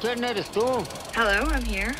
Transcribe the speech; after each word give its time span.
¿Quién 0.00 0.24
eres 0.24 0.50
tú? 0.50 0.60
Hello, 1.14 1.50
I'm 1.50 1.64
here. 1.64 1.94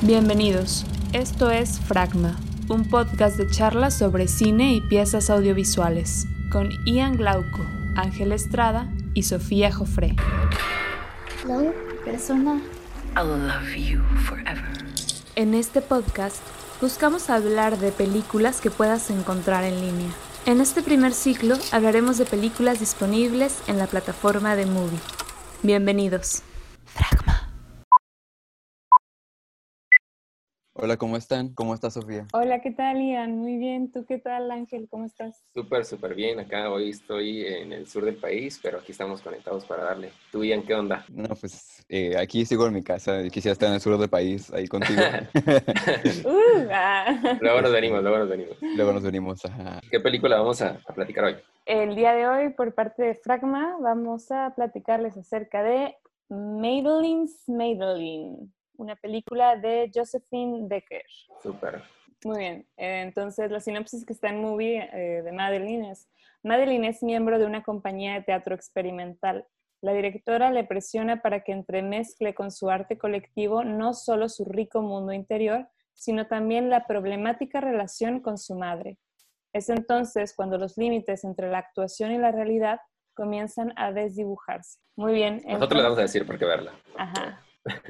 Bienvenidos. 0.00 0.86
Esto 1.12 1.50
es 1.50 1.78
Fragma, 1.80 2.40
un 2.70 2.88
podcast 2.88 3.36
de 3.36 3.46
charlas 3.46 3.98
sobre 3.98 4.26
cine 4.26 4.72
y 4.72 4.80
piezas 4.80 5.28
audiovisuales, 5.28 6.24
con 6.50 6.70
Ian 6.86 7.18
Glauco, 7.18 7.60
Ángel 7.94 8.32
Estrada 8.32 8.90
y 9.12 9.24
Sofía 9.24 9.70
Jofré. 9.70 10.16
Hello, 11.44 11.74
persona. 12.06 12.62
I'll 13.16 13.28
love 13.28 13.76
you 13.76 14.00
forever. 14.24 14.70
En 15.36 15.52
este 15.52 15.82
podcast 15.82 16.38
buscamos 16.80 17.28
hablar 17.28 17.76
de 17.78 17.92
películas 17.92 18.62
que 18.62 18.70
puedas 18.70 19.10
encontrar 19.10 19.64
en 19.64 19.78
línea. 19.78 20.10
En 20.46 20.62
este 20.62 20.82
primer 20.82 21.12
ciclo 21.12 21.58
hablaremos 21.70 22.16
de 22.16 22.24
películas 22.24 22.80
disponibles 22.80 23.58
en 23.66 23.76
la 23.76 23.88
plataforma 23.88 24.56
de 24.56 24.64
Movie. 24.64 24.98
Bienvenidos. 25.62 26.42
Hola, 30.84 30.96
¿cómo 30.96 31.16
están? 31.16 31.54
¿Cómo 31.54 31.74
está 31.74 31.90
Sofía? 31.90 32.26
Hola, 32.32 32.60
¿qué 32.60 32.72
tal 32.72 33.00
Ian? 33.00 33.38
Muy 33.38 33.56
bien. 33.56 33.92
¿Tú 33.92 34.04
qué 34.04 34.18
tal 34.18 34.50
Ángel? 34.50 34.88
¿Cómo 34.90 35.04
estás? 35.04 35.44
Súper, 35.54 35.84
súper 35.84 36.16
bien. 36.16 36.40
Acá 36.40 36.72
hoy 36.72 36.90
estoy 36.90 37.46
en 37.46 37.72
el 37.72 37.86
sur 37.86 38.04
del 38.04 38.16
país, 38.16 38.58
pero 38.60 38.80
aquí 38.80 38.90
estamos 38.90 39.22
conectados 39.22 39.64
para 39.64 39.84
darle. 39.84 40.10
¿Tú, 40.32 40.42
Ian, 40.42 40.64
qué 40.64 40.74
onda? 40.74 41.06
No, 41.08 41.28
pues 41.36 41.84
eh, 41.88 42.16
aquí 42.18 42.44
sigo 42.44 42.66
en 42.66 42.74
mi 42.74 42.82
casa. 42.82 43.22
Quisiera 43.30 43.52
estar 43.52 43.68
en 43.68 43.76
el 43.76 43.80
sur 43.80 43.96
del 43.96 44.10
país, 44.10 44.52
ahí 44.52 44.66
contigo. 44.66 45.00
Uh, 46.24 46.68
ah. 46.72 47.38
luego 47.40 47.62
nos 47.62 47.72
venimos, 47.72 48.02
luego 48.02 48.18
nos 48.18 48.28
venimos. 48.28 48.56
Luego 48.60 48.92
nos 48.92 49.02
venimos. 49.02 49.42
¿Qué 49.88 50.00
película 50.00 50.38
vamos 50.38 50.62
a, 50.62 50.80
a 50.84 50.94
platicar 50.94 51.24
hoy? 51.24 51.36
El 51.64 51.94
día 51.94 52.12
de 52.12 52.26
hoy, 52.26 52.48
por 52.50 52.74
parte 52.74 53.02
de 53.02 53.14
Fragma, 53.14 53.76
vamos 53.80 54.32
a 54.32 54.52
platicarles 54.56 55.16
acerca 55.16 55.62
de 55.62 55.94
Madeline's 56.28 57.44
Madeline, 57.46 58.52
una 58.82 58.96
película 58.96 59.56
de 59.56 59.90
Josephine 59.94 60.68
Decker. 60.68 61.04
Súper. 61.42 61.82
Muy 62.24 62.38
bien, 62.38 62.66
eh, 62.76 63.00
entonces 63.02 63.50
la 63.50 63.60
sinopsis 63.60 64.04
que 64.04 64.12
está 64.12 64.28
en 64.28 64.40
movie 64.40 64.88
eh, 64.92 65.22
de 65.22 65.32
Madeline 65.32 65.90
es, 65.90 66.08
Madeline 66.44 66.84
es 66.84 67.02
miembro 67.02 67.38
de 67.38 67.46
una 67.46 67.62
compañía 67.62 68.14
de 68.14 68.22
teatro 68.22 68.54
experimental. 68.54 69.46
La 69.80 69.92
directora 69.92 70.52
le 70.52 70.62
presiona 70.62 71.22
para 71.22 71.42
que 71.42 71.52
entremezcle 71.52 72.34
con 72.34 72.52
su 72.52 72.70
arte 72.70 72.96
colectivo 72.96 73.64
no 73.64 73.94
solo 73.94 74.28
su 74.28 74.44
rico 74.44 74.82
mundo 74.82 75.12
interior, 75.12 75.68
sino 75.94 76.28
también 76.28 76.70
la 76.70 76.86
problemática 76.86 77.60
relación 77.60 78.20
con 78.20 78.38
su 78.38 78.54
madre. 78.54 78.98
Es 79.52 79.68
entonces 79.68 80.34
cuando 80.34 80.58
los 80.58 80.78
límites 80.78 81.24
entre 81.24 81.50
la 81.50 81.58
actuación 81.58 82.12
y 82.12 82.18
la 82.18 82.30
realidad 82.30 82.80
comienzan 83.14 83.72
a 83.76 83.92
desdibujarse. 83.92 84.78
Muy 84.96 85.12
bien. 85.12 85.42
Nosotros 85.46 85.76
le 85.76 85.82
vamos 85.82 85.98
a 85.98 86.02
decir 86.02 86.26
por 86.26 86.38
qué 86.38 86.44
verla. 86.44 86.72
Ajá. 86.96 87.42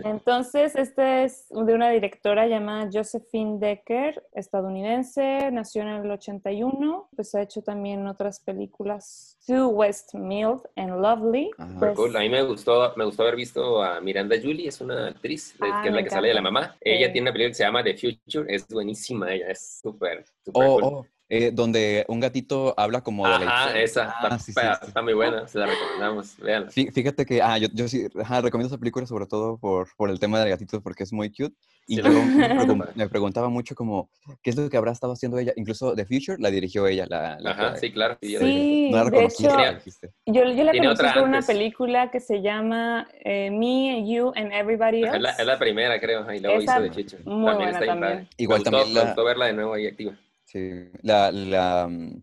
Entonces, 0.04 0.74
este 0.76 1.24
es 1.24 1.46
de 1.48 1.74
una 1.74 1.90
directora 1.90 2.46
llamada 2.46 2.88
Josephine 2.92 3.58
Decker, 3.58 4.22
estadounidense, 4.32 5.50
nació 5.50 5.82
en 5.82 5.88
el 5.88 6.10
81, 6.10 7.08
pues 7.16 7.34
ha 7.34 7.42
hecho 7.42 7.62
también 7.62 8.06
otras 8.06 8.40
películas, 8.40 9.38
To 9.46 9.68
West 9.68 10.14
Mill 10.14 10.56
and 10.76 11.00
Lovely. 11.00 11.50
Pues, 11.78 11.96
Cool. 11.96 12.16
A 12.16 12.20
mí 12.20 12.28
me 12.28 12.42
gustó, 12.42 12.92
me 12.96 13.04
gustó 13.04 13.22
haber 13.22 13.36
visto 13.36 13.82
a 13.82 14.00
Miranda 14.00 14.36
Julie, 14.42 14.68
es 14.68 14.80
una 14.80 15.08
actriz 15.08 15.56
de- 15.58 15.68
Ah, 15.70 15.80
que 15.82 15.88
es 15.88 15.94
la 15.94 16.02
que 16.02 16.10
sale 16.10 16.28
de 16.28 16.34
la 16.34 16.42
mamá. 16.42 16.76
Ella 16.80 17.06
Sí. 17.06 17.12
tiene 17.12 17.26
una 17.28 17.32
película 17.32 17.50
que 17.50 17.54
se 17.54 17.64
llama 17.64 17.82
The 17.84 17.94
Future, 17.96 18.54
es 18.54 18.66
buenísima 18.68 19.32
ella, 19.32 19.48
es 19.48 19.80
súper, 19.82 20.24
súper 20.44 20.66
Oh, 20.68 20.80
cool. 20.80 20.84
oh, 20.94 21.06
eh, 21.34 21.50
donde 21.50 22.04
un 22.08 22.20
gatito 22.20 22.74
habla 22.76 23.00
como 23.00 23.24
de 23.24 23.30
la 23.30 23.50
Ajá, 23.50 23.62
historia. 23.64 23.82
esa, 23.84 24.02
Ah, 24.10 24.22
está, 24.24 24.38
sí, 24.38 24.44
sí, 24.44 24.50
está- 24.50 24.74
sí. 24.74 24.86
está 24.88 25.00
muy 25.00 25.14
buena, 25.14 25.48
se 25.48 25.58
la 25.58 25.64
recomendamos, 25.66 26.36
véanla. 26.36 26.68
Fí- 26.70 26.92
Fíjate 26.92 27.24
que, 27.24 27.40
ah, 27.40 27.56
yo, 27.56 27.68
yo 27.72 27.88
sí, 27.88 28.06
ajá, 28.20 28.42
recomiendo 28.42 28.66
esa 28.74 28.78
película 28.78 29.06
sobre 29.06 29.24
todo 29.26 29.56
por, 29.56 29.88
por 29.96 30.10
el 30.10 30.20
tema 30.20 30.38
del 30.40 30.50
gatito 30.50 30.82
porque 30.82 31.04
es 31.04 31.12
muy 31.14 31.30
cute. 31.30 31.54
Y 31.86 31.96
Sí, 31.96 32.02
yo 32.02 32.12
la- 32.12 32.20
me, 32.20 32.54
pregun- 32.86 32.94
me 32.94 33.08
preguntaba 33.08 33.48
mucho 33.48 33.74
como, 33.74 34.10
¿qué 34.42 34.50
es 34.50 34.56
lo 34.56 34.68
que 34.68 34.76
habrá 34.76 34.92
estado 34.92 35.14
haciendo 35.14 35.38
ella? 35.38 35.54
Incluso 35.56 35.94
The 35.94 36.04
Future 36.04 36.36
la 36.38 36.50
dirigió 36.50 36.86
ella, 36.86 37.06
la, 37.08 37.40
la 37.40 37.50
Ajá, 37.52 37.72
que- 37.72 37.78
sí, 37.80 37.92
claro. 37.92 38.18
Sí, 38.20 38.88
No 38.90 38.98
la 38.98 39.04
de 39.04 39.10
reconocí, 39.10 39.44
hecho, 39.46 39.56
pero 39.56 39.72
la 39.72 39.82
yo, 40.26 40.44
yo 40.44 40.64
la 40.64 40.70
Tiene 40.72 40.86
conocí 40.86 41.00
otra 41.02 41.14
por 41.14 41.22
una 41.22 41.40
película 41.40 42.10
que 42.10 42.20
se 42.20 42.42
llama 42.42 43.08
eh, 43.24 43.50
Me, 43.50 44.06
You 44.06 44.32
and 44.36 44.52
Everybody 44.52 45.02
Ajá, 45.04 45.16
Else. 45.16 45.16
Es 45.16 45.22
la, 45.22 45.30
es 45.30 45.46
la 45.46 45.58
primera, 45.58 45.98
creo, 45.98 46.20
ajá, 46.20 46.36
y 46.36 46.40
luego 46.40 46.60
Esa, 46.60 46.74
hizo 46.74 46.82
de 46.82 46.90
Chicho. 46.90 47.16
muy 47.24 47.54
buena 47.54 47.70
está 47.70 47.86
también. 47.86 48.28
Igual 48.36 48.58
me 48.58 48.64
gustó, 48.64 48.70
también 48.70 48.88
me 48.94 49.00
la- 49.00 49.06
gustó 49.06 49.24
verla 49.24 49.46
de 49.46 49.52
nuevo 49.54 49.72
ahí 49.72 49.86
activa. 49.86 50.12
Sí, 50.52 50.70
la, 51.02 51.32
la, 51.32 51.88
mm, 51.88 52.22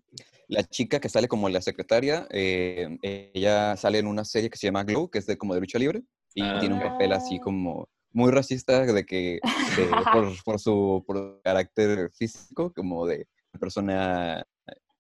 la 0.49 0.63
chica 0.63 0.99
que 0.99 1.09
sale 1.09 1.27
como 1.27 1.49
la 1.49 1.61
secretaria, 1.61 2.27
eh, 2.29 2.97
ella 3.33 3.75
sale 3.75 3.97
en 3.99 4.07
una 4.07 4.23
serie 4.23 4.49
que 4.51 4.57
se 4.57 4.67
llama 4.67 4.83
Glow, 4.83 5.09
que 5.09 5.17
es 5.19 5.25
de 5.25 5.37
como 5.37 5.55
de 5.55 5.61
lucha 5.61 5.79
libre, 5.79 6.03
y 6.35 6.43
Ah, 6.43 6.57
tiene 6.59 6.75
un 6.75 6.81
papel 6.81 7.11
así 7.13 7.39
como 7.39 7.87
muy 8.11 8.31
racista 8.31 8.85
de 8.85 9.05
que 9.05 9.39
de- 9.75 9.87
por, 10.11 10.25
por 10.45 10.59
su 10.59 11.03
por 11.07 11.41
carácter 11.43 12.11
físico, 12.11 12.71
como 12.73 13.05
de 13.07 13.27
persona 13.59 14.45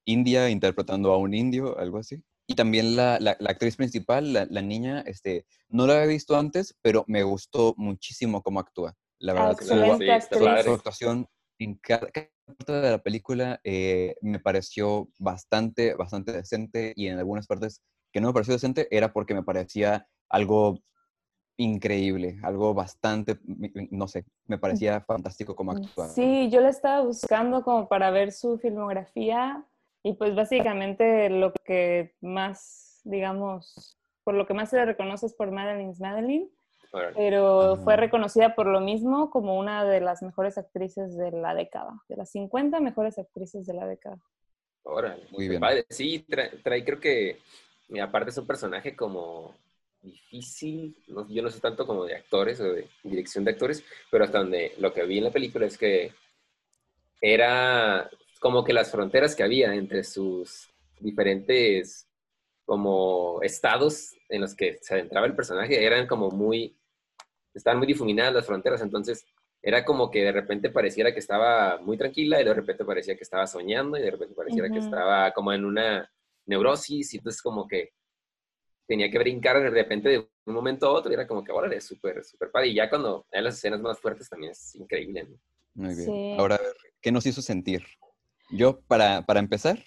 india 0.05 0.49
interpretando 0.49 1.13
a 1.13 1.17
un 1.17 1.33
indio, 1.35 1.77
algo 1.77 1.99
así. 1.99 2.23
Y 2.47 2.55
también 2.55 2.95
la, 2.95 3.19
la- 3.19 3.37
la 3.39 3.51
actriz 3.51 3.75
principal, 3.75 4.33
la, 4.33 4.47
la 4.49 4.61
niña, 4.63 5.01
este, 5.01 5.45
no 5.69 5.85
la 5.85 5.93
había 5.95 6.07
visto 6.07 6.35
antes, 6.35 6.75
pero 6.81 7.03
me 7.07 7.21
gustó 7.21 7.75
muchísimo 7.77 8.41
cómo 8.41 8.59
actúa. 8.59 8.95
La 9.19 9.33
Ah, 9.33 9.35
verdad, 9.49 9.57
su- 9.59 9.91
actriz. 9.91 10.27
padre. 10.39 10.63
su 10.63 10.71
actuación 10.71 11.27
en 11.59 11.75
cada 11.75 12.09
parte 12.55 12.73
de 12.73 12.91
la 12.91 12.97
película 12.99 13.59
eh, 13.63 14.15
me 14.21 14.39
pareció 14.39 15.09
bastante, 15.17 15.95
bastante 15.95 16.31
decente 16.31 16.93
y 16.95 17.07
en 17.07 17.17
algunas 17.17 17.47
partes 17.47 17.81
que 18.11 18.21
no 18.21 18.27
me 18.27 18.33
pareció 18.33 18.53
decente 18.53 18.87
era 18.91 19.13
porque 19.13 19.33
me 19.33 19.43
parecía 19.43 20.07
algo 20.29 20.79
increíble, 21.57 22.39
algo 22.43 22.73
bastante, 22.73 23.37
no 23.91 24.07
sé, 24.07 24.25
me 24.45 24.57
parecía 24.57 25.01
fantástico 25.01 25.55
como 25.55 25.73
actuaba. 25.73 26.09
Sí, 26.09 26.49
yo 26.49 26.61
la 26.61 26.69
estaba 26.69 27.01
buscando 27.01 27.63
como 27.63 27.89
para 27.89 28.11
ver 28.11 28.31
su 28.31 28.57
filmografía 28.57 29.65
y 30.01 30.13
pues 30.13 30.35
básicamente 30.35 31.29
lo 31.29 31.51
que 31.65 32.15
más, 32.21 33.01
digamos, 33.03 33.97
por 34.23 34.35
lo 34.35 34.47
que 34.47 34.53
más 34.53 34.69
se 34.69 34.77
le 34.77 34.85
reconoce 34.85 35.25
es 35.25 35.33
por 35.33 35.51
Madeline's 35.51 35.99
Madeline. 35.99 36.49
Pero 37.15 37.77
fue 37.83 37.95
reconocida 37.95 38.55
por 38.55 38.67
lo 38.67 38.79
mismo 38.81 39.29
como 39.29 39.57
una 39.57 39.83
de 39.85 40.01
las 40.01 40.21
mejores 40.21 40.57
actrices 40.57 41.15
de 41.17 41.31
la 41.31 41.53
década, 41.55 42.01
de 42.07 42.17
las 42.17 42.31
50 42.31 42.79
mejores 42.79 43.17
actrices 43.17 43.65
de 43.65 43.73
la 43.73 43.87
década. 43.87 44.17
Órale, 44.83 45.23
Muy 45.31 45.47
bien. 45.47 45.59
padre. 45.59 45.85
Sí, 45.89 46.25
trae, 46.27 46.51
trae- 46.63 46.83
creo 46.83 46.99
que, 46.99 47.39
aparte 48.01 48.31
es 48.31 48.37
un 48.37 48.47
personaje 48.47 48.95
como 48.95 49.55
difícil, 50.01 50.95
no- 51.07 51.27
yo 51.27 51.41
no 51.43 51.49
sé 51.49 51.59
tanto 51.59 51.85
como 51.85 52.05
de 52.05 52.15
actores 52.15 52.59
o 52.61 52.73
de 52.73 52.87
dirección 53.03 53.43
de 53.43 53.51
actores, 53.51 53.83
pero 54.09 54.23
hasta 54.23 54.39
donde 54.39 54.73
lo 54.79 54.93
que 54.93 55.03
vi 55.05 55.17
en 55.17 55.25
la 55.25 55.31
película 55.31 55.65
es 55.65 55.77
que 55.77 56.11
era 57.21 58.09
como 58.39 58.63
que 58.63 58.73
las 58.73 58.91
fronteras 58.91 59.35
que 59.35 59.43
había 59.43 59.73
entre 59.75 60.03
sus 60.03 60.69
diferentes 60.99 62.07
como 62.69 63.41
estados 63.41 64.15
en 64.29 64.41
los 64.41 64.55
que 64.55 64.77
se 64.79 64.93
adentraba 64.93 65.25
el 65.25 65.35
personaje 65.35 65.83
eran 65.83 66.05
como 66.05 66.29
muy, 66.29 66.77
estaban 67.51 67.79
muy 67.79 67.87
difuminadas 67.87 68.31
las 68.31 68.45
fronteras, 68.45 68.79
entonces 68.83 69.25
era 69.59 69.83
como 69.83 70.11
que 70.11 70.23
de 70.23 70.31
repente 70.31 70.69
pareciera 70.69 71.11
que 71.11 71.17
estaba 71.17 71.79
muy 71.81 71.97
tranquila 71.97 72.39
y 72.39 72.45
de 72.45 72.53
repente 72.53 72.85
parecía 72.85 73.17
que 73.17 73.23
estaba 73.23 73.47
soñando 73.47 73.97
y 73.97 74.03
de 74.03 74.11
repente 74.11 74.35
pareciera 74.35 74.69
que 74.69 74.77
estaba 74.77 75.31
como 75.31 75.51
en 75.51 75.65
una 75.65 76.13
neurosis 76.45 77.11
y 77.11 77.17
entonces 77.17 77.41
como 77.41 77.67
que 77.67 77.93
tenía 78.85 79.09
que 79.09 79.17
brincar 79.17 79.59
de 79.59 79.71
repente 79.71 80.09
de 80.09 80.29
un 80.45 80.53
momento 80.53 80.85
a 80.85 80.91
otro 80.91 81.09
y 81.09 81.15
era 81.15 81.25
como 81.25 81.43
que 81.43 81.51
ahora 81.51 81.75
es 81.75 81.85
súper, 81.85 82.23
súper 82.23 82.51
padre. 82.51 82.67
Y 82.67 82.75
ya 82.75 82.87
cuando 82.87 83.25
hay 83.31 83.41
las 83.41 83.57
escenas 83.57 83.81
más 83.81 83.99
fuertes 83.99 84.29
también 84.29 84.51
es 84.51 84.75
increíble. 84.75 85.23
¿no? 85.23 85.37
Muy 85.73 85.95
bien. 85.95 86.05
Sí. 86.05 86.35
Ahora, 86.37 86.59
¿qué 87.01 87.11
nos 87.11 87.25
hizo 87.25 87.41
sentir? 87.41 87.83
Yo, 88.51 88.79
para, 88.81 89.23
para 89.25 89.39
empezar, 89.39 89.83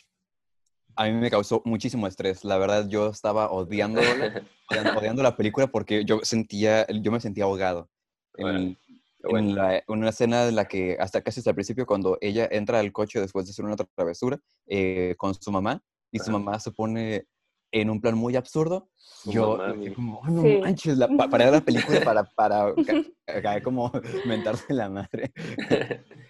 a 0.97 1.05
mí 1.07 1.13
me 1.13 1.31
causó 1.31 1.63
muchísimo 1.65 2.07
estrés. 2.07 2.45
La 2.45 2.59
verdad, 2.59 2.89
yo 2.89 3.09
estaba 3.09 3.51
odiándola, 3.51 4.07
odiando, 4.71 4.93
odiando 4.95 5.23
la 5.23 5.37
película 5.37 5.67
porque 5.69 6.05
yo 6.05 6.21
sentía, 6.23 6.87
yo 6.89 7.13
me 7.13 7.21
sentía 7.21 7.45
ahogado. 7.45 7.89
En, 8.37 8.77
qué 8.77 8.93
en 9.25 9.31
bueno. 9.31 9.55
la- 9.57 9.77
en 9.79 9.85
una 9.89 10.09
escena 10.11 10.49
en 10.49 10.57
la 10.57 10.67
que, 10.67 10.97
hasta 10.99 11.23
casi 11.23 11.41
hasta 11.41 11.51
el 11.51 11.57
principio, 11.57 11.87
cuando 11.87 12.19
ella 12.21 12.49
entra 12.51 12.79
al 12.81 12.93
coche 12.93 13.21
después 13.21 13.47
de 13.47 13.51
hacer 13.51 13.65
una 13.65 13.77
travesura 13.77 14.39
eh, 14.67 15.15
con 15.19 15.35
su 15.35 15.51
mamá, 15.53 15.83
y 16.11 16.19
su 16.19 16.31
mamá 16.31 16.59
se 16.61 16.71
pone 16.73 17.27
en 17.73 17.89
un 17.91 18.01
plan 18.01 18.17
muy 18.17 18.37
absurdo, 18.37 18.91
Su 18.97 19.33
yo 19.33 19.57
mamá, 19.57 19.75
como, 19.95 20.19
"Oh, 20.19 20.27
no 20.29 20.43
Sí. 20.43 20.61
manches, 20.63 20.99
la, 20.99 21.09
pa- 21.09 21.29
para 21.29 21.51
la 21.51 21.61
película 21.63 22.01
para, 22.05 22.25
para 22.25 22.75
ca- 23.27 23.41
ca- 23.43 23.63
como 23.63 23.91
mentarse 24.27 24.75
la 24.75 24.91
madre. 24.91 25.33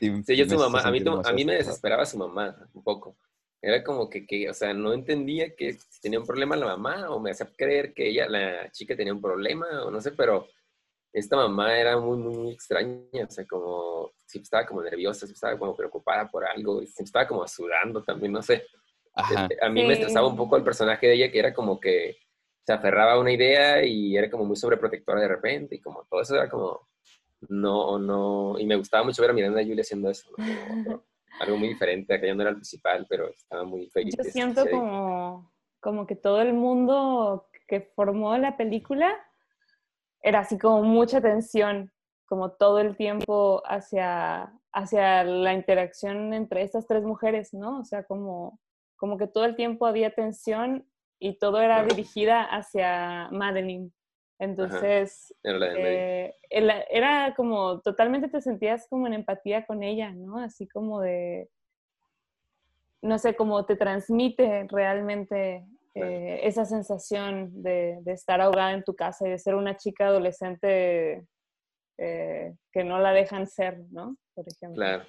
Y 0.00 0.22
Sí, 0.22 0.37
yo 0.37 0.44
su 0.48 0.56
mamá, 0.58 0.81
a 0.82 0.90
mí, 0.92 1.02
a 1.25 1.32
mí 1.32 1.44
me 1.44 1.54
desesperaba 1.54 2.04
su 2.06 2.16
mamá 2.19 2.56
un 2.75 2.82
poco. 2.82 3.16
Era 3.64 3.85
como 3.85 4.11
que, 4.11 4.26
que, 4.26 4.50
o 4.50 4.55
sea, 4.55 4.75
no 4.75 4.93
entendía 4.93 5.55
que 5.55 5.79
tenía 6.00 6.19
un 6.19 6.26
problema 6.26 6.56
la 6.56 6.67
mamá 6.67 7.09
o 7.11 7.20
me 7.20 7.31
hacía 7.31 7.49
creer 7.56 7.94
que 7.94 8.09
ella, 8.09 8.29
la 8.29 8.69
chica 8.73 8.97
tenía 8.97 9.12
un 9.14 9.23
problema 9.23 9.85
o 9.85 9.91
no 9.91 10.00
sé, 10.00 10.11
pero 10.12 10.49
esta 11.12 11.37
mamá 11.37 11.79
era 11.79 11.97
muy, 11.99 12.17
muy, 12.19 12.35
muy 12.37 12.53
extraña, 12.53 13.25
o 13.25 13.31
sea, 13.31 13.47
como 13.47 14.11
siempre 14.26 14.44
estaba 14.44 14.67
como 14.67 14.82
nerviosa, 14.82 15.20
siempre 15.20 15.35
estaba 15.35 15.59
como 15.59 15.76
preocupada 15.76 16.29
por 16.29 16.44
algo, 16.44 16.82
y 16.82 16.87
siempre 16.87 17.05
estaba 17.05 17.29
como 17.29 17.47
sudando 17.47 18.03
también, 18.03 18.32
no 18.32 18.43
sé. 18.43 18.64
Ajá. 19.14 19.47
A 19.61 19.69
mí 19.69 19.82
me 19.85 19.94
Sí. 19.94 20.00
estresaba 20.00 20.26
un 20.26 20.37
poco 20.37 20.56
el 20.56 20.64
personaje 20.64 21.06
de 21.06 21.14
ella, 21.14 21.31
que 21.31 21.38
era 21.38 21.55
como 21.55 21.79
que 21.79 22.17
se 22.67 22.73
aferraba 22.73 23.12
a 23.12 23.20
una 23.20 23.32
idea 23.32 23.85
y 23.85 24.17
era 24.17 24.29
como 24.31 24.44
muy 24.44 24.56
sobreprotectora 24.56 25.20
de 25.20 25.29
repente 25.29 25.75
y 25.76 25.81
como 25.81 26.05
todo 26.11 26.23
eso 26.23 26.35
era 26.35 26.49
como, 26.49 26.88
no, 27.49 27.99
no, 27.99 28.59
y 28.59 28.64
me 28.67 28.76
gustaba 28.76 29.05
mucho 29.05 29.20
ver 29.23 29.31
a 29.32 29.35
Miranda 29.35 29.61
Julia 29.62 29.82
haciendo 29.82 30.11
eso, 30.11 30.31
¿no? 30.37 30.37
algo 31.42 31.56
muy 31.56 31.68
diferente, 31.68 32.14
aquella 32.14 32.34
no 32.34 32.42
era 32.42 32.50
el 32.50 32.56
principal, 32.56 33.06
pero 33.08 33.28
estaba 33.28 33.64
muy 33.64 33.88
feliz. 33.90 34.14
Yo 34.16 34.24
siento 34.24 34.64
como, 34.70 35.52
como 35.80 36.06
que 36.06 36.14
todo 36.16 36.40
el 36.40 36.54
mundo 36.54 37.48
que 37.66 37.80
formó 37.80 38.36
la 38.38 38.56
película 38.56 39.14
era 40.20 40.40
así 40.40 40.56
como 40.58 40.82
mucha 40.82 41.20
tensión, 41.20 41.92
como 42.26 42.52
todo 42.52 42.78
el 42.78 42.96
tiempo 42.96 43.62
hacia, 43.66 44.52
hacia 44.72 45.24
la 45.24 45.52
interacción 45.52 46.32
entre 46.32 46.62
estas 46.62 46.86
tres 46.86 47.02
mujeres, 47.02 47.52
¿no? 47.52 47.80
O 47.80 47.84
sea, 47.84 48.04
como, 48.04 48.60
como 48.96 49.18
que 49.18 49.26
todo 49.26 49.44
el 49.44 49.56
tiempo 49.56 49.86
había 49.86 50.14
tensión 50.14 50.88
y 51.18 51.38
todo 51.38 51.60
era 51.60 51.84
dirigida 51.84 52.42
hacia 52.42 53.28
Madeline. 53.32 53.92
Entonces, 54.42 55.32
eh, 55.44 56.34
era, 56.50 57.32
como 57.36 57.80
totalmente 57.80 58.26
te 58.26 58.40
sentías 58.40 58.88
como 58.88 59.06
en 59.06 59.14
empatía 59.14 59.64
con 59.64 59.84
ella, 59.84 60.10
¿no? 60.10 60.40
Así 60.40 60.66
como 60.66 61.00
de, 61.00 61.48
no 63.02 63.20
sé, 63.20 63.36
como 63.36 63.64
te 63.66 63.76
transmite 63.76 64.66
realmente 64.68 65.64
eh, 65.94 66.40
esa 66.42 66.64
sensación 66.64 67.62
de, 67.62 68.00
estar 68.06 68.40
ahogada 68.40 68.72
en 68.72 68.82
tu 68.82 68.96
casa 68.96 69.28
y 69.28 69.30
de 69.30 69.38
ser 69.38 69.54
una 69.54 69.76
chica 69.76 70.08
adolescente 70.08 71.24
eh, 71.98 72.52
que 72.72 72.82
no 72.82 72.98
la 72.98 73.12
dejan 73.12 73.46
ser, 73.46 73.78
¿no? 73.92 74.16
Por 74.34 74.44
ejemplo. 74.48 74.82
Claro, 74.82 75.04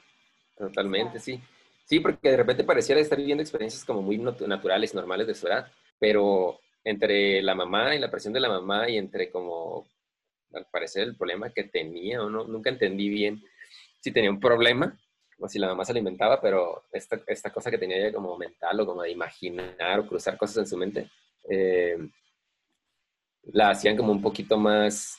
totalmente, 0.56 1.20
sí. 1.20 1.42
Sí, 1.86 2.00
porque 2.00 2.30
de 2.30 2.38
repente 2.38 2.64
pareciera 2.64 3.02
estar 3.02 3.18
viviendo 3.18 3.42
experiencias 3.42 3.84
como 3.84 4.04
muy 4.04 4.20
naturales, 4.20 4.94
normales 4.94 5.26
de 5.26 5.34
su 5.34 5.48
edad, 5.48 5.72
pero 5.98 6.60
entre 6.84 7.42
la 7.42 7.56
mamá 7.56 7.96
y 7.96 8.00
la 8.00 8.12
presión 8.12 8.34
de 8.34 8.40
la 8.40 8.50
mamá 8.50 8.90
y 8.90 8.98
entre 8.98 9.32
como, 9.32 9.88
al 10.54 10.66
parecer, 10.72 11.04
el 11.04 11.16
problema 11.16 11.52
que 11.52 11.64
tenía, 11.66 12.22
o 12.22 12.30
no, 12.30 12.46
nunca 12.46 12.70
entendí 12.70 13.10
bien 13.10 13.42
si 14.00 14.12
tenía 14.12 14.30
un 14.30 14.40
problema 14.40 14.98
o 15.40 15.48
si 15.48 15.60
la 15.60 15.68
mamá 15.68 15.84
se 15.86 15.92
alimentaba, 15.92 16.40
pero 16.42 16.84
esta, 16.92 17.22
esta 17.28 17.52
cosa 17.52 17.72
que 17.72 17.78
tenía 17.78 17.98
ella 17.98 18.14
como 18.14 18.38
mental 18.38 18.80
o 18.80 18.86
como 18.86 19.02
de 19.02 19.12
imaginar 19.12 20.00
o 20.00 20.08
cruzar 20.08 20.38
cosas 20.38 20.58
en 20.58 20.68
su 20.68 20.78
mente, 20.78 21.10
eh, 21.50 21.98
la 23.44 23.72
hacían 23.72 23.98
como 23.98 24.12
un 24.12 24.22
poquito 24.22 24.58
más, 24.58 25.18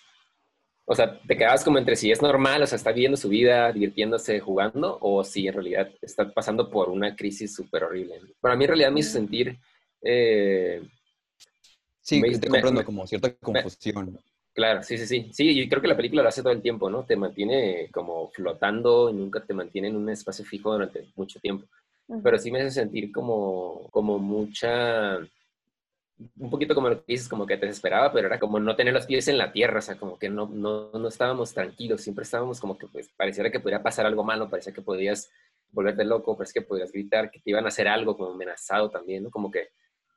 o 0.87 0.95
sea, 0.95 1.21
te 1.21 1.37
quedabas 1.37 1.65
como 1.65 1.79
entre 1.79 1.97
si 1.97 2.11
es 2.11 2.23
normal, 2.23 2.63
o 2.63 2.67
sea, 2.67 2.77
está 2.77 2.93
viviendo 2.93 3.17
su 3.17 3.29
vida, 3.29 3.73
divirtiéndose, 3.73 4.41
jugando, 4.41 4.99
o 5.01 5.25
si 5.25 5.47
en 5.47 5.55
realidad 5.55 5.91
está 6.01 6.33
pasando 6.33 6.71
por 6.71 6.89
una 6.89 7.15
crisis 7.17 7.55
súper 7.55 7.85
horrible. 7.85 8.21
Para 8.41 8.57
mí 8.57 8.65
en 8.65 8.69
realidad 8.69 8.93
me 8.93 9.01
hizo 9.01 9.11
sentir... 9.13 9.59
Eh, 10.03 10.83
Sí, 12.05 12.21
me, 12.21 12.39
te 12.39 12.49
comprendo 12.49 12.85
como 12.85 13.07
cierta 13.07 13.35
confusión. 13.35 14.21
Claro, 14.53 14.83
sí, 14.83 14.99
sí, 14.99 15.07
sí. 15.07 15.31
Sí, 15.33 15.55
yo 15.55 15.69
creo 15.71 15.81
que 15.81 15.89
la 15.89 15.97
película 15.97 16.23
lo 16.23 16.29
hace 16.29 16.43
todo 16.43 16.53
el 16.53 16.61
tiempo, 16.61 16.91
¿no? 16.91 17.05
Te 17.05 17.17
mantiene 17.17 17.89
como 17.91 18.29
flotando 18.29 19.09
y 19.09 19.15
nunca 19.15 19.43
te 19.43 19.55
mantiene 19.55 19.89
en 19.89 19.97
un 19.97 20.11
espacio 20.11 20.45
fijo 20.45 20.71
durante 20.71 21.09
mucho 21.17 21.41
tiempo. 21.41 21.67
Pero 22.23 22.39
sí 22.39 22.51
me 22.51 22.61
hace 22.61 22.73
sentir 22.73 23.11
como, 23.11 23.89
como 23.91 24.19
mucha, 24.19 25.17
un 25.17 26.51
poquito 26.51 26.75
como 26.75 26.91
lo 26.91 26.99
que 26.99 27.15
dices, 27.15 27.27
como 27.27 27.47
que 27.47 27.57
te 27.57 27.65
desesperaba, 27.65 28.13
pero 28.13 28.27
era 28.27 28.39
como 28.39 28.61
no 28.61 28.77
tener 28.77 28.93
los 28.93 29.07
pies 29.07 29.27
en 29.29 29.39
la 29.39 29.51
tierra, 29.51 29.79
o 29.79 29.83
sea, 29.83 29.97
como 29.97 30.19
que 30.19 30.29
no, 30.29 30.47
no, 30.47 30.91
no 30.93 31.09
estábamos 31.09 31.55
tranquilos, 31.55 32.03
siempre 32.03 32.25
estábamos 32.25 32.61
como 32.61 32.77
que 32.77 32.87
pues 32.87 33.09
pareciera 33.17 33.51
que 33.51 33.61
podría 33.61 33.83
pasar 33.83 34.05
algo 34.05 34.23
malo, 34.23 34.51
parecía 34.51 34.75
que 34.75 34.83
podías 34.83 35.31
volverte 35.71 36.05
loco, 36.05 36.37
parecía 36.37 36.61
que 36.61 36.69
podías 36.69 36.93
gritar, 36.93 37.31
que 37.31 37.41
te 37.41 37.51
iban 37.51 37.65
a 37.65 37.69
hacer 37.69 37.89
algo 37.89 38.15
como 38.15 38.33
amenazado 38.33 38.91
también, 38.91 39.23
¿no? 39.23 39.31
Como 39.31 39.51
que 39.51 39.71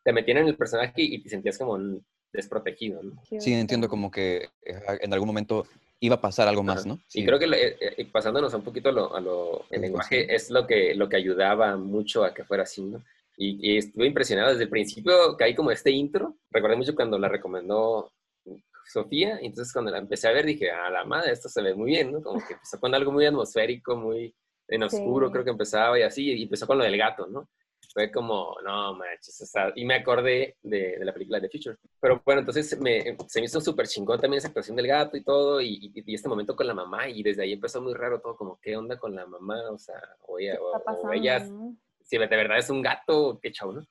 te 0.08 0.14
metían 0.14 0.38
en 0.38 0.48
el 0.48 0.56
personaje 0.56 1.02
y 1.02 1.22
te 1.22 1.28
sentías 1.28 1.58
como 1.58 1.78
desprotegido, 2.32 3.04
¿no? 3.04 3.22
Sí, 3.42 3.52
entiendo 3.52 3.90
como 3.90 4.10
que 4.10 4.38
eh, 4.64 4.82
en 5.02 5.12
algún 5.12 5.28
momento 5.28 5.68
iba 6.00 6.16
a 6.16 6.22
pasar 6.22 6.48
algo 6.48 6.64
más, 6.64 6.86
¿no? 6.86 6.98
Sí. 7.10 7.20
Y 7.20 7.26
creo 7.26 7.38
que 7.38 7.44
eh, 7.44 7.76
eh, 7.82 8.08
pasándonos 8.10 8.54
un 8.54 8.62
poquito 8.62 8.88
a 8.88 9.20
lo, 9.20 9.66
el 9.70 9.82
lenguaje 9.82 10.34
es 10.34 10.50
lo 10.50 10.66
que, 10.66 10.96
lo 10.96 11.10
que 11.10 11.18
ayudaba 11.18 11.76
mucho 11.76 12.24
a 12.24 12.34
que 12.34 12.46
fuera 12.46 12.64
así, 12.64 12.84
¿no? 12.84 13.04
Y, 13.36 13.76
estuve 13.76 14.08
impresionado 14.08 14.52
desde 14.52 14.64
el 14.64 14.70
principio 14.70 15.36
que 15.36 15.44
hay 15.44 15.54
como 15.54 15.72
este 15.72 15.92
intro. 15.92 16.38
Recordé 16.52 16.78
mucho 16.78 16.96
cuando 16.96 17.20
la 17.20 17.28
recomendó 17.28 18.10
Sofía, 18.86 19.40
entonces 19.42 19.74
cuando 19.74 19.92
la 19.92 19.98
empecé 19.98 20.30
a 20.30 20.32
ver 20.32 20.46
dije, 20.46 20.72
a 20.72 20.90
la 20.90 21.04
madre, 21.04 21.34
esto 21.34 21.50
se 21.50 21.62
ve 21.62 21.76
muy 21.76 21.92
bien, 21.92 22.14
¿no? 22.14 22.22
Como 22.22 22.40
que 22.40 22.54
empezó 22.54 22.80
con 22.80 22.96
algo 22.96 23.12
muy 23.12 23.26
atmosférico, 23.26 23.98
muy 23.98 24.34
en 24.70 24.84
oscuro, 24.84 25.30
creo 25.34 25.44
que 25.44 25.52
empezaba 25.52 26.00
y 26.00 26.04
así, 26.04 26.32
y 26.32 26.44
empezó 26.44 26.66
con 26.66 26.78
lo 26.78 26.86
del 26.86 26.98
gato, 26.98 27.28
¿no? 27.28 27.50
Fue 27.98 28.12
como, 28.12 28.56
no 28.64 28.94
manches, 28.94 29.42
o 29.42 29.46
sea, 29.48 29.74
y 29.76 29.84
me 29.84 29.96
acordé 29.96 30.56
de, 30.62 31.00
de, 31.00 31.04
la 31.04 31.12
película 31.12 31.42
The 31.42 31.50
Future. 31.50 31.78
Pero 32.00 32.22
bueno, 32.24 32.42
entonces 32.42 32.80
me, 32.80 33.18
se 33.28 33.40
me 33.40 33.46
hizo 33.46 33.60
súper 33.60 33.88
chingón 33.88 34.22
también 34.22 34.38
esa 34.38 34.50
actuación 34.50 34.78
del 34.78 34.86
gato 34.86 35.18
y 35.18 35.24
todo, 35.24 35.60
y, 35.60 35.92
y, 35.96 36.14
este 36.14 36.30
momento 36.30 36.56
con 36.56 36.68
la 36.68 36.76
mamá, 36.76 37.10
y 37.10 37.24
desde 37.24 37.42
ahí 37.42 37.54
empezó 37.54 37.82
muy 37.82 37.96
raro 37.96 38.22
todo, 38.22 38.36
como, 38.36 38.60
¿qué 38.62 38.78
onda 38.78 39.00
con 39.00 39.16
la 39.16 39.26
mamá? 39.26 39.72
O 39.72 39.80
sea, 39.80 40.00
o 40.28 40.38
ella, 40.38 40.60
o, 40.62 41.12
ella 41.12 41.44
si 42.04 42.20
de 42.20 42.28
verdad 42.28 42.60
es 42.60 42.70
un 42.70 42.84
gato, 42.84 43.40
qué 43.42 43.52
chavo, 43.52 43.74
¿no? 43.74 43.82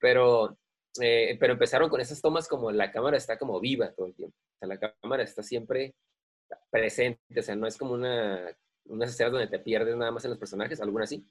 Pero, 0.00 0.58
eh, 1.00 1.36
pero 1.38 1.52
empezaron 1.52 1.88
con 1.88 2.00
esas 2.00 2.20
tomas 2.20 2.48
como 2.48 2.72
la 2.72 2.90
cámara 2.90 3.16
está 3.16 3.38
como 3.38 3.60
viva 3.60 3.92
todo 3.92 4.08
el 4.08 4.16
tiempo, 4.16 4.36
o 4.36 4.58
sea, 4.58 4.66
la 4.66 4.80
cámara 4.80 5.22
está 5.22 5.44
siempre 5.44 5.94
presente, 6.70 7.38
o 7.38 7.42
sea, 7.42 7.54
no 7.54 7.68
es 7.68 7.78
como 7.78 7.94
una, 7.94 8.48
unas 8.86 9.10
escenas 9.10 9.30
donde 9.30 9.46
te 9.46 9.60
pierdes 9.60 9.94
nada 9.94 10.10
más 10.10 10.24
en 10.24 10.30
los 10.30 10.40
personajes, 10.40 10.80
algunas 10.80 11.08
sí, 11.08 11.24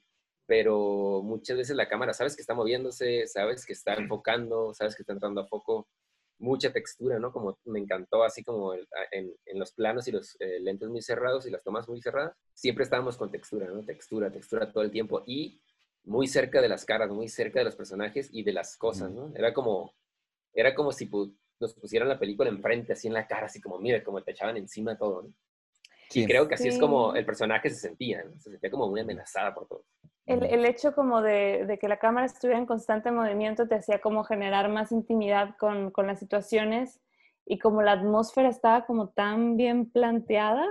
pero 0.45 1.21
muchas 1.23 1.57
veces 1.57 1.75
la 1.75 1.87
cámara 1.87 2.13
sabes 2.13 2.35
que 2.35 2.41
está 2.41 2.53
moviéndose, 2.53 3.27
sabes 3.27 3.65
que 3.65 3.73
está 3.73 3.93
enfocando, 3.95 4.73
sabes 4.73 4.95
que 4.95 5.03
está 5.03 5.13
entrando 5.13 5.41
a 5.41 5.47
foco, 5.47 5.87
mucha 6.39 6.73
textura, 6.73 7.19
¿no? 7.19 7.31
Como 7.31 7.57
me 7.65 7.79
encantó 7.79 8.23
así 8.23 8.43
como 8.43 8.73
en, 8.73 9.33
los 9.53 9.71
planos 9.73 10.07
y 10.07 10.11
los 10.11 10.35
eh, 10.39 10.59
lentes 10.59 10.89
muy 10.89 11.01
cerrados 11.01 11.45
y 11.45 11.51
las 11.51 11.63
tomas 11.63 11.87
muy 11.87 12.01
cerradas, 12.01 12.35
siempre 12.53 12.83
estábamos 12.83 13.17
con 13.17 13.31
textura, 13.31 13.67
¿no? 13.67 13.83
Textura, 13.85 14.31
textura 14.31 14.71
todo 14.71 14.83
el 14.83 14.91
tiempo 14.91 15.23
y 15.25 15.61
muy 16.03 16.27
cerca 16.27 16.61
de 16.61 16.67
las 16.67 16.85
caras, 16.85 17.09
muy 17.11 17.29
cerca 17.29 17.59
de 17.59 17.65
los 17.65 17.75
personajes 17.75 18.29
y 18.31 18.43
de 18.43 18.53
las 18.53 18.77
cosas, 18.77 19.11
¿no? 19.11 19.31
Era 19.35 19.53
como, 19.53 19.93
era 20.53 20.75
como 20.75 20.91
si 20.91 21.09
nos 21.59 21.73
pusieran 21.75 22.09
la 22.09 22.19
película 22.19 22.49
enfrente, 22.49 22.93
así 22.93 23.07
en 23.07 23.13
la 23.13 23.25
cara, 23.27 23.45
así 23.45 23.61
como, 23.61 23.79
mira, 23.79 24.03
como 24.03 24.21
te 24.21 24.31
echaban 24.31 24.57
encima 24.57 24.97
todo, 24.97 25.23
¿no? 25.23 25.33
Y 26.13 26.25
creo 26.25 26.47
que 26.47 26.55
así 26.55 26.67
es 26.67 26.79
como 26.79 27.15
el 27.15 27.25
personaje 27.25 27.69
se 27.69 27.75
sentía, 27.75 28.23
¿no? 28.23 28.39
Se 28.39 28.51
sentía 28.51 28.69
como 28.69 28.87
muy 28.87 29.01
amenazada 29.01 29.53
por 29.53 29.67
todo. 29.67 29.85
El, 30.25 30.43
el 30.43 30.65
hecho 30.65 30.93
como 30.93 31.21
de, 31.21 31.65
de, 31.65 31.77
que 31.77 31.87
la 31.87 31.99
cámara 31.99 32.25
estuviera 32.25 32.57
en 32.57 32.65
constante 32.65 33.11
movimiento 33.11 33.67
te 33.67 33.75
hacía 33.75 33.99
como 33.99 34.23
generar 34.23 34.69
más 34.69 34.91
intimidad 34.91 35.55
con, 35.59 35.91
con, 35.91 36.07
las 36.07 36.19
situaciones 36.19 37.01
y 37.45 37.59
como 37.59 37.81
la 37.81 37.91
atmósfera 37.93 38.47
estaba 38.47 38.85
como 38.85 39.09
tan 39.09 39.57
bien 39.57 39.91
planteada, 39.91 40.65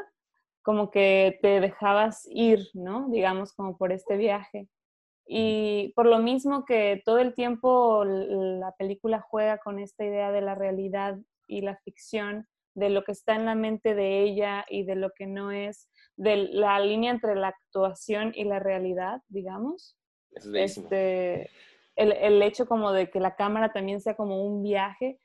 como 0.62 0.90
que 0.90 1.38
te 1.42 1.60
dejabas 1.60 2.26
ir, 2.30 2.60
¿no? 2.72 3.08
Digamos, 3.10 3.52
como 3.52 3.76
por 3.76 3.92
este 3.92 4.16
viaje. 4.16 4.68
Y 5.26 5.92
por 5.94 6.06
lo 6.06 6.18
mismo 6.18 6.64
que 6.64 7.02
todo 7.04 7.18
el 7.18 7.34
tiempo 7.34 8.04
la 8.04 8.72
película 8.72 9.20
juega 9.20 9.58
con 9.58 9.78
esta 9.78 10.04
idea 10.04 10.32
de 10.32 10.40
la 10.40 10.54
realidad 10.54 11.18
y 11.46 11.60
la 11.60 11.76
ficción, 11.76 12.48
de 12.74 12.90
lo 12.90 13.04
que 13.04 13.12
está 13.12 13.34
en 13.34 13.46
la 13.46 13.54
mente 13.54 13.94
de 13.94 14.22
ella 14.22 14.64
y 14.68 14.84
de 14.84 14.96
lo 14.96 15.10
que 15.10 15.26
no 15.26 15.50
es, 15.50 15.88
de 16.16 16.36
la 16.36 16.78
línea 16.80 17.10
entre 17.10 17.34
la 17.34 17.48
actuación 17.48 18.32
y 18.34 18.44
la 18.44 18.58
realidad, 18.58 19.20
digamos. 19.28 19.96
este, 20.54 21.50
el, 21.96 22.12
el, 22.12 22.42
hecho 22.42 22.66
como 22.66 22.92
de 22.92 23.10
que 23.10 23.20
la 23.20 23.36
cámara 23.36 23.72
también 23.72 24.00
sea 24.00 24.16
como 24.16 24.42
un 24.44 24.62
viaje, 24.62 25.20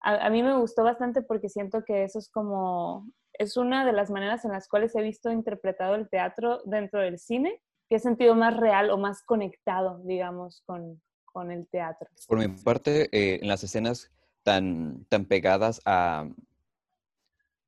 a, 0.00 0.26
a, 0.26 0.30
mí 0.30 0.42
me 0.42 0.56
gustó 0.56 0.84
bastante 0.84 1.22
porque 1.22 1.48
siento 1.48 1.84
que 1.84 2.04
eso 2.04 2.18
es 2.18 2.30
como, 2.30 3.08
es 3.32 3.56
una 3.56 3.84
de 3.84 3.92
las 3.92 4.10
maneras 4.10 4.44
en 4.44 4.52
las 4.52 4.68
cuales 4.68 4.94
he 4.94 5.02
visto 5.02 5.30
interpretado 5.30 5.94
el 5.94 6.08
teatro 6.08 6.60
dentro 6.64 7.00
del 7.00 7.18
cine, 7.18 7.60
que 7.88 7.96
he 7.96 8.00
sentido 8.00 8.34
más 8.34 8.56
real 8.56 8.90
o 8.90 8.98
más 8.98 9.22
conectado, 9.22 10.00
digamos, 10.04 10.62
con, 10.66 11.00
con 11.24 11.50
el 11.50 11.68
teatro. 11.68 12.08
Por 12.28 12.38
mi 12.38 12.48
parte, 12.48 13.08
eh, 13.12 13.40
en 13.42 13.48
las 13.48 13.64
escenas 13.64 14.10
tan, 14.42 15.04
tan 15.06 15.24
pegadas 15.24 15.80
a, 15.84 16.28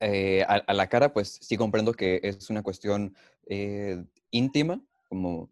eh, 0.07 0.45
a, 0.47 0.75
la 0.75 0.87
cara, 0.89 1.15
pues 1.15 1.39
sí 1.41 1.57
comprendo 1.57 1.95
que 1.95 2.21
es 2.23 2.51
una 2.51 2.63
cuestión 2.63 3.17
eh, 3.47 4.05
íntima, 4.31 4.83
como 5.09 5.51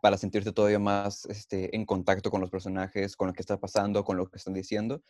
para 0.00 0.16
sentirte 0.16 0.52
todavía 0.52 0.78
más 0.78 1.26
este, 1.26 1.76
en 1.76 1.84
contacto 1.84 2.30
con 2.30 2.40
los 2.40 2.48
personajes, 2.48 3.14
con 3.14 3.28
lo 3.28 3.34
que 3.34 3.42
está 3.42 3.60
pasando, 3.60 4.02
con 4.02 4.16
lo 4.16 4.26
que 4.26 4.38
están 4.38 4.54
diciendo, 4.54 5.02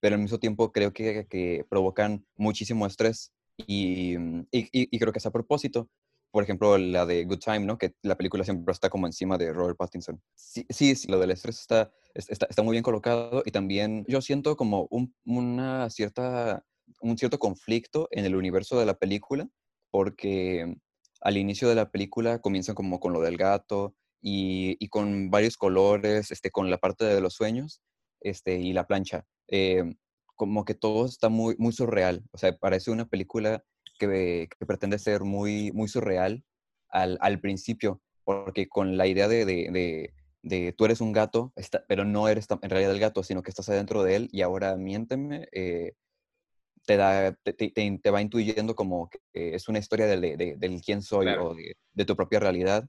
pero 0.00 0.14
al 0.14 0.22
mismo 0.22 0.38
tiempo 0.38 0.72
creo 0.72 0.94
que, 0.94 1.26
que 1.26 1.66
provocan 1.68 2.24
muchísimo 2.36 2.86
estrés 2.86 3.34
y, 3.58 4.16
y, 4.50 4.70
y, 4.70 4.98
creo 4.98 5.12
que 5.12 5.18
es 5.18 5.26
a 5.26 5.30
propósito. 5.30 5.90
Por 6.30 6.42
ejemplo, 6.42 6.78
la 6.78 7.04
de 7.04 7.24
Good 7.26 7.40
Time, 7.40 7.60
¿no? 7.60 7.76
Que 7.76 7.94
la 8.02 8.16
película 8.16 8.44
siempre 8.44 8.72
está 8.72 8.88
como 8.88 9.06
encima 9.06 9.36
de 9.36 9.52
Robert 9.52 9.76
Pattinson. 9.76 10.22
Sí, 10.34 10.64
sí, 10.70 10.94
sí 10.94 11.08
lo 11.08 11.18
del 11.18 11.32
estrés 11.32 11.60
está, 11.60 11.92
está, 12.14 12.62
muy 12.62 12.72
bien 12.72 12.82
colocado 12.82 13.42
y 13.44 13.50
también 13.50 14.06
yo 14.08 14.22
siento 14.22 14.56
como 14.56 14.86
un, 14.90 15.14
una 15.24 15.90
cierta 15.90 16.64
un 17.00 17.18
cierto 17.18 17.38
conflicto 17.38 18.08
en 18.10 18.24
el 18.24 18.36
universo 18.36 18.78
de 18.78 18.86
la 18.86 18.98
película, 18.98 19.48
porque 19.90 20.76
al 21.20 21.36
inicio 21.36 21.68
de 21.68 21.74
la 21.74 21.90
película 21.90 22.40
comienzan 22.40 22.74
como 22.74 23.00
con 23.00 23.12
lo 23.12 23.20
del 23.20 23.36
gato 23.36 23.94
y, 24.20 24.88
con 24.88 25.30
varios 25.30 25.56
colores, 25.56 26.30
este, 26.30 26.50
con 26.50 26.70
la 26.70 26.78
parte 26.78 27.04
de 27.04 27.20
los 27.20 27.34
sueños 27.34 27.82
este, 28.20 28.58
y 28.60 28.72
la 28.72 28.86
plancha. 28.86 29.24
Eh, 29.48 29.84
como 30.36 30.64
que 30.64 30.74
todo 30.74 31.06
está 31.06 31.28
muy, 31.28 31.56
muy 31.58 31.72
surreal. 31.72 32.24
O 32.32 32.38
sea, 32.38 32.56
parece 32.56 32.90
una 32.90 33.06
película 33.06 33.64
que, 33.98 34.48
que 34.58 34.66
pretende 34.66 34.98
ser 34.98 35.22
muy, 35.22 35.72
muy 35.72 35.88
surreal 35.88 36.44
al, 36.90 37.18
al, 37.20 37.40
principio, 37.40 38.00
porque 38.24 38.68
con 38.68 38.96
la 38.96 39.06
idea 39.08 39.26
de, 39.26 39.44
de, 39.44 39.68
de, 39.72 40.14
de 40.42 40.72
tú 40.72 40.84
eres 40.84 41.00
un 41.00 41.12
gato, 41.12 41.52
está, 41.56 41.84
pero 41.88 42.04
no 42.04 42.28
eres 42.28 42.46
en 42.62 42.70
realidad 42.70 42.92
el 42.92 43.00
gato, 43.00 43.22
sino 43.24 43.42
que 43.42 43.50
estás 43.50 43.68
adentro 43.68 44.04
de 44.04 44.14
él 44.16 44.28
y 44.32 44.42
ahora 44.42 44.76
miénteme, 44.76 45.48
eh, 45.52 45.94
te, 46.88 46.96
da, 46.96 47.32
te, 47.32 47.52
te, 47.52 47.68
te, 47.68 48.10
va 48.10 48.22
intuyendo 48.22 48.74
como 48.74 49.10
que 49.10 49.20
es 49.54 49.68
una 49.68 49.78
historia 49.78 50.06
del, 50.06 50.22
de, 50.22 50.56
del 50.56 50.80
quién 50.80 51.02
soy 51.02 51.26
claro. 51.26 51.50
o 51.50 51.54
de, 51.54 52.04
tu 52.06 52.16
propia 52.16 52.40
realidad. 52.40 52.88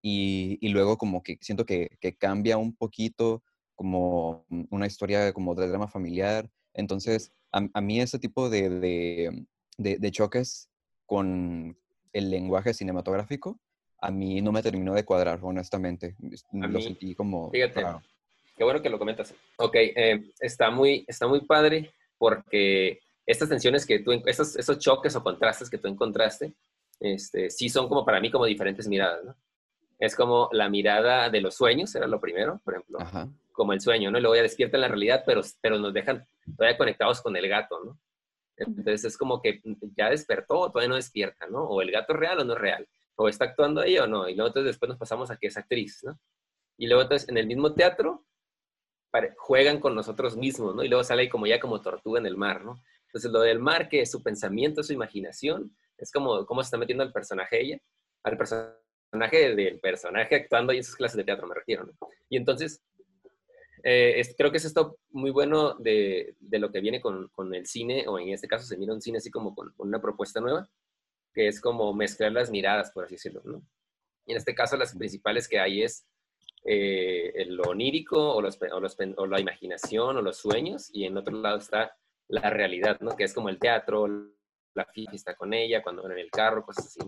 Y, 0.00 0.56
y, 0.60 0.68
luego 0.68 0.96
como 0.96 1.20
que 1.24 1.36
siento 1.40 1.66
que, 1.66 1.90
que 2.00 2.16
cambia 2.16 2.58
un 2.58 2.76
poquito 2.76 3.42
como 3.74 4.46
una 4.70 4.86
historia 4.86 5.32
como 5.32 5.56
de 5.56 5.66
drama 5.66 5.88
familiar. 5.88 6.48
Entonces, 6.74 7.32
a, 7.50 7.66
a 7.74 7.80
mí 7.80 8.00
ese 8.00 8.20
tipo 8.20 8.48
de, 8.48 8.70
de, 8.70 9.98
de, 9.98 10.10
choques 10.12 10.70
con 11.04 11.76
el 12.12 12.30
lenguaje 12.30 12.72
cinematográfico, 12.72 13.58
a 14.00 14.12
mí 14.12 14.40
no 14.40 14.52
me 14.52 14.62
terminó 14.62 14.94
de 14.94 15.04
cuadrar, 15.04 15.40
honestamente. 15.42 16.14
A 16.52 16.68
lo 16.68 16.68
mí, 16.68 16.82
sentí 16.82 17.16
como... 17.16 17.50
Fíjate, 17.50 17.80
raro. 17.80 18.00
qué 18.56 18.62
bueno 18.62 18.80
que 18.80 18.90
lo 18.90 18.98
comentas. 19.00 19.34
Ok, 19.56 19.74
eh, 19.74 20.22
está, 20.38 20.70
muy, 20.70 21.04
está 21.08 21.26
muy 21.26 21.40
padre 21.40 21.90
porque 22.16 23.00
estas 23.26 23.48
tensiones 23.48 23.86
que 23.86 24.00
tú, 24.00 24.12
esos, 24.26 24.56
esos 24.56 24.78
choques 24.78 25.14
o 25.16 25.22
contrastes 25.22 25.70
que 25.70 25.78
tú 25.78 25.88
encontraste, 25.88 26.54
este, 26.98 27.50
sí 27.50 27.68
son 27.68 27.88
como 27.88 28.04
para 28.04 28.20
mí 28.20 28.30
como 28.30 28.44
diferentes 28.44 28.86
miradas, 28.88 29.24
¿no? 29.24 29.36
Es 29.98 30.16
como 30.16 30.48
la 30.52 30.68
mirada 30.68 31.28
de 31.28 31.40
los 31.40 31.54
sueños, 31.54 31.94
era 31.94 32.06
lo 32.06 32.20
primero, 32.20 32.60
por 32.64 32.74
ejemplo, 32.74 33.00
Ajá. 33.00 33.28
como 33.52 33.72
el 33.72 33.80
sueño, 33.80 34.10
¿no? 34.10 34.18
Y 34.18 34.22
luego 34.22 34.36
ya 34.36 34.42
despierta 34.42 34.76
en 34.76 34.82
la 34.82 34.88
realidad, 34.88 35.22
pero, 35.26 35.42
pero 35.60 35.78
nos 35.78 35.92
dejan 35.92 36.26
todavía 36.56 36.78
conectados 36.78 37.20
con 37.20 37.36
el 37.36 37.48
gato, 37.48 37.82
¿no? 37.84 37.98
Entonces 38.56 39.04
es 39.04 39.16
como 39.16 39.40
que 39.40 39.60
ya 39.96 40.10
despertó 40.10 40.58
o 40.58 40.70
todavía 40.70 40.90
no 40.90 40.96
despierta, 40.96 41.46
¿no? 41.46 41.64
O 41.64 41.80
el 41.80 41.90
gato 41.90 42.12
es 42.12 42.18
real 42.18 42.40
o 42.40 42.44
no 42.44 42.54
es 42.54 42.58
real, 42.58 42.88
o 43.16 43.28
está 43.28 43.46
actuando 43.46 43.80
ahí 43.80 43.98
o 43.98 44.06
no. 44.06 44.28
Y 44.28 44.34
luego 44.34 44.48
entonces 44.48 44.72
después 44.72 44.88
nos 44.88 44.98
pasamos 44.98 45.30
a 45.30 45.36
que 45.36 45.46
es 45.46 45.56
actriz, 45.56 46.00
¿no? 46.04 46.18
Y 46.76 46.86
luego 46.86 47.02
entonces 47.02 47.28
en 47.28 47.38
el 47.38 47.46
mismo 47.46 47.74
teatro 47.74 48.24
juegan 49.38 49.80
con 49.80 49.94
nosotros 49.94 50.36
mismos, 50.36 50.74
¿no? 50.74 50.84
Y 50.84 50.88
luego 50.88 51.04
sale 51.04 51.22
ahí 51.22 51.28
como 51.28 51.46
ya 51.46 51.58
como 51.58 51.80
tortuga 51.80 52.20
en 52.20 52.26
el 52.26 52.36
mar, 52.36 52.64
¿no? 52.64 52.80
Entonces 53.10 53.32
lo 53.32 53.40
del 53.40 53.58
mar, 53.58 53.88
que 53.88 54.02
es 54.02 54.10
su 54.10 54.22
pensamiento, 54.22 54.84
su 54.84 54.92
imaginación, 54.92 55.76
es 55.98 56.12
como 56.12 56.46
cómo 56.46 56.62
se 56.62 56.68
está 56.68 56.78
metiendo 56.78 57.02
al 57.02 57.12
personaje 57.12 57.60
ella, 57.60 57.78
al 58.22 58.38
personaje 58.38 59.54
del 59.56 59.80
personaje 59.80 60.36
actuando 60.36 60.70
ahí 60.70 60.78
en 60.78 60.84
clases 60.96 61.16
de 61.16 61.24
teatro, 61.24 61.48
me 61.48 61.56
refiero, 61.56 61.84
¿no? 61.84 61.92
Y 62.28 62.36
entonces, 62.36 62.82
eh, 63.82 64.14
es, 64.20 64.34
creo 64.36 64.52
que 64.52 64.58
es 64.58 64.64
esto 64.64 64.98
muy 65.10 65.32
bueno 65.32 65.74
de, 65.74 66.36
de 66.38 66.58
lo 66.60 66.70
que 66.70 66.80
viene 66.80 67.00
con, 67.00 67.28
con, 67.30 67.52
el 67.52 67.66
cine, 67.66 68.06
o 68.06 68.16
en 68.18 68.28
este 68.28 68.46
caso 68.46 68.64
se 68.64 68.76
mira 68.76 68.94
un 68.94 69.02
cine 69.02 69.18
así 69.18 69.30
como 69.30 69.54
con, 69.56 69.72
con, 69.72 69.88
una 69.88 70.00
propuesta 70.00 70.40
nueva, 70.40 70.70
que 71.34 71.48
es 71.48 71.60
como 71.60 71.92
mezclar 71.92 72.30
las 72.30 72.50
miradas, 72.50 72.92
por 72.92 73.04
así 73.04 73.16
decirlo, 73.16 73.42
¿no? 73.44 73.62
Y 74.24 74.32
en 74.32 74.38
este 74.38 74.54
caso 74.54 74.76
las 74.76 74.94
principales 74.94 75.48
que 75.48 75.58
hay 75.58 75.82
es 75.82 76.06
eh, 76.64 77.46
lo 77.48 77.64
onírico, 77.64 78.34
o, 78.34 78.40
los, 78.40 78.58
o, 78.60 78.80
los, 78.80 78.96
o 79.16 79.26
la 79.26 79.40
imaginación, 79.40 80.16
o 80.16 80.22
los 80.22 80.36
sueños, 80.36 80.90
y 80.92 81.04
en 81.04 81.16
otro 81.16 81.34
lado 81.40 81.58
está 81.58 81.96
la 82.30 82.48
realidad, 82.50 82.98
¿no? 83.00 83.16
Que 83.16 83.24
es 83.24 83.34
como 83.34 83.48
el 83.48 83.58
teatro, 83.58 84.06
la 84.74 84.84
fiesta 84.86 85.34
con 85.34 85.52
ella, 85.52 85.82
cuando 85.82 86.02
van 86.02 86.12
en 86.12 86.18
el 86.18 86.30
carro, 86.30 86.64
cosas 86.64 86.86
así. 86.86 87.00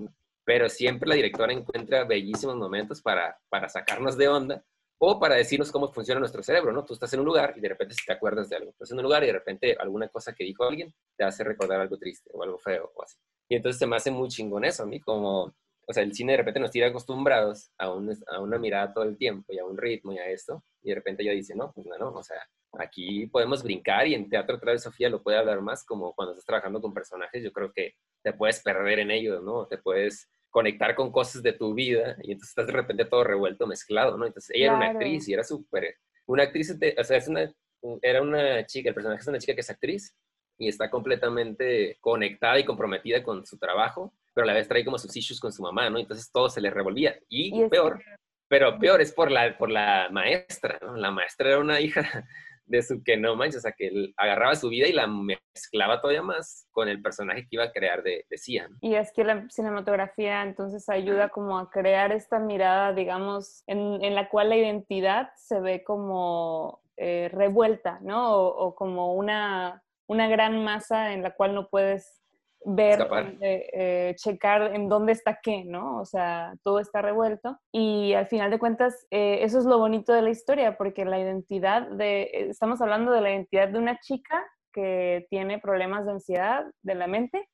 Pero 0.44 0.68
siempre 0.68 1.08
la 1.08 1.14
directora 1.14 1.52
encuentra 1.52 2.04
bellísimos 2.04 2.56
momentos 2.56 3.00
para, 3.00 3.38
para 3.48 3.68
sacarnos 3.68 4.16
de 4.16 4.28
onda 4.28 4.64
o 4.98 5.18
para 5.18 5.36
decirnos 5.36 5.70
cómo 5.70 5.92
funciona 5.92 6.20
nuestro 6.20 6.42
cerebro, 6.42 6.72
¿no? 6.72 6.84
Tú 6.84 6.94
estás 6.94 7.12
en 7.12 7.20
un 7.20 7.26
lugar 7.26 7.54
y 7.56 7.60
de 7.60 7.68
repente 7.68 7.94
te 8.04 8.12
acuerdas 8.12 8.48
de 8.48 8.56
algo. 8.56 8.70
Estás 8.70 8.90
en 8.90 8.98
un 8.98 9.04
lugar 9.04 9.22
y 9.22 9.26
de 9.26 9.32
repente 9.32 9.76
alguna 9.78 10.08
cosa 10.08 10.32
que 10.34 10.44
dijo 10.44 10.64
alguien 10.64 10.92
te 11.16 11.24
hace 11.24 11.44
recordar 11.44 11.80
algo 11.80 11.96
triste 11.98 12.30
o 12.32 12.42
algo 12.42 12.58
feo 12.58 12.92
o 12.94 13.02
así. 13.02 13.16
Y 13.48 13.56
entonces 13.56 13.78
se 13.78 13.86
me 13.86 13.96
hace 13.96 14.10
muy 14.10 14.28
chingón 14.28 14.64
eso 14.64 14.82
a 14.82 14.86
mí, 14.86 15.00
como, 15.00 15.42
o 15.44 15.92
sea, 15.92 16.02
el 16.02 16.14
cine 16.14 16.32
de 16.32 16.38
repente 16.38 16.60
nos 16.60 16.70
tira 16.70 16.88
acostumbrados 16.88 17.70
a, 17.78 17.92
un, 17.92 18.16
a 18.28 18.40
una 18.40 18.58
mirada 18.58 18.92
todo 18.92 19.04
el 19.04 19.16
tiempo 19.16 19.52
y 19.52 19.58
a 19.58 19.64
un 19.64 19.76
ritmo 19.76 20.12
y 20.12 20.18
a 20.18 20.26
esto. 20.26 20.64
Y 20.82 20.90
de 20.90 20.94
repente 20.94 21.22
ella 21.22 21.32
dice, 21.32 21.54
no, 21.54 21.72
pues 21.72 21.86
no, 21.86 21.98
no, 21.98 22.10
o 22.10 22.22
sea, 22.22 22.38
aquí 22.78 23.26
podemos 23.26 23.62
brincar 23.62 24.06
y 24.06 24.14
en 24.14 24.28
teatro 24.28 24.56
otra 24.56 24.72
vez 24.72 24.82
Sofía 24.82 25.10
lo 25.10 25.22
puede 25.22 25.38
hablar 25.38 25.60
más, 25.60 25.84
como 25.84 26.14
cuando 26.14 26.32
estás 26.32 26.46
trabajando 26.46 26.80
con 26.80 26.94
personajes, 26.94 27.42
yo 27.42 27.52
creo 27.52 27.72
que 27.72 27.94
te 28.22 28.32
puedes 28.32 28.60
perder 28.62 29.00
en 29.00 29.10
ellos, 29.10 29.42
¿no? 29.42 29.66
Te 29.66 29.78
puedes 29.78 30.30
conectar 30.50 30.94
con 30.94 31.10
cosas 31.10 31.42
de 31.42 31.52
tu 31.52 31.74
vida 31.74 32.16
y 32.22 32.32
entonces 32.32 32.50
estás 32.50 32.66
de 32.66 32.72
repente 32.72 33.04
todo 33.04 33.24
revuelto, 33.24 33.66
mezclado, 33.66 34.16
¿no? 34.16 34.26
Entonces 34.26 34.54
ella 34.54 34.68
claro. 34.68 34.82
era 34.82 34.90
una 34.90 34.98
actriz 34.98 35.28
y 35.28 35.32
era 35.32 35.44
súper, 35.44 35.96
una 36.26 36.44
actriz, 36.44 36.76
o 36.98 37.04
sea, 37.04 37.16
es 37.16 37.28
una, 37.28 37.52
era 38.00 38.22
una 38.22 38.64
chica, 38.66 38.88
el 38.88 38.94
personaje 38.94 39.20
es 39.22 39.28
una 39.28 39.38
chica 39.38 39.54
que 39.54 39.60
es 39.60 39.70
actriz 39.70 40.16
y 40.58 40.68
está 40.68 40.90
completamente 40.90 41.96
conectada 42.00 42.58
y 42.58 42.64
comprometida 42.64 43.22
con 43.22 43.44
su 43.46 43.58
trabajo, 43.58 44.14
pero 44.34 44.44
a 44.44 44.48
la 44.48 44.54
vez 44.54 44.68
trae 44.68 44.84
como 44.84 44.98
sus 44.98 45.14
issues 45.16 45.40
con 45.40 45.52
su 45.52 45.62
mamá, 45.62 45.90
¿no? 45.90 45.98
Entonces 45.98 46.30
todo 46.30 46.48
se 46.48 46.60
le 46.60 46.70
revolvía 46.70 47.18
y, 47.28 47.62
y 47.62 47.68
peor, 47.68 47.98
que... 47.98 48.04
pero 48.48 48.78
peor 48.78 49.00
es 49.00 49.12
por 49.12 49.30
la, 49.30 49.56
por 49.58 49.70
la 49.70 50.08
maestra, 50.10 50.78
¿no? 50.82 50.96
La 50.96 51.10
maestra 51.10 51.48
era 51.48 51.58
una 51.58 51.80
hija 51.80 52.26
de 52.72 52.82
su 52.82 53.04
que 53.04 53.18
no 53.18 53.36
manches, 53.36 53.58
o 53.58 53.60
sea, 53.60 53.72
que 53.72 53.88
él 53.88 54.14
agarraba 54.16 54.54
su 54.54 54.70
vida 54.70 54.88
y 54.88 54.92
la 54.92 55.06
mezclaba 55.06 56.00
todavía 56.00 56.22
más 56.22 56.66
con 56.70 56.88
el 56.88 57.02
personaje 57.02 57.42
que 57.42 57.48
iba 57.50 57.64
a 57.64 57.72
crear 57.72 58.02
de, 58.02 58.24
de 58.30 58.38
Cian. 58.38 58.78
Y 58.80 58.94
es 58.94 59.12
que 59.12 59.24
la 59.24 59.46
cinematografía 59.50 60.42
entonces 60.42 60.88
ayuda 60.88 61.28
como 61.28 61.58
a 61.58 61.70
crear 61.70 62.12
esta 62.12 62.38
mirada, 62.38 62.94
digamos, 62.94 63.62
en, 63.66 64.02
en 64.02 64.14
la 64.14 64.30
cual 64.30 64.48
la 64.48 64.56
identidad 64.56 65.30
se 65.36 65.60
ve 65.60 65.84
como 65.84 66.80
eh, 66.96 67.28
revuelta, 67.30 67.98
¿no? 68.00 68.36
O, 68.36 68.46
o, 68.48 68.74
como 68.74 69.14
una, 69.14 69.84
una 70.06 70.28
gran 70.28 70.64
masa 70.64 71.12
en 71.12 71.22
la 71.22 71.32
cual 71.32 71.54
no 71.54 71.68
puedes 71.68 72.21
ver, 72.64 73.08
eh, 73.40 73.68
eh, 73.72 74.14
checar 74.16 74.74
en 74.74 74.88
dónde 74.88 75.12
está 75.12 75.40
qué, 75.42 75.64
¿no? 75.64 76.00
O 76.00 76.04
sea, 76.04 76.54
todo 76.62 76.78
está 76.78 77.02
revuelto. 77.02 77.58
Y 77.72 78.14
al 78.14 78.26
final 78.26 78.50
de 78.50 78.58
cuentas, 78.58 79.06
eh, 79.10 79.38
eso 79.42 79.58
es 79.58 79.64
lo 79.64 79.78
bonito 79.78 80.12
de 80.12 80.22
la 80.22 80.30
historia, 80.30 80.76
porque 80.76 81.04
la 81.04 81.18
identidad 81.18 81.88
de, 81.88 82.30
estamos 82.50 82.80
hablando 82.80 83.12
de 83.12 83.20
la 83.20 83.30
identidad 83.30 83.68
de 83.68 83.78
una 83.78 83.98
chica 83.98 84.44
que 84.72 85.26
tiene 85.28 85.58
problemas 85.58 86.06
de 86.06 86.12
ansiedad 86.12 86.64
de 86.82 86.94
la 86.94 87.06
mente, 87.06 87.48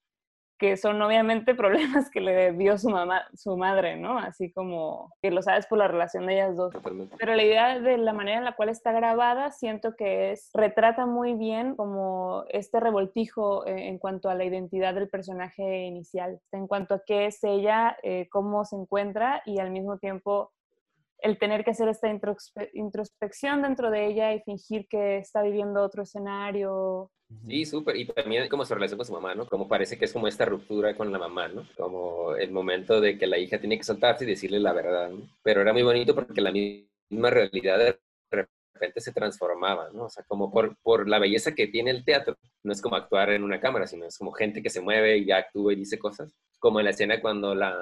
que 0.59 0.77
son 0.77 1.01
obviamente 1.01 1.55
problemas 1.55 2.11
que 2.11 2.21
le 2.21 2.53
dio 2.53 2.79
su 2.79 2.91
mamá, 2.91 3.27
su 3.35 3.57
madre, 3.57 3.97
¿no? 3.97 4.19
Así 4.19 4.53
como 4.53 5.15
que 5.23 5.31
lo 5.31 5.43
sabes 5.43 5.67
por 5.67 5.79
la 5.79 5.89
relación 5.89 6.27
de 6.27 6.35
ellas 6.35 6.57
dos. 6.57 6.73
Totalmente. 6.73 7.17
Pero 7.19 7.35
la 7.35 7.43
idea 7.43 7.81
de 7.81 7.99
la 7.99 8.13
manera 8.13 8.39
en 8.39 8.45
la 8.45 8.57
cual 8.57 8.69
está 8.69 8.93
grabada, 8.93 9.51
siento 9.53 9.95
que 9.97 10.33
es, 10.33 10.51
retrata 10.55 11.07
muy 11.07 11.35
bien 11.35 11.77
como 11.77 12.45
este 12.49 12.81
revoltijo 12.81 13.67
eh, 13.67 13.89
en 13.89 13.99
cuanto 13.99 14.29
a 14.29 14.35
la 14.35 14.45
identidad 14.45 14.95
del 14.95 15.09
personaje 15.09 15.85
inicial, 15.85 16.41
en 16.53 16.67
cuanto 16.67 16.95
a 16.95 17.03
qué 17.07 17.27
es 17.27 17.43
ella, 17.45 17.97
eh, 18.03 18.29
cómo 18.31 18.65
se 18.65 18.77
encuentra 18.77 19.43
y 19.47 19.59
al 19.59 19.71
mismo 19.71 19.99
tiempo 19.99 20.53
el 21.21 21.39
tener 21.39 21.65
que 21.65 21.71
hacer 21.71 21.89
esta 21.89 22.09
introspe 22.09 22.71
introspección 22.75 23.63
dentro 23.63 23.91
de 23.91 24.07
ella 24.07 24.33
y 24.35 24.41
fingir 24.41 24.87
que 24.89 25.19
está 25.19 25.43
viviendo 25.43 25.83
otro 25.83 26.03
escenario. 26.03 27.11
Sí, 27.47 27.67
súper. 27.67 27.97
Y 27.97 28.07
también 28.07 28.49
como 28.49 28.65
su 28.65 28.75
relación 28.75 28.97
con 28.97 29.07
su 29.07 29.13
mamá, 29.13 29.35
¿no? 29.35 29.47
Como 29.47 29.69
parece 29.69 29.99
que 29.99 30.07
es 30.07 30.13
como 30.13 30.29
esta 30.29 30.45
ruptura 30.45 30.97
con 30.97 31.13
la 31.13 31.19
mamá, 31.19 31.49
¿no? 31.49 31.67
Como 31.77 32.35
el 32.37 32.51
momento 32.53 33.01
de 33.01 33.19
que 33.19 33.27
la 33.27 33.39
hija 33.39 33.59
tiene 33.59 33.77
que 33.77 33.85
soltarse 33.85 34.25
y 34.25 34.29
decirle 34.29 34.61
la 34.61 34.73
verdad, 34.73 35.11
¿no? 35.11 35.29
Pero 35.43 35.61
era 35.61 35.73
muy 35.73 35.83
bonito 35.83 36.15
porque 36.15 36.41
la 36.41 36.53
misma 36.53 37.31
realidad 37.31 37.79
de 37.79 37.99
repente 38.31 39.01
se 39.01 39.13
transformaba, 39.13 39.91
¿no? 39.93 40.05
O 40.05 40.09
sea, 40.09 40.25
como 40.27 40.51
por, 40.51 40.77
por 40.83 41.09
la 41.09 41.19
belleza 41.19 41.55
que 41.55 41.67
tiene 41.67 41.91
el 41.91 42.05
teatro. 42.05 42.37
No 42.63 42.73
es 42.73 42.81
como 42.81 42.97
actuar 42.97 43.31
en 43.31 43.43
una 43.45 43.61
cámara, 43.61 43.87
sino 43.87 44.07
es 44.07 44.17
como 44.17 44.33
gente 44.33 44.63
que 44.63 44.71
se 44.71 44.81
mueve 44.81 45.19
y 45.19 45.31
actúa 45.31 45.73
y 45.73 45.77
dice 45.77 45.99
cosas. 45.99 46.33
Como 46.59 46.81
en 46.81 46.85
la 46.85 46.91
escena 46.91 47.21
cuando 47.21 47.55
la, 47.55 47.75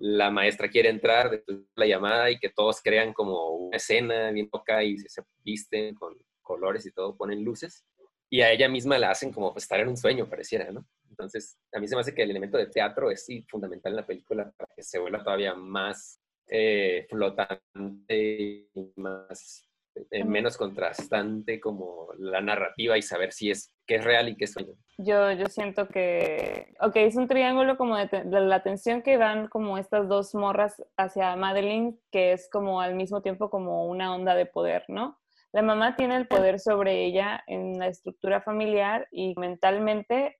la 0.00 0.30
maestra 0.30 0.68
quiere 0.68 0.88
entrar 0.88 1.30
de 1.30 1.44
la 1.76 1.86
llamada 1.86 2.30
y 2.30 2.38
que 2.38 2.48
todos 2.48 2.80
crean 2.82 3.12
como 3.12 3.50
una 3.50 3.76
escena 3.76 4.30
bien 4.30 4.48
loca 4.50 4.82
y 4.82 4.98
se 4.98 5.22
visten 5.44 5.94
con 5.94 6.16
colores 6.40 6.86
y 6.86 6.90
todo, 6.90 7.16
ponen 7.16 7.44
luces. 7.44 7.84
Y 8.30 8.40
a 8.40 8.50
ella 8.50 8.68
misma 8.68 8.96
la 8.96 9.10
hacen 9.10 9.30
como 9.30 9.52
pues, 9.52 9.64
estar 9.64 9.78
en 9.80 9.88
un 9.88 9.96
sueño, 9.96 10.28
pareciera, 10.28 10.70
¿no? 10.72 10.86
Entonces, 11.08 11.58
a 11.72 11.78
mí 11.78 11.86
se 11.86 11.94
me 11.94 12.00
hace 12.00 12.14
que 12.14 12.22
el 12.22 12.30
elemento 12.30 12.56
de 12.56 12.68
teatro 12.68 13.10
es 13.10 13.26
fundamental 13.46 13.92
en 13.92 13.96
la 13.96 14.06
película 14.06 14.50
para 14.56 14.72
que 14.74 14.82
se 14.82 14.98
vuelva 14.98 15.22
todavía 15.22 15.54
más 15.54 16.18
eh, 16.46 17.06
flotante 17.10 17.60
y 18.08 18.70
más, 18.96 19.69
eh, 20.10 20.24
menos 20.24 20.56
contrastante 20.56 21.60
como 21.60 22.08
la 22.18 22.40
narrativa 22.40 22.96
y 22.98 23.02
saber 23.02 23.32
si 23.32 23.50
es 23.50 23.74
qué 23.86 23.96
es 23.96 24.04
real 24.04 24.28
y 24.28 24.36
qué 24.36 24.44
es 24.44 24.52
sueño. 24.52 24.74
Yo, 24.98 25.32
yo 25.32 25.46
siento 25.46 25.88
que, 25.88 26.74
ok, 26.80 26.96
es 26.96 27.16
un 27.16 27.28
triángulo 27.28 27.76
como 27.76 27.96
de, 27.96 28.06
de, 28.06 28.40
la 28.40 28.56
atención 28.56 29.02
que 29.02 29.18
dan 29.18 29.48
como 29.48 29.78
estas 29.78 30.08
dos 30.08 30.34
morras 30.34 30.82
hacia 30.96 31.36
Madeline, 31.36 31.98
que 32.10 32.32
es 32.32 32.48
como 32.50 32.80
al 32.80 32.94
mismo 32.94 33.22
tiempo 33.22 33.50
como 33.50 33.86
una 33.86 34.14
onda 34.14 34.34
de 34.34 34.46
poder, 34.46 34.84
¿no? 34.88 35.18
La 35.52 35.62
mamá 35.62 35.96
tiene 35.96 36.16
el 36.16 36.28
poder 36.28 36.60
sobre 36.60 37.04
ella 37.04 37.42
en 37.48 37.78
la 37.78 37.88
estructura 37.88 38.40
familiar 38.40 39.08
y 39.10 39.34
mentalmente 39.36 40.38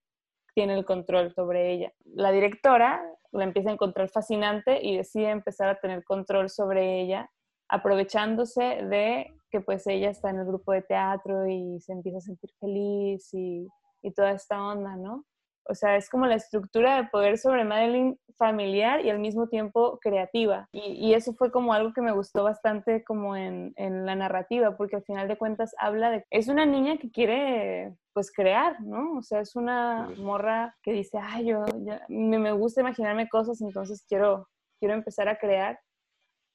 tiene 0.55 0.75
el 0.75 0.85
control 0.85 1.33
sobre 1.33 1.73
ella. 1.73 1.93
La 2.05 2.31
directora 2.31 3.03
la 3.33 3.45
empieza 3.45 3.71
a 3.71 3.73
encontrar 3.73 4.09
fascinante 4.09 4.81
y 4.83 4.97
decide 4.97 5.31
empezar 5.31 5.69
a 5.69 5.81
tener 5.81 6.05
control 6.05 6.49
sobre 6.49 7.01
ella, 7.01 7.31
aprovechándose 7.69 8.83
de 8.83 9.33
que 9.51 9.61
pues 9.61 9.87
ella 9.87 10.11
está 10.11 10.31
en 10.31 10.39
el 10.39 10.47
grupo 10.47 10.73
de 10.73 10.83
teatro 10.83 11.47
y 11.49 11.81
se 11.81 11.93
empieza 11.93 12.19
a 12.19 12.23
sentir 12.23 12.51
feliz 12.61 13.33
y, 13.35 13.69
y 14.03 14.13
toda 14.13 14.33
esta 14.33 14.63
onda, 14.63 14.97
¿no? 14.97 15.25
O 15.69 15.75
sea, 15.75 15.97
es 15.97 16.11
como 16.11 16.27
la 16.27 16.35
estructura 16.35 16.97
de 16.97 17.09
poder 17.09 17.39
sobre 17.39 17.65
Madeline 17.65 18.19
familiar 18.37 19.05
y 19.05 19.11
al 19.11 19.21
mismo 19.21 19.47
tiempo 19.47 19.99
creativa. 20.01 20.67
Y, 20.73 21.09
y 21.09 21.15
eso 21.15 21.33
fue 21.35 21.53
como 21.53 21.73
algo 21.73 21.93
que 21.93 22.01
me 22.01 22.11
gustó 22.11 22.43
bastante 22.43 23.05
como 23.05 23.37
en, 23.37 23.73
en, 23.77 24.05
la 24.05 24.17
narrativa, 24.17 24.77
porque 24.77 24.97
al 24.97 25.05
final 25.05 25.29
de 25.29 25.39
cuentas 25.39 25.73
habla 25.79 26.11
de... 26.11 26.25
Es 26.31 26.49
una 26.49 26.67
niña 26.67 26.97
que 26.97 27.11
quiere 27.11 27.95
pues 28.13 28.33
crear, 28.33 28.81
¿no? 28.81 29.19
O 29.19 29.23
sea, 29.23 29.41
es 29.41 29.55
una 29.55 30.09
morra 30.17 30.75
que 30.83 30.93
dice, 30.93 31.19
ay, 31.23 31.47
yo 31.47 31.65
ya, 31.85 32.03
me, 32.09 32.39
me 32.39 32.53
gusta 32.53 32.81
imaginarme 32.81 33.29
cosas, 33.29 33.61
entonces 33.61 34.05
quiero, 34.09 34.49
quiero 34.81 34.95
empezar 34.95 35.29
a 35.29 35.39
crear. 35.39 35.79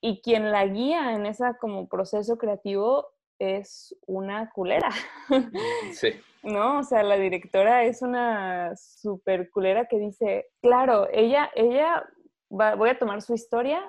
Y 0.01 0.21
quien 0.21 0.51
la 0.51 0.65
guía 0.65 1.13
en 1.13 1.25
ese 1.25 1.45
como 1.59 1.87
proceso 1.87 2.37
creativo 2.37 3.07
es 3.39 3.95
una 4.05 4.49
culera. 4.51 4.89
Sí. 5.93 6.13
¿No? 6.43 6.79
O 6.79 6.83
sea, 6.83 7.01
la 7.01 7.17
directora 7.17 7.85
es 7.85 8.03
una 8.03 8.75
super 8.75 9.49
culera 9.49 9.87
que 9.87 9.97
dice, 9.97 10.45
claro, 10.61 11.07
ella, 11.11 11.49
ella 11.55 12.07
va, 12.51 12.75
voy 12.75 12.89
a 12.89 12.99
tomar 12.99 13.23
su 13.23 13.33
historia 13.33 13.83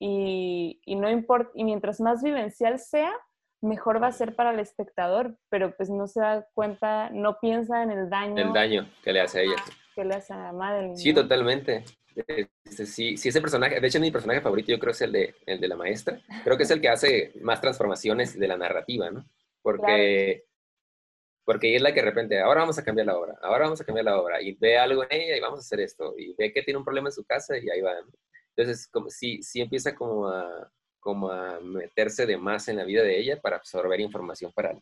y, 0.00 0.80
y 0.86 0.96
no 0.96 1.10
importa, 1.10 1.50
y 1.54 1.64
mientras 1.64 2.00
más 2.00 2.22
vivencial 2.22 2.78
sea, 2.78 3.12
mejor 3.60 4.02
va 4.02 4.06
a 4.06 4.12
ser 4.12 4.34
para 4.34 4.52
el 4.52 4.60
espectador, 4.60 5.36
pero 5.50 5.76
pues 5.76 5.90
no 5.90 6.06
se 6.06 6.20
da 6.20 6.46
cuenta, 6.54 7.10
no 7.10 7.38
piensa 7.40 7.82
en 7.82 7.90
el 7.90 8.08
daño. 8.08 8.42
El 8.42 8.52
daño 8.52 8.88
que 9.02 9.12
le 9.12 9.20
hace 9.20 9.40
a 9.40 9.42
ella. 9.42 9.56
Que 9.98 10.04
le 10.04 10.14
hace 10.14 10.32
a 10.32 10.52
Madeline. 10.52 10.96
Sí, 10.96 11.12
totalmente. 11.12 11.82
Este, 12.14 12.86
sí, 12.86 13.16
sí, 13.16 13.30
ese 13.30 13.40
personaje, 13.40 13.80
de 13.80 13.86
hecho 13.88 13.98
mi 13.98 14.12
personaje 14.12 14.40
favorito 14.40 14.70
yo 14.70 14.78
creo 14.78 14.92
es 14.92 15.00
el 15.00 15.10
de, 15.10 15.34
el 15.44 15.58
de 15.58 15.66
la 15.66 15.74
maestra. 15.74 16.22
Creo 16.44 16.56
que 16.56 16.62
es 16.62 16.70
el 16.70 16.80
que 16.80 16.88
hace 16.88 17.32
más 17.40 17.60
transformaciones 17.60 18.38
de 18.38 18.46
la 18.46 18.56
narrativa, 18.56 19.10
¿no? 19.10 19.28
Porque, 19.60 20.44
claro. 20.44 21.42
porque 21.44 21.74
es 21.74 21.82
la 21.82 21.92
que 21.92 21.98
de 21.98 22.06
repente, 22.06 22.38
ahora 22.38 22.60
vamos 22.60 22.78
a 22.78 22.84
cambiar 22.84 23.08
la 23.08 23.18
obra, 23.18 23.34
ahora 23.42 23.64
vamos 23.64 23.80
a 23.80 23.84
cambiar 23.84 24.04
la 24.04 24.20
obra, 24.20 24.40
y 24.40 24.52
ve 24.52 24.78
algo 24.78 25.02
en 25.02 25.08
ella 25.10 25.36
y 25.36 25.40
vamos 25.40 25.58
a 25.58 25.62
hacer 25.62 25.80
esto, 25.80 26.14
y 26.16 26.32
ve 26.34 26.52
que 26.52 26.62
tiene 26.62 26.78
un 26.78 26.84
problema 26.84 27.08
en 27.08 27.14
su 27.14 27.24
casa 27.24 27.58
y 27.58 27.68
ahí 27.68 27.80
va. 27.80 28.00
¿no? 28.00 28.06
Entonces, 28.54 28.86
como, 28.86 29.10
sí, 29.10 29.42
sí 29.42 29.60
empieza 29.60 29.96
como 29.96 30.28
a, 30.28 30.70
como 31.00 31.28
a 31.28 31.58
meterse 31.58 32.24
de 32.24 32.36
más 32.36 32.68
en 32.68 32.76
la 32.76 32.84
vida 32.84 33.02
de 33.02 33.18
ella 33.18 33.40
para 33.40 33.56
absorber 33.56 33.98
información 33.98 34.52
para, 34.52 34.78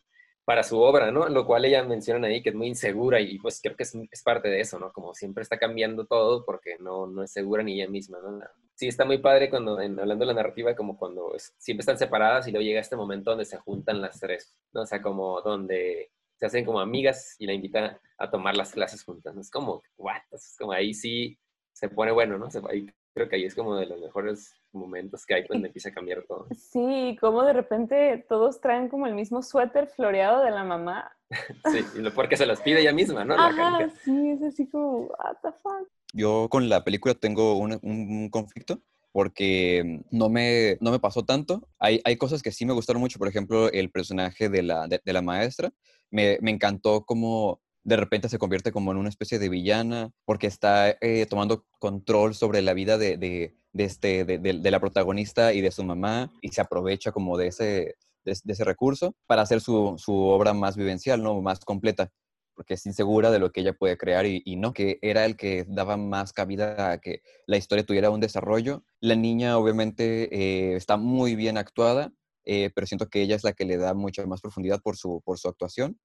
para 0.47 0.63
su 0.63 0.79
obra, 0.79 1.11
¿no? 1.11 1.27
Lo 1.27 1.45
cual 1.45 1.65
ella 1.65 1.83
menciona 1.83 2.29
ahí 2.29 2.41
que 2.41 2.51
es 2.51 2.55
muy 2.55 2.67
insegura 2.67 3.19
y 3.19 3.37
pues 3.37 3.59
creo 3.61 3.75
que 3.75 3.83
es, 3.83 3.93
es, 4.09 4.23
parte 4.23 4.47
de 4.47 4.61
eso, 4.61 4.79
¿no? 4.79 4.93
Como 4.93 5.13
siempre 5.13 5.43
está 5.43 5.57
cambiando 5.57 6.05
todo 6.05 6.45
porque 6.45 6.77
no, 6.79 7.05
no 7.05 7.21
es 7.21 7.33
segura 7.33 7.63
ni 7.63 7.73
ella 7.73 7.91
misma, 7.91 8.19
¿no? 8.21 8.39
Sí, 8.73 8.87
está 8.87 9.03
muy 9.03 9.17
padre 9.17 9.49
cuando, 9.49 9.81
en, 9.81 9.99
hablando 9.99 10.23
de 10.23 10.33
la 10.33 10.41
narrativa, 10.41 10.73
como 10.73 10.97
cuando 10.97 11.35
es, 11.35 11.53
siempre 11.57 11.81
están 11.81 11.97
separadas 11.97 12.47
y 12.47 12.51
luego 12.51 12.63
llega 12.63 12.79
este 12.79 12.95
momento 12.95 13.31
donde 13.31 13.43
se 13.43 13.57
juntan 13.57 13.99
las 13.99 14.21
tres, 14.21 14.57
¿no? 14.71 14.83
O 14.83 14.85
sea, 14.85 15.01
como 15.01 15.41
donde 15.41 16.11
se 16.37 16.45
hacen 16.45 16.63
como 16.63 16.79
amigas 16.79 17.35
y 17.39 17.45
la 17.45 17.51
invitan 17.51 17.99
a 18.17 18.31
tomar 18.31 18.55
las 18.55 18.71
clases 18.71 19.03
juntas, 19.03 19.35
¿no? 19.35 19.41
Es 19.41 19.51
como, 19.51 19.83
what? 19.97 20.21
Es 20.31 20.55
como 20.57 20.71
ahí 20.71 20.93
sí 20.93 21.37
se 21.73 21.89
pone 21.89 22.13
bueno, 22.13 22.37
¿no? 22.37 22.49
Se, 22.49 22.61
ahí, 22.69 22.87
creo 23.17 23.29
que 23.29 23.35
ahí 23.35 23.45
es 23.45 23.55
como 23.55 23.75
de 23.75 23.87
los 23.87 23.99
mejores 23.99 24.53
momentos 24.71 25.25
que 25.25 25.33
hay 25.33 25.47
cuando 25.47 25.65
empieza 25.67 25.89
a 25.89 25.93
cambiar 25.93 26.23
todo. 26.27 26.47
Sí, 26.55 27.17
como 27.19 27.43
de 27.43 27.53
repente 27.53 28.25
todos 28.29 28.61
traen 28.61 28.89
como 28.89 29.07
el 29.07 29.15
mismo 29.15 29.41
suéter 29.41 29.87
floreado 29.87 30.43
de 30.43 30.51
la 30.51 30.63
mamá. 30.63 31.11
sí, 31.71 31.83
porque 32.13 32.37
se 32.37 32.45
los 32.45 32.61
pide 32.61 32.81
ella 32.81 32.93
misma, 32.93 33.25
¿no? 33.25 33.33
Ajá, 33.33 33.89
sí, 34.03 34.29
es 34.29 34.43
así 34.43 34.69
como, 34.69 35.07
what 35.07 35.37
the 35.41 35.51
fuck. 35.63 35.87
Yo 36.13 36.47
con 36.49 36.69
la 36.69 36.83
película 36.83 37.15
tengo 37.15 37.57
un, 37.57 37.77
un 37.81 38.29
conflicto 38.29 38.81
porque 39.11 40.03
no 40.11 40.29
me, 40.29 40.77
no 40.79 40.91
me 40.91 40.99
pasó 40.99 41.25
tanto. 41.25 41.67
Hay, 41.79 41.99
hay 42.05 42.17
cosas 42.17 42.43
que 42.43 42.51
sí 42.51 42.65
me 42.65 42.73
gustaron 42.73 43.01
mucho, 43.01 43.17
por 43.17 43.27
ejemplo, 43.27 43.71
el 43.71 43.89
personaje 43.89 44.47
de 44.47 44.61
la, 44.61 44.87
de, 44.87 45.01
de 45.03 45.13
la 45.13 45.23
maestra. 45.23 45.73
Me, 46.11 46.37
me 46.41 46.51
encantó 46.51 47.03
como 47.03 47.61
de 47.87 47.95
repente 47.95 48.27
se 48.27 48.37
convierte 48.37 48.73
como 48.73 48.91
en 48.91 48.97
una 48.97 49.07
especie 49.07 49.39
de 49.39 49.47
villana 49.47 50.11
porque 50.25 50.47
está 50.47 50.89
eh, 50.99 51.25
tomando 51.29 51.65
control 51.79 52.35
sobre 52.35 52.61
la 52.61 52.73
vida 52.73 52.97
de, 52.97 53.15
de, 53.15 53.55
este, 53.77 54.25
de, 54.25 54.71
la 54.71 54.81
protagonista 54.81 55.53
y 55.53 55.61
de 55.61 55.71
su 55.71 55.85
mamá 55.85 56.29
y 56.41 56.49
se 56.49 56.59
aprovecha 56.59 57.13
como 57.13 57.37
de 57.37 57.47
ese, 57.47 57.95
ese 58.25 58.63
recurso 58.65 59.15
para 59.25 59.43
hacer 59.43 59.61
su, 59.61 59.95
su, 59.97 60.13
obra 60.13 60.53
más 60.53 60.75
vivencial, 60.75 61.23
¿no? 61.23 61.41
más 61.41 61.61
completa 61.61 62.11
porque 62.55 62.73
es 62.73 62.85
insegura 62.85 63.31
de 63.31 63.39
lo 63.39 63.53
que 63.53 63.61
ella 63.61 63.71
puede 63.71 63.97
crear 63.97 64.25
y, 64.25 64.55
no, 64.57 64.73
que 64.73 64.99
era 65.01 65.23
el 65.23 65.37
que 65.37 65.63
daba 65.69 65.95
más 65.95 66.33
cabida 66.33 66.91
a 66.91 66.97
que 66.97 67.21
la 67.45 67.55
historia 67.55 67.85
tuviera 67.85 68.09
un 68.09 68.19
desarrollo. 68.19 68.83
La 68.99 69.15
niña 69.15 69.57
obviamente 69.59 70.27
eh, 70.35 70.75
está 70.75 70.97
muy 70.97 71.35
bien 71.35 71.57
actuada, 71.57 72.11
eh, 72.45 72.71
pero 72.73 72.87
siento 72.87 73.09
que 73.09 73.21
ella 73.21 73.35
es 73.35 73.43
la 73.43 73.53
que 73.53 73.63
le 73.63 73.77
da 73.77 73.93
mucha 73.93 74.25
más 74.25 74.41
profundidad 74.41 74.81
por 74.81 74.97
su, 74.97 75.21
por 75.23 75.37
su 75.37 75.47
actuación. 75.47 75.99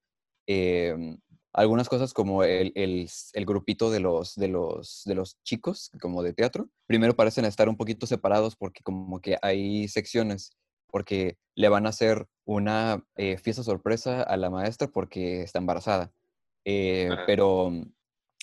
Eh, 0.47 1.17
algunas 1.53 1.89
cosas 1.89 2.15
como 2.15 2.45
el, 2.45 2.73
el, 2.75 3.09
el, 3.35 3.47
grupito 3.47 3.91
de 3.91 4.01
los, 4.01 4.35
de, 4.37 4.49
los, 4.49 5.03
de 5.05 5.15
los 5.15 5.37
chicos, 5.43 5.91
como 6.01 6.23
de 6.23 6.33
teatro, 6.33 6.69
primero 6.87 7.15
parecen 7.15 7.45
estar 7.45 7.69
un 7.69 7.77
poquito 7.77 8.07
separados 8.07 8.57
porque 8.57 8.83
como 8.83 9.21
que 9.21 9.37
hay 9.43 9.87
secciones, 9.89 10.57
porque 10.87 11.37
le 11.55 11.69
van 11.69 11.87
a 11.87 11.91
hacer 11.91 12.27
una 12.45 13.05
eh, 13.17 13.37
fiesta 13.37 13.63
sorpresa 13.63 14.23
a 14.23 14.37
la 14.37 14.51
maestra 14.51 14.89
porque 14.89 15.43
está 15.43 15.59
embarazada, 15.59 16.11
eh, 16.65 17.11
pero, 17.27 17.71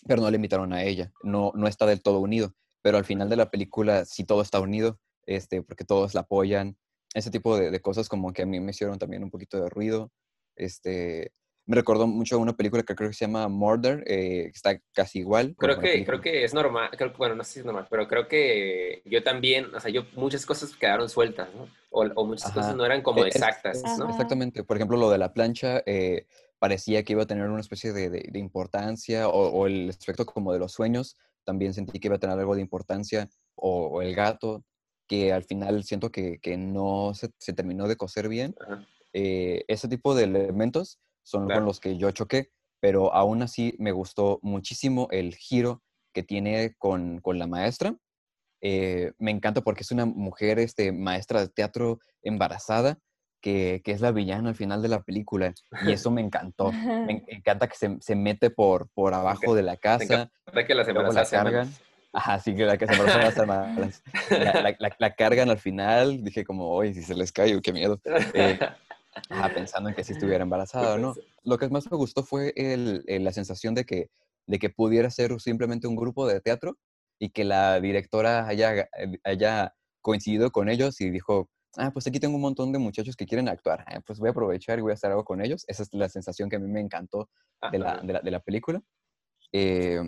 pero 0.06 0.22
no 0.22 0.30
le 0.30 0.36
invitaron 0.36 0.72
a 0.74 0.84
ella, 0.84 1.12
no, 1.24 1.52
no 1.56 1.68
está 1.68 1.88
del 1.88 2.04
todo 2.04 2.20
unido, 2.20 2.54
pero 2.84 2.98
al 2.98 3.06
final 3.06 3.30
de 3.30 3.38
la 3.38 3.50
película 3.50 4.06
sí 4.06 4.24
todo 4.24 4.44
está 4.44 4.60
unido, 4.60 5.00
este, 5.26 5.64
porque 5.64 5.84
todos 5.86 6.14
la 6.14 6.22
apoyan, 6.22 6.78
ese 7.16 7.32
tipo 7.32 7.58
de, 7.58 7.72
de 7.72 7.82
cosas 7.82 8.08
como 8.08 8.34
que 8.34 8.44
a 8.44 8.46
mí 8.46 8.60
me 8.60 8.70
hicieron 8.70 9.00
también 9.00 9.24
un 9.24 9.32
poquito 9.32 9.60
de 9.60 9.68
ruido, 9.68 10.12
este, 10.56 11.32
me 11.70 11.76
recordó 11.76 12.08
mucho 12.08 12.36
a 12.36 12.40
una 12.40 12.58
película 12.58 12.82
que 12.82 12.96
creo 12.96 13.12
que 13.12 13.16
se 13.16 13.26
llama 13.26 13.48
Murder, 13.48 14.04
eh, 14.08 14.46
que 14.46 14.56
está 14.56 14.82
casi 14.92 15.20
igual. 15.20 15.56
Creo 15.56 15.80
que, 15.80 16.04
creo 16.04 16.20
que 16.20 16.44
es 16.44 16.52
normal, 16.52 16.90
creo, 16.98 17.14
bueno, 17.16 17.36
no 17.36 17.44
sé 17.44 17.54
si 17.54 17.60
es 17.60 17.66
normal, 17.66 17.86
pero 17.92 18.08
creo 18.08 18.28
que 18.28 19.04
yo 19.06 19.22
también, 19.22 19.76
o 19.76 19.80
sea, 19.80 19.92
yo 19.92 20.02
muchas 20.16 20.48
cosas 20.48 20.76
quedaron 20.76 21.08
sueltas, 21.10 21.48
¿no? 21.54 21.68
O, 21.92 22.02
o 22.16 22.26
muchas 22.26 22.48
Ajá. 22.48 22.56
cosas 22.56 22.76
no 22.76 22.84
eran 22.84 23.04
como 23.04 23.24
exactas, 23.24 23.84
es, 23.84 24.00
¿no? 24.00 24.10
Exactamente, 24.10 24.64
por 24.64 24.78
ejemplo, 24.78 24.98
lo 24.98 25.12
de 25.12 25.20
la 25.20 25.32
plancha 25.32 25.84
eh, 25.86 26.26
parecía 26.58 27.04
que 27.04 27.14
iba 27.14 27.22
a 27.22 27.28
tener 27.28 27.48
una 27.48 27.62
especie 27.62 27.94
de, 27.94 28.10
de, 28.10 28.28
de 28.32 28.40
importancia, 28.40 29.28
o, 29.30 29.50
o, 29.50 29.68
el 29.68 29.90
aspecto 29.90 30.26
como 30.26 30.52
de 30.52 30.58
los 30.58 30.72
sueños, 30.72 31.18
también 31.44 31.76
sentí 31.76 32.00
que 32.00 32.08
iba 32.08 32.16
a 32.16 32.20
tener 32.20 32.40
algo 32.40 32.56
de 32.56 32.62
importancia, 32.62 33.30
o, 33.54 33.90
o 33.90 34.02
el 34.02 34.16
gato, 34.16 34.66
que 35.08 35.34
al 35.34 35.44
final 35.44 35.84
siento 35.84 36.12
que, 36.12 36.40
que 36.40 36.58
no 36.58 37.14
se, 37.14 37.30
se, 37.38 37.54
terminó 37.54 37.88
de 37.88 37.96
coser 37.96 38.28
bien. 38.28 38.56
Eh, 39.14 39.66
ese 39.68 39.88
tipo 39.88 40.16
de 40.16 40.24
elementos 40.24 41.00
son 41.30 41.46
claro. 41.46 41.62
con 41.62 41.66
los 41.68 41.80
que 41.80 41.98
yo 41.98 42.12
choqué, 42.12 42.52
pero 42.80 43.14
aún 43.14 43.42
así 43.44 43.76
me 43.78 43.92
gustó 43.92 44.40
muchísimo 44.42 45.08
el 45.12 45.36
giro 45.36 45.84
que 46.14 46.24
tiene 46.24 46.76
con, 46.78 47.20
con 47.20 47.38
la 47.38 47.48
maestra. 47.48 47.96
Eh, 48.62 49.14
me 49.20 49.32
encanta 49.32 49.62
porque 49.62 49.84
es 49.84 49.92
una 49.92 50.06
mujer 50.06 50.60
este, 50.60 50.92
maestra 50.92 51.42
de 51.42 51.50
teatro 51.50 52.00
embarazada, 52.24 52.98
que, 53.42 53.82
que, 53.86 53.92
es 53.92 54.02
la 54.02 54.12
villana 54.12 54.50
al 54.50 54.56
final 54.56 54.82
de 54.82 54.90
la 54.90 55.02
película, 55.02 55.54
y 55.86 55.94
eso 55.94 56.12
me 56.12 56.20
encantó. 56.20 56.72
me 56.74 57.24
encanta 57.28 57.68
que 57.68 57.78
se, 57.78 57.98
se 58.02 58.16
mete 58.16 58.50
por, 58.50 58.90
por 58.90 59.14
abajo 59.14 59.56
de 59.56 59.64
la 59.64 59.78
casa. 59.78 60.30
Que 60.68 60.76
las 60.76 60.88
embarazadas 60.88 61.32
la 61.32 61.38
cargan. 61.38 61.74
Ajá, 62.12 62.40
sí, 62.40 62.56
que 62.56 62.66
la 62.66 62.78
que 62.78 62.88
se 62.88 62.98
las 62.98 63.38
hermanas. 63.38 64.02
La, 64.32 64.54
la, 64.62 64.76
la, 64.80 64.96
la, 64.98 65.16
cargan 65.16 65.50
al 65.52 65.60
final, 65.60 66.24
dije 66.24 66.44
como, 66.44 66.70
oye, 66.72 66.94
si 66.94 67.04
se 67.04 67.14
les 67.14 67.32
cae, 67.32 67.62
qué 67.62 67.72
miedo. 67.72 68.02
Eh, 68.34 68.60
Ah, 69.30 69.50
pensando 69.54 69.90
en 69.90 69.96
que 69.96 70.04
si 70.04 70.14
estuviera 70.14 70.44
embarazada 70.44 70.98
no. 70.98 71.16
Lo 71.44 71.58
que 71.58 71.68
más 71.70 71.90
me 71.90 71.98
gustó 71.98 72.24
fue 72.24 72.54
el, 72.56 73.04
el, 73.08 73.24
la 73.24 73.32
sensación 73.32 73.74
de 73.74 73.84
que, 73.84 74.10
de 74.46 74.60
que 74.60 74.70
pudiera 74.70 75.10
ser 75.10 75.40
simplemente 75.40 75.88
un 75.88 75.96
grupo 75.96 76.28
de 76.28 76.42
teatro 76.42 76.78
y 77.20 77.30
que 77.32 77.44
la 77.44 77.80
directora 77.82 78.48
haya, 78.48 78.88
haya 79.24 79.74
coincidido 80.02 80.52
con 80.52 80.70
ellos 80.70 81.02
y 81.02 81.10
dijo, 81.10 81.50
ah, 81.78 81.92
pues 81.92 82.08
aquí 82.08 82.20
tengo 82.20 82.36
un 82.36 82.42
montón 82.42 82.72
de 82.72 82.80
muchachos 82.80 83.16
que 83.16 83.26
quieren 83.26 83.50
actuar, 83.50 83.84
ah, 83.88 84.00
pues 84.06 84.20
voy 84.20 84.30
a 84.30 84.32
aprovechar 84.32 84.80
y 84.80 84.82
voy 84.82 84.92
a 84.92 84.94
hacer 84.94 85.12
algo 85.12 85.26
con 85.26 85.42
ellos. 85.42 85.66
Esa 85.68 85.84
es 85.84 85.90
la 85.92 86.08
sensación 86.08 86.50
que 86.50 86.56
a 86.58 86.60
mí 86.60 86.68
me 86.68 86.80
encantó 86.80 87.30
de 87.72 87.80
la, 87.80 87.98
de 87.98 88.14
la, 88.14 88.20
de 88.22 88.32
la 88.32 88.40
película. 88.40 88.82
Eh, 89.52 90.00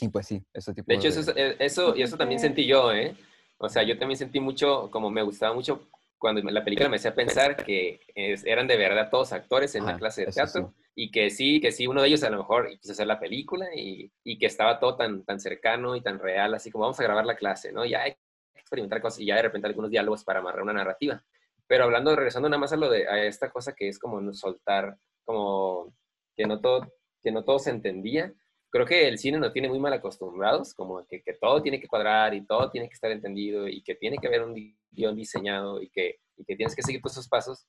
y 0.00 0.08
pues 0.08 0.26
sí, 0.26 0.42
ese 0.54 0.72
tipo 0.72 0.86
de... 0.88 0.94
hecho, 0.94 1.10
de... 1.10 1.20
Eso, 1.20 1.32
eso, 1.58 1.96
y 1.96 2.02
eso 2.02 2.16
también 2.16 2.40
sentí 2.40 2.66
yo, 2.66 2.90
¿eh? 2.92 3.14
O 3.58 3.68
sea, 3.68 3.82
yo 3.82 3.98
también 3.98 4.16
sentí 4.16 4.40
mucho, 4.40 4.90
como 4.90 5.10
me 5.10 5.22
gustaba 5.22 5.54
mucho 5.54 5.86
cuando 6.20 6.42
la 6.42 6.62
película 6.62 6.88
me 6.88 6.96
hacía 6.96 7.14
pensar 7.14 7.56
que 7.64 8.00
es, 8.14 8.44
eran 8.44 8.68
de 8.68 8.76
verdad 8.76 9.08
todos 9.10 9.32
actores 9.32 9.74
en 9.74 9.82
ah, 9.82 9.92
la 9.92 9.98
clase 9.98 10.26
de 10.26 10.32
teatro 10.32 10.74
sí. 10.76 10.90
y 10.94 11.10
que 11.10 11.30
sí, 11.30 11.60
que 11.60 11.72
sí, 11.72 11.86
uno 11.86 12.02
de 12.02 12.08
ellos 12.08 12.22
a 12.22 12.30
lo 12.30 12.36
mejor 12.36 12.68
quiso 12.78 12.92
hacer 12.92 13.06
la 13.06 13.18
película 13.18 13.66
y, 13.74 14.12
y, 14.22 14.38
que 14.38 14.46
estaba 14.46 14.78
todo 14.78 14.96
tan, 14.96 15.24
tan 15.24 15.40
cercano 15.40 15.96
y 15.96 16.02
tan 16.02 16.20
real, 16.20 16.54
así 16.54 16.70
como 16.70 16.82
vamos 16.82 17.00
a 17.00 17.02
grabar 17.02 17.24
la 17.24 17.36
clase, 17.36 17.72
¿no? 17.72 17.84
Ya 17.86 18.02
hay 18.02 18.12
que 18.12 18.60
experimentar 18.60 19.00
cosas 19.00 19.20
y 19.20 19.26
ya 19.26 19.36
de 19.36 19.42
repente 19.42 19.66
algunos 19.66 19.90
diálogos 19.90 20.22
para 20.22 20.40
amarrar 20.40 20.62
una 20.62 20.74
narrativa. 20.74 21.24
Pero 21.66 21.84
hablando, 21.84 22.14
regresando 22.14 22.48
nada 22.48 22.60
más 22.60 22.72
a 22.72 22.76
lo 22.76 22.90
de 22.90 23.08
a 23.08 23.24
esta 23.24 23.50
cosa 23.50 23.74
que 23.74 23.88
es 23.88 23.98
como 23.98 24.32
soltar, 24.34 24.96
como 25.24 25.94
que 26.36 26.46
no 26.46 26.60
todo, 26.60 26.92
que 27.22 27.32
no 27.32 27.44
todo 27.44 27.58
se 27.58 27.70
entendía, 27.70 28.32
creo 28.70 28.84
que 28.84 29.08
el 29.08 29.18
cine 29.18 29.38
nos 29.38 29.52
tiene 29.52 29.68
muy 29.68 29.78
mal 29.78 29.92
acostumbrados, 29.94 30.74
como 30.74 31.06
que, 31.06 31.22
que, 31.22 31.32
todo 31.34 31.62
tiene 31.62 31.80
que 31.80 31.88
cuadrar 31.88 32.34
y 32.34 32.44
todo 32.44 32.70
tiene 32.70 32.88
que 32.88 32.94
estar 32.94 33.10
entendido 33.10 33.66
y 33.68 33.82
que 33.82 33.94
tiene 33.94 34.18
que 34.18 34.26
haber 34.26 34.42
un 34.42 34.54
guion 34.90 35.16
diseñado 35.16 35.80
y 35.82 35.90
que, 35.90 36.20
y 36.36 36.44
que 36.44 36.56
tienes 36.56 36.74
que 36.74 36.82
seguir 36.82 37.00
todos 37.00 37.12
esos 37.14 37.28
pasos, 37.28 37.66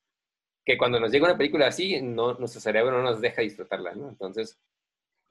que 0.66 0.78
cuando 0.78 1.00
nos 1.00 1.12
llega 1.12 1.26
una 1.26 1.38
película 1.38 1.68
así, 1.68 2.02
no, 2.02 2.34
nuestro 2.36 2.62
cerebro 2.62 2.92
no 2.92 3.02
nos 3.04 3.20
deja 3.22 3.42
disfrutarla, 3.42 3.94
¿no? 3.96 4.10
Entonces, 4.10 4.60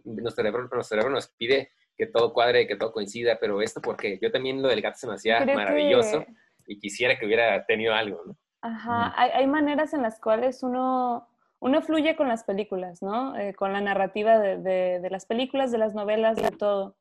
nuestro 0.04 0.30
cerebro, 0.42 0.60
nuestro 0.62 0.82
cerebro 0.82 1.10
nos 1.10 1.28
pide 1.28 1.70
que 1.96 2.06
todo 2.06 2.32
cuadre, 2.32 2.66
que 2.66 2.76
todo 2.76 2.92
coincida, 2.92 3.38
pero 3.38 3.60
esto 3.62 3.80
porque 3.80 4.18
yo 4.22 4.32
también 4.32 4.62
lo 4.62 4.68
del 4.68 4.80
gato 4.80 4.98
se 4.98 5.06
me 5.06 5.14
hacía 5.14 5.38
Creo 5.42 5.54
maravilloso 5.56 6.20
que- 6.24 6.34
y 6.66 6.78
quisiera 6.78 7.18
que 7.18 7.26
hubiera 7.26 7.64
tenido 7.66 7.94
algo, 7.94 8.22
¿no? 8.26 8.36
Ajá, 8.62 9.12
hay, 9.16 9.30
hay 9.30 9.46
maneras 9.46 9.92
en 9.94 10.02
las 10.02 10.20
cuales 10.20 10.62
uno, 10.62 11.28
uno 11.60 11.82
fluye 11.82 12.14
con 12.16 12.28
las 12.28 12.44
películas, 12.44 13.02
¿no? 13.02 13.36
Eh, 13.36 13.54
con 13.54 13.72
la 13.72 13.80
narrativa 13.80 14.38
de, 14.38 14.58
de- 14.58 15.00
de 15.00 15.10
las 15.10 15.26
películas, 15.26 15.70
de 15.72 15.78
las 15.78 15.94
novelas, 15.94 16.36
de 16.36 16.50
todo. 16.50 16.96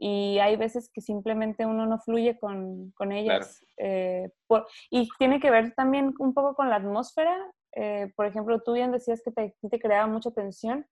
Y 0.00 0.38
hay 0.38 0.56
veces 0.56 0.88
que 0.94 1.00
simplemente 1.00 1.66
uno 1.66 1.84
no 1.84 1.98
fluye 1.98 2.38
con, 2.38 2.92
con 2.92 3.10
ellas. 3.12 3.60
eh, 3.78 4.30
por- 4.46 4.66
y 4.90 5.08
tiene 5.18 5.40
que 5.40 5.50
ver 5.50 5.74
también 5.74 6.14
un 6.20 6.32
poco 6.34 6.54
con 6.54 6.70
la 6.70 6.76
atmósfera. 6.76 7.36
eh, 7.74 8.12
por 8.16 8.26
ejemplo, 8.26 8.60
tú 8.62 8.72
bien 8.72 8.90
decías 8.92 9.20
que 9.24 9.30
te, 9.30 9.54
te 9.70 9.78
creaba 9.78 10.06
mucha 10.06 10.30
tensión. 10.30 10.86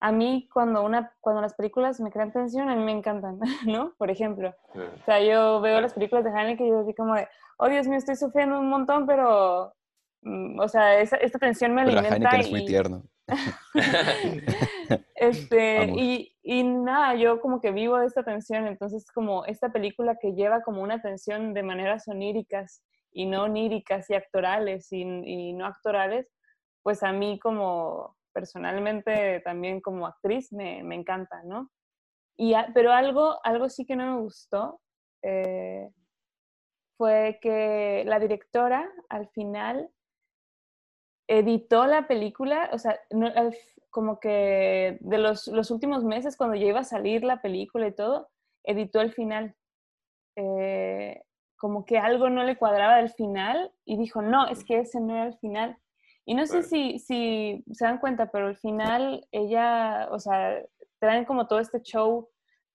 A 0.00 0.10
mí, 0.12 0.48
cuando, 0.52 0.82
una, 0.84 1.12
cuando 1.20 1.40
las 1.42 1.54
películas 1.54 2.00
me 2.00 2.10
crean 2.10 2.32
tensión, 2.32 2.68
a 2.68 2.74
mí 2.76 2.82
me 2.84 2.92
encantan, 2.92 3.38
¿no? 3.66 3.92
Por 3.98 4.10
ejemplo. 4.10 4.54
Ah, 4.74 4.90
O 5.00 5.04
sea, 5.04 5.20
yo 5.20 5.60
veo 5.60 5.80
las 5.80 5.92
películas 5.94 6.24
de 6.24 6.30
Haneke 6.30 6.64
y 6.64 6.68
yo 6.70 6.80
así 6.80 6.94
como 6.94 7.14
de, 7.14 7.26
oh 7.58 7.68
Dios 7.68 7.86
mío, 7.88 7.98
estoy 7.98 8.16
sufriendo 8.16 8.58
un 8.58 8.68
montón, 8.68 9.06
pero, 9.06 9.74
mm, 10.22 10.58
o 10.60 10.68
sea, 10.68 10.98
esa- 11.00 11.16
esta 11.16 11.38
tensión 11.38 11.74
me 11.74 11.84
Pero 11.84 11.98
alimenta 11.98 12.14
Heineken 12.14 12.40
es 12.40 12.50
muy 12.50 12.60
y, 12.62 12.66
tierno. 12.66 13.02
este, 15.14 15.92
y, 15.96 16.36
y 16.42 16.64
nada, 16.64 17.14
yo 17.14 17.40
como 17.40 17.60
que 17.60 17.70
vivo 17.70 17.98
esta 18.00 18.22
tensión, 18.24 18.66
entonces 18.66 19.10
como 19.12 19.44
esta 19.44 19.70
película 19.70 20.16
que 20.20 20.32
lleva 20.32 20.62
como 20.62 20.82
una 20.82 21.00
tensión 21.00 21.54
de 21.54 21.62
maneras 21.62 22.08
oníricas 22.08 22.82
y 23.12 23.26
no 23.26 23.44
oníricas 23.44 24.10
y 24.10 24.14
actorales 24.14 24.92
y, 24.92 25.02
y 25.02 25.52
no 25.52 25.66
actorales, 25.66 26.28
pues 26.82 27.02
a 27.02 27.12
mí 27.12 27.38
como 27.38 28.16
personalmente 28.32 29.40
también 29.40 29.80
como 29.80 30.06
actriz 30.06 30.52
me, 30.52 30.82
me 30.82 30.96
encanta, 30.96 31.42
¿no? 31.44 31.70
Y, 32.36 32.54
a- 32.54 32.70
pero 32.74 32.90
algo, 32.92 33.38
algo 33.44 33.68
sí 33.68 33.86
que 33.86 33.94
no 33.96 34.16
me 34.16 34.20
gustó 34.22 34.80
eh, 35.22 35.88
fue 36.96 37.38
que 37.40 38.02
la 38.06 38.18
directora 38.18 38.90
al 39.08 39.28
final 39.28 39.88
editó 41.28 41.86
la 41.86 42.06
película, 42.06 42.70
o 42.72 42.78
sea, 42.78 42.98
no- 43.10 43.26
al 43.34 43.54
como 43.94 44.18
que 44.18 44.98
de 45.00 45.18
los, 45.18 45.46
los 45.46 45.70
últimos 45.70 46.02
meses, 46.02 46.36
cuando 46.36 46.56
ya 46.56 46.66
iba 46.66 46.80
a 46.80 46.84
salir 46.84 47.22
la 47.22 47.40
película 47.40 47.86
y 47.86 47.94
todo, 47.94 48.28
editó 48.64 49.00
el 49.00 49.12
final. 49.12 49.54
Eh, 50.34 51.22
como 51.56 51.84
que 51.84 51.96
algo 51.98 52.28
no 52.28 52.42
le 52.42 52.56
cuadraba 52.56 52.96
del 52.96 53.10
final 53.10 53.70
y 53.84 53.96
dijo, 53.96 54.20
no, 54.20 54.48
es 54.48 54.64
que 54.64 54.80
ese 54.80 55.00
no 55.00 55.14
era 55.14 55.26
el 55.26 55.38
final. 55.38 55.78
Y 56.26 56.34
no 56.34 56.44
sé 56.44 56.64
si, 56.64 56.98
si 56.98 57.62
se 57.72 57.84
dan 57.84 57.98
cuenta, 57.98 58.32
pero 58.32 58.48
al 58.48 58.56
final 58.56 59.26
ella, 59.30 60.08
o 60.10 60.18
sea, 60.18 60.60
traen 60.98 61.24
como 61.24 61.46
todo 61.46 61.60
este 61.60 61.80
show 61.80 62.28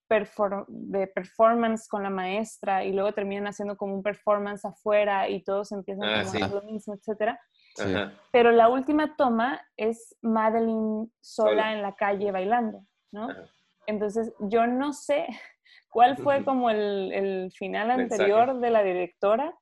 perfor- 0.09 0.65
de 0.69 1.05
performance 1.07 1.87
con 1.89 2.01
la 2.01 2.09
maestra 2.09 2.85
y 2.85 2.93
luego 2.93 3.11
terminan 3.11 3.47
haciendo 3.47 3.75
como 3.75 3.93
un 3.93 4.03
performance 4.03 4.63
afuera 4.65 5.27
y 5.27 5.43
todos 5.43 5.71
empiezan 5.73 6.07
Ah, 6.07 6.19
como 6.21 6.31
sí. 6.31 6.41
a 6.41 6.45
hacer 6.45 6.55
lo 6.55 6.61
mismo, 6.71 6.93
etcétera. 6.93 7.39
Sí. 7.75 7.93
Pero 8.31 8.51
la 8.51 8.69
última 8.69 9.15
toma 9.15 9.61
es 9.77 10.15
Madeline 10.21 11.11
sola, 11.21 11.73
en 11.73 11.81
la 11.81 11.95
calle 11.95 12.31
bailando, 12.31 12.83
¿no? 13.11 13.29
Ajá. 13.29 13.45
Entonces, 13.87 14.33
yo 14.39 14.67
no 14.67 14.93
sé 14.93 15.25
cuál 15.89 16.17
fue 16.17 16.43
como 16.43 16.69
el, 16.69 17.11
el 17.13 17.51
final 17.53 17.87
Mensaje. 17.87 18.21
anterior 18.23 18.59
de 18.59 18.69
la 18.69 18.83
directora 18.83 19.53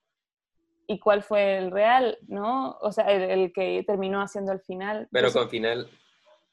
y 0.87 0.99
cuál 0.99 1.21
fue 1.21 1.57
el 1.57 1.71
real, 1.71 2.17
¿no? 2.27 2.77
O 2.81 2.91
sea, 2.91 3.05
el, 3.05 3.21
el 3.23 3.53
que 3.53 3.83
terminó 3.85 4.21
haciendo 4.21 4.51
el 4.51 4.61
final. 4.61 5.07
Pero 5.11 5.27
Entonces, 5.27 5.41
con 5.41 5.49
final, 5.49 5.89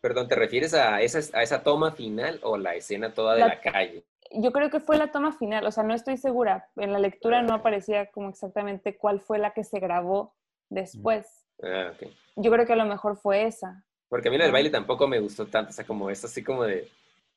perdón, 0.01 0.29
¿te 0.29 0.35
refieres 0.35 0.75
a 0.75 1.01
esa, 1.01 1.37
a 1.39 1.43
esa 1.43 1.63
toma 1.63 1.93
final 1.93 2.41
o 2.43 2.57
la 2.59 2.75
escena 2.75 3.15
toda 3.15 3.35
de 3.35 3.41
La- 3.41 3.47
la 3.49 3.61
calle? 3.61 4.05
yo 4.37 4.51
creo 4.51 4.69
que 4.71 4.81
fue 4.81 4.97
la 4.97 5.13
toma 5.13 5.31
final, 5.33 5.65
o 5.67 5.71
sea, 5.71 5.85
no 5.85 5.95
estoy 5.95 6.17
segura. 6.17 6.69
En 6.77 6.93
la 6.93 6.99
lectura 6.99 7.43
no 7.43 7.55
aparecía 7.55 8.11
como 8.11 8.31
exactamente 8.31 8.97
cuál 8.97 9.21
fue 9.21 9.39
la 9.39 9.53
que 9.53 9.63
se 9.63 9.79
grabó 9.79 10.35
después. 10.71 11.44
Ah, 11.65 11.93
ok. 11.95 12.09
Yo 12.37 12.51
creo 12.51 12.67
que 12.67 12.73
a 12.73 12.77
lo 12.77 12.85
mejor 12.87 13.17
fue 13.17 13.45
esa. 13.47 13.85
Porque 14.09 14.29
a 14.29 14.31
mí 14.31 14.39
la 14.39 14.45
del 14.45 14.51
Ah. 14.51 14.55
baile 14.55 14.71
tampoco 14.71 15.07
me 15.09 15.19
gustó 15.21 15.47
tanto, 15.47 15.71
o 15.71 15.73
sea, 15.73 15.87
como 15.87 16.11
es 16.11 16.25
así 16.25 16.43
como 16.43 16.65
de 16.65 16.89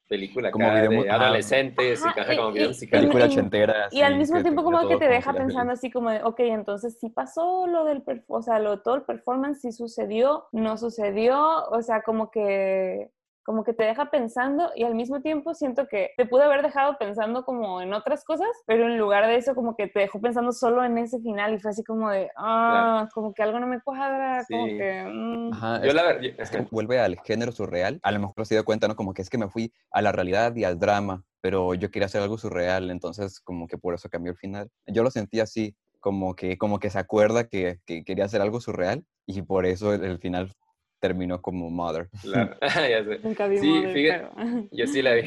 película 0.10 0.52
Como 0.52 0.66
acá 0.66 0.88
de 0.88 1.10
ajá. 1.10 1.26
adolescentes, 1.26 2.02
y 2.02 2.08
Ajá, 2.08 2.36
como 2.38 2.50
y- 2.50 2.54
video 2.54 2.66
y- 2.66 2.70
musical. 2.70 3.00
Película 3.02 3.26
y- 3.26 3.30
ochentera. 3.30 3.88
Y 3.92 4.02
al 4.02 4.18
mismo 4.18 4.42
tiempo 4.42 4.64
como 4.64 4.80
que 4.88 4.96
te 4.96 5.06
como 5.06 5.10
deja 5.10 5.34
pensando 5.34 5.74
así 5.74 5.92
como 5.92 6.10
de, 6.12 6.24
ok, 6.24 6.40
entonces 6.40 6.98
sí 7.00 7.10
pasó 7.10 7.68
lo 7.68 7.84
del, 7.84 8.04
o 8.28 8.42
sea, 8.42 8.60
lo, 8.60 8.80
todo 8.82 8.96
el 8.96 9.02
performance, 9.04 9.60
sí 9.62 9.72
sucedió, 9.74 10.48
no 10.54 10.78
sucedió, 10.78 11.66
o 11.70 11.82
sea, 11.82 12.04
como 12.04 12.32
que, 12.32 13.12
como 13.48 13.64
que 13.64 13.72
te 13.74 13.86
deja 13.86 14.12
pensando 14.12 14.72
y 14.76 14.84
al 14.84 14.94
mismo 14.94 15.22
tiempo 15.22 15.54
siento 15.54 15.88
que 15.88 16.12
te 16.18 16.26
pude 16.26 16.44
haber 16.44 16.62
dejado 16.64 16.98
pensando 16.98 17.46
como 17.46 17.82
en 17.82 17.94
otras 17.94 18.26
cosas, 18.26 18.50
pero 18.66 18.88
en 18.88 18.98
lugar 18.98 19.26
de 19.26 19.38
eso 19.38 19.56
como 19.56 19.74
que 19.78 19.88
te 19.88 20.02
dejó 20.02 20.20
pensando 20.20 20.52
solo 20.52 20.84
en 20.84 20.98
ese 20.98 21.22
final 21.22 21.54
y 21.54 21.60
fue 21.60 21.72
así 21.72 21.82
como 21.82 22.10
de, 22.10 22.30
ah, 22.36 23.08
como 23.14 23.34
que 23.34 23.44
algo 23.44 23.58
no 23.62 23.66
me 23.68 23.80
cuadra, 23.80 24.44
como 24.52 24.66
Sí. 24.66 24.78
que... 24.78 25.04
mm". 25.10 25.54
Ajá, 25.54 25.80
Yo 25.80 25.88
es- 25.88 25.94
la 25.94 26.04
verdad, 26.04 26.24
es 26.38 26.52
que 26.52 26.68
vuelve 26.72 27.00
al 27.00 27.18
género 27.22 27.54
surreal. 27.54 28.02
A 28.04 28.12
lo 28.12 28.20
mejor 28.20 28.46
se 28.46 28.56
dio 28.56 28.66
cuenta, 28.66 28.90
¿no? 28.90 28.98
Como 28.98 29.14
que 29.14 29.22
es 29.22 29.30
que 29.30 29.38
me 29.38 29.48
fui 29.48 29.72
a 29.92 30.02
la 30.02 30.12
realidad 30.12 30.54
y 30.58 30.66
al 30.66 30.78
drama, 30.78 31.24
pero 31.40 31.74
yo 31.74 31.90
quería 31.90 32.08
hacer 32.08 32.22
algo 32.22 32.38
surreal, 32.38 32.92
entonces 32.92 33.40
como 33.40 33.66
que 33.68 33.78
por 33.78 33.94
eso 33.94 34.10
cambió 34.10 34.34
el 34.34 34.38
final. 34.38 34.70
Yo 34.88 35.04
lo 35.04 35.10
sentí 35.10 35.40
así, 35.40 35.74
como 36.02 36.36
que, 36.36 36.58
como 36.58 36.80
que 36.80 36.90
se 36.90 37.00
acuerda 37.00 37.48
que, 37.48 37.80
que 37.86 38.04
quería 38.04 38.26
hacer 38.26 38.42
algo 38.42 38.60
surreal 38.60 39.06
y 39.26 39.42
por 39.42 39.66
eso 39.66 39.94
el, 39.94 40.04
el 40.04 40.20
final 40.20 40.52
terminó 41.00 41.42
como 41.42 41.70
Mother. 41.70 42.10
la- 42.24 42.58
ya 42.90 43.04
sé. 43.04 43.20
Nunca 43.24 43.48
vi 43.48 43.58
Sí, 43.58 43.68
Mother, 43.68 43.94
fíjate- 43.94 44.30
pero- 44.36 44.68
Yo 44.72 44.88
sí 44.88 45.02
la 45.02 45.14
vi. 45.16 45.22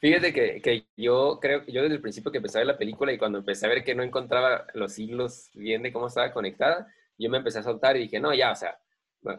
Fíjate 0.00 0.32
que, 0.32 0.60
que 0.62 0.86
yo 0.96 1.38
creo, 1.40 1.64
yo 1.66 1.82
desde 1.82 1.96
el 1.96 2.00
principio 2.00 2.30
que 2.32 2.38
empecé 2.38 2.58
a 2.58 2.60
ver 2.60 2.68
la 2.68 2.78
película 2.78 3.12
y 3.12 3.18
cuando 3.18 3.38
empecé 3.38 3.66
a 3.66 3.68
ver 3.68 3.84
que 3.84 3.94
no 3.94 4.02
encontraba 4.02 4.66
los 4.74 4.98
hilos 4.98 5.50
bien 5.54 5.82
de 5.82 5.92
cómo 5.92 6.06
estaba 6.08 6.32
conectada, 6.32 6.86
yo 7.18 7.30
me 7.30 7.38
empecé 7.38 7.58
a 7.58 7.62
soltar 7.62 7.96
y 7.96 8.00
dije, 8.00 8.20
no, 8.20 8.34
ya, 8.34 8.52
o 8.52 8.56
sea, 8.56 8.78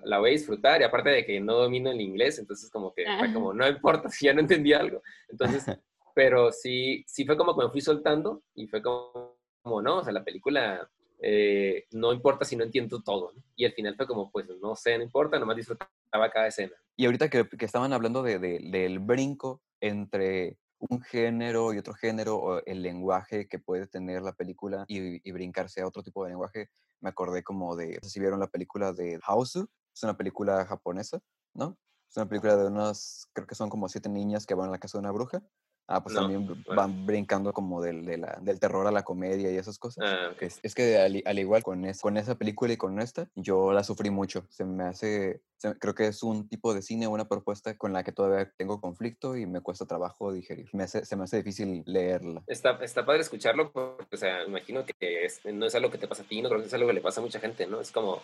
la 0.03 0.17
voy 0.19 0.31
a 0.31 0.33
disfrutar 0.33 0.81
y 0.81 0.83
aparte 0.83 1.09
de 1.09 1.25
que 1.25 1.39
no 1.39 1.53
domino 1.53 1.89
el 1.91 2.01
inglés, 2.01 2.39
entonces 2.39 2.69
como 2.69 2.93
que 2.93 3.05
fue 3.19 3.31
como, 3.33 3.53
no 3.53 3.67
importa 3.67 4.09
si 4.09 4.25
ya 4.25 4.33
no 4.33 4.41
entendí 4.41 4.73
algo. 4.73 5.01
Entonces, 5.29 5.65
pero 6.13 6.51
sí, 6.51 7.03
sí 7.07 7.25
fue 7.25 7.37
como 7.37 7.55
que 7.57 7.63
me 7.65 7.71
fui 7.71 7.79
soltando 7.81 8.41
y 8.55 8.67
fue 8.67 8.81
como, 8.81 9.37
como, 9.61 9.81
no, 9.81 9.97
o 9.99 10.03
sea, 10.03 10.11
la 10.11 10.23
película 10.23 10.89
eh, 11.19 11.85
no 11.91 12.13
importa 12.13 12.45
si 12.45 12.55
no 12.55 12.63
entiendo 12.63 13.01
todo. 13.01 13.33
Y 13.55 13.65
al 13.65 13.73
final 13.73 13.95
fue 13.95 14.07
como, 14.07 14.31
pues 14.31 14.45
no 14.61 14.75
sé, 14.75 14.97
no 14.97 15.03
importa, 15.03 15.39
nomás 15.39 15.55
disfrutaba 15.55 16.29
cada 16.31 16.47
escena. 16.47 16.73
Y 16.95 17.05
ahorita 17.05 17.29
que, 17.29 17.47
estaban 17.59 17.93
hablando 17.93 18.23
de, 18.23 18.39
de- 18.39 18.59
del 18.59 18.99
brinco 18.99 19.61
entre 19.81 20.57
un 20.79 21.01
género 21.01 21.73
y 21.73 21.77
otro 21.77 21.93
género, 21.93 22.37
o 22.37 22.65
el 22.65 22.81
lenguaje 22.81 23.47
que 23.47 23.59
puede 23.59 23.87
tener 23.87 24.21
la 24.21 24.33
película 24.33 24.85
y, 24.87 25.31
brincarse 25.31 25.81
a 25.81 25.87
otro 25.87 26.03
tipo 26.03 26.23
de 26.23 26.31
lenguaje, 26.31 26.69
me 27.01 27.09
acordé 27.09 27.43
como 27.43 27.75
de, 27.75 27.99
no 28.01 28.09
si 28.09 28.19
vieron 28.19 28.39
la 28.39 28.47
película 28.47 28.93
de 28.93 29.19
House, 29.23 29.55
es 29.55 30.03
una 30.03 30.17
película 30.17 30.65
japonesa, 30.65 31.19
¿no? 31.53 31.77
Es 32.09 32.17
una 32.17 32.29
película 32.29 32.55
de 32.55 32.67
unas, 32.67 33.27
creo 33.33 33.47
que 33.47 33.55
son 33.55 33.69
como 33.69 33.89
siete 33.89 34.09
niñas 34.09 34.45
que 34.45 34.53
van 34.53 34.69
a 34.69 34.71
la 34.71 34.79
casa 34.79 34.97
de 34.97 35.01
una 35.01 35.11
bruja. 35.11 35.43
Ah, 35.89 36.03
pues 36.03 36.13
No, 36.15 36.21
también 36.21 36.45
bueno. 36.45 36.63
van 36.67 37.05
brincando 37.05 37.53
como 37.53 37.81
del, 37.81 38.05
de 38.05 38.17
la- 38.17 38.37
del 38.41 38.59
terror 38.59 38.85
a 38.87 38.91
la 38.91 39.03
comedia 39.03 39.49
y 39.51 39.55
esas 39.55 39.79
cosas. 39.79 40.03
Ah, 40.05 40.31
ok. 40.33 40.41
Es, 40.41 40.59
es 40.61 40.75
que 40.75 40.97
al, 40.99 41.23
al 41.25 41.39
igual 41.39 41.63
con, 41.63 41.85
es- 41.85 42.01
con 42.01 42.17
esa 42.17 42.35
película 42.35 42.73
y 42.73 42.77
con 42.77 42.99
esta, 42.99 43.29
yo 43.35 43.71
la 43.71 43.83
sufrí 43.85 44.09
mucho. 44.09 44.45
Se 44.49 44.65
me 44.65 44.83
hace, 44.83 45.41
se- 45.55 45.77
creo 45.79 45.95
que 45.95 46.07
es 46.07 46.23
un 46.23 46.49
tipo 46.49 46.73
de 46.73 46.81
cine, 46.81 47.07
una 47.07 47.29
propuesta 47.29 47.77
con 47.77 47.93
la 47.93 48.03
que 48.03 48.11
todavía 48.11 48.51
tengo 48.57 48.81
conflicto 48.81 49.37
y 49.37 49.45
me 49.45 49.61
cuesta 49.61 49.85
trabajo 49.85 50.33
digerir. 50.33 50.69
Me 50.73 50.83
hace- 50.83 51.05
se 51.05 51.15
me 51.15 51.23
hace 51.23 51.37
difícil 51.37 51.83
leerla. 51.85 52.43
Está, 52.47 52.71
está 52.83 53.05
padre 53.05 53.21
escucharlo, 53.21 53.71
porque, 53.71 54.13
o 54.13 54.17
sea, 54.19 54.43
imagino 54.43 54.83
que 54.85 55.25
es- 55.25 55.39
no 55.45 55.65
es 55.65 55.73
algo 55.75 55.89
que 55.89 55.97
te 55.97 56.07
pasa 56.09 56.23
a 56.23 56.25
ti, 56.27 56.41
no 56.41 56.49
creo 56.49 56.59
que 56.61 56.67
es 56.67 56.73
algo 56.73 56.87
que 56.87 56.93
le 56.93 57.01
pasa 57.01 57.21
a 57.21 57.23
mucha 57.23 57.39
gente, 57.39 57.65
¿no? 57.65 57.79
Es 57.79 57.91
como, 57.91 58.21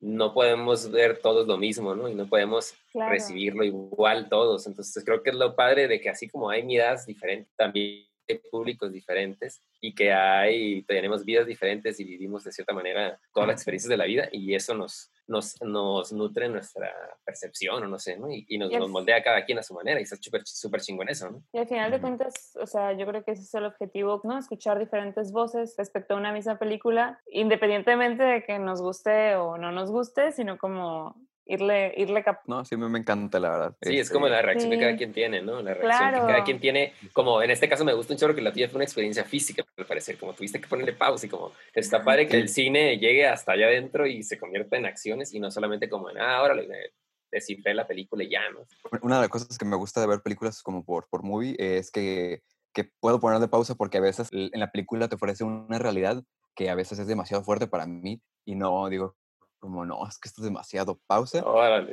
no 0.00 0.32
podemos 0.34 0.90
ver 0.90 1.18
todos 1.20 1.46
lo 1.46 1.56
mismo, 1.56 1.94
¿no? 1.94 2.08
Y 2.08 2.14
no 2.14 2.26
podemos 2.26 2.74
Claro. 2.92 3.10
recibirlo 3.12 3.64
igual 3.64 4.28
todos. 4.28 4.66
Entonces, 4.66 5.04
creo 5.04 5.22
que 5.22 5.30
es 5.30 5.36
lo 5.36 5.54
padre 5.56 5.88
de 5.88 6.00
que 6.00 6.08
así 6.10 6.28
como 6.28 6.50
hay 6.50 6.62
miradas 6.62 7.06
diferentes, 7.06 7.54
también 7.56 8.06
hay 8.34 8.40
públicos 8.50 8.92
diferentes 8.92 9.60
y 9.80 9.94
que 9.94 10.12
hay, 10.12 10.82
tenemos 10.82 11.24
vidas 11.24 11.46
diferentes 11.46 11.98
y 12.00 12.04
vivimos 12.04 12.44
de 12.44 12.52
cierta 12.52 12.72
manera 12.72 13.18
todas 13.32 13.48
las 13.48 13.56
experiencias 13.56 13.90
de 13.90 13.96
la 13.96 14.04
vida 14.04 14.28
y 14.32 14.54
eso 14.54 14.74
nos, 14.74 15.10
nos, 15.26 15.60
nos 15.62 16.12
nutre 16.12 16.48
nuestra 16.48 16.92
percepción 17.24 17.82
o 17.82 17.86
no 17.86 17.98
sé, 17.98 18.16
¿no? 18.16 18.30
Y, 18.30 18.44
y 18.48 18.58
nos, 18.58 18.72
nos 18.72 18.90
moldea 18.90 19.22
cada 19.22 19.44
quien 19.44 19.58
a 19.58 19.62
su 19.62 19.74
manera 19.74 20.00
y 20.00 20.04
está 20.04 20.16
súper 20.44 20.80
chingón 20.80 21.08
eso, 21.08 21.30
¿no? 21.30 21.42
Y 21.52 21.58
al 21.58 21.68
final 21.68 21.90
de 21.90 22.00
cuentas, 22.00 22.56
o 22.60 22.66
sea, 22.66 22.92
yo 22.92 23.06
creo 23.06 23.24
que 23.24 23.32
ese 23.32 23.42
es 23.42 23.54
el 23.54 23.64
objetivo, 23.64 24.20
¿no? 24.24 24.38
Escuchar 24.38 24.78
diferentes 24.78 25.32
voces 25.32 25.74
respecto 25.76 26.14
a 26.14 26.16
una 26.18 26.32
misma 26.32 26.58
película, 26.58 27.20
independientemente 27.30 28.22
de 28.22 28.44
que 28.44 28.58
nos 28.58 28.80
guste 28.80 29.36
o 29.36 29.58
no 29.58 29.72
nos 29.72 29.90
guste, 29.90 30.32
sino 30.32 30.58
como 30.58 31.16
irle, 31.46 31.94
irle 31.96 32.22
cap- 32.24 32.42
No, 32.46 32.64
sí 32.64 32.76
me, 32.76 32.88
me 32.88 32.98
encanta, 32.98 33.38
la 33.40 33.50
verdad. 33.50 33.76
Sí, 33.80 33.98
es 33.98 34.10
como 34.10 34.28
la 34.28 34.42
reacción 34.42 34.70
que 34.70 34.76
Sí. 34.76 34.80
cada 34.82 34.96
quien 34.96 35.12
tiene, 35.12 35.42
¿no? 35.42 35.62
La 35.62 35.74
reacción 35.74 36.10
Claro. 36.10 36.26
que 36.26 36.32
cada 36.32 36.44
quien 36.44 36.60
tiene, 36.60 36.92
como 37.12 37.40
en 37.42 37.50
este 37.50 37.68
caso 37.68 37.84
me 37.84 37.92
gusta 37.94 38.12
un 38.12 38.18
chorro 38.18 38.34
que 38.34 38.42
la 38.42 38.52
tuya 38.52 38.68
fue 38.68 38.76
una 38.78 38.84
experiencia 38.84 39.24
física, 39.24 39.64
al 39.76 39.86
parecer, 39.86 40.18
como 40.18 40.32
tuviste 40.34 40.60
que 40.60 40.66
ponerle 40.68 40.92
pausa 40.92 41.26
y 41.26 41.28
como 41.28 41.52
está 41.72 42.04
padre 42.04 42.26
que 42.26 42.32
Sí. 42.32 42.36
el 42.42 42.48
cine 42.48 42.98
llegue 42.98 43.26
hasta 43.26 43.52
allá 43.52 43.66
adentro 43.66 44.06
y 44.06 44.22
se 44.22 44.38
convierta 44.38 44.76
en 44.76 44.86
acciones 44.86 45.32
y 45.32 45.40
no 45.40 45.50
solamente 45.50 45.88
como 45.88 46.10
en, 46.10 46.18
ah, 46.18 46.36
ahora 46.38 46.56
descifré 47.30 47.74
la 47.74 47.86
película 47.86 48.24
y 48.24 48.30
ya, 48.30 48.40
¿no? 48.50 48.60
Una 49.02 49.16
de 49.16 49.22
las 49.22 49.30
cosas 49.30 49.56
que 49.58 49.64
me 49.64 49.76
gusta 49.76 50.00
de 50.00 50.06
ver 50.06 50.20
películas 50.22 50.62
como 50.62 50.84
por, 50.84 51.08
por 51.08 51.22
movie 51.22 51.54
es 51.58 51.90
que, 51.90 52.42
que 52.72 52.90
puedo 53.00 53.20
ponerle 53.20 53.48
pausa 53.48 53.74
porque 53.74 53.98
a 53.98 54.00
veces 54.00 54.28
en 54.32 54.58
la 54.58 54.70
película 54.70 55.08
te 55.08 55.14
ofrece 55.16 55.44
una 55.44 55.78
realidad 55.78 56.22
que 56.54 56.70
a 56.70 56.74
veces 56.74 56.98
es 56.98 57.06
demasiado 57.06 57.42
fuerte 57.44 57.66
para 57.66 57.86
mí 57.86 58.20
y 58.46 58.54
no 58.54 58.88
digo 58.88 59.16
como, 59.66 59.84
no, 59.84 60.06
es 60.08 60.18
que 60.18 60.28
esto 60.28 60.40
es 60.40 60.44
demasiado 60.46 60.98
pausa. 61.06 61.44
Órale, 61.44 61.92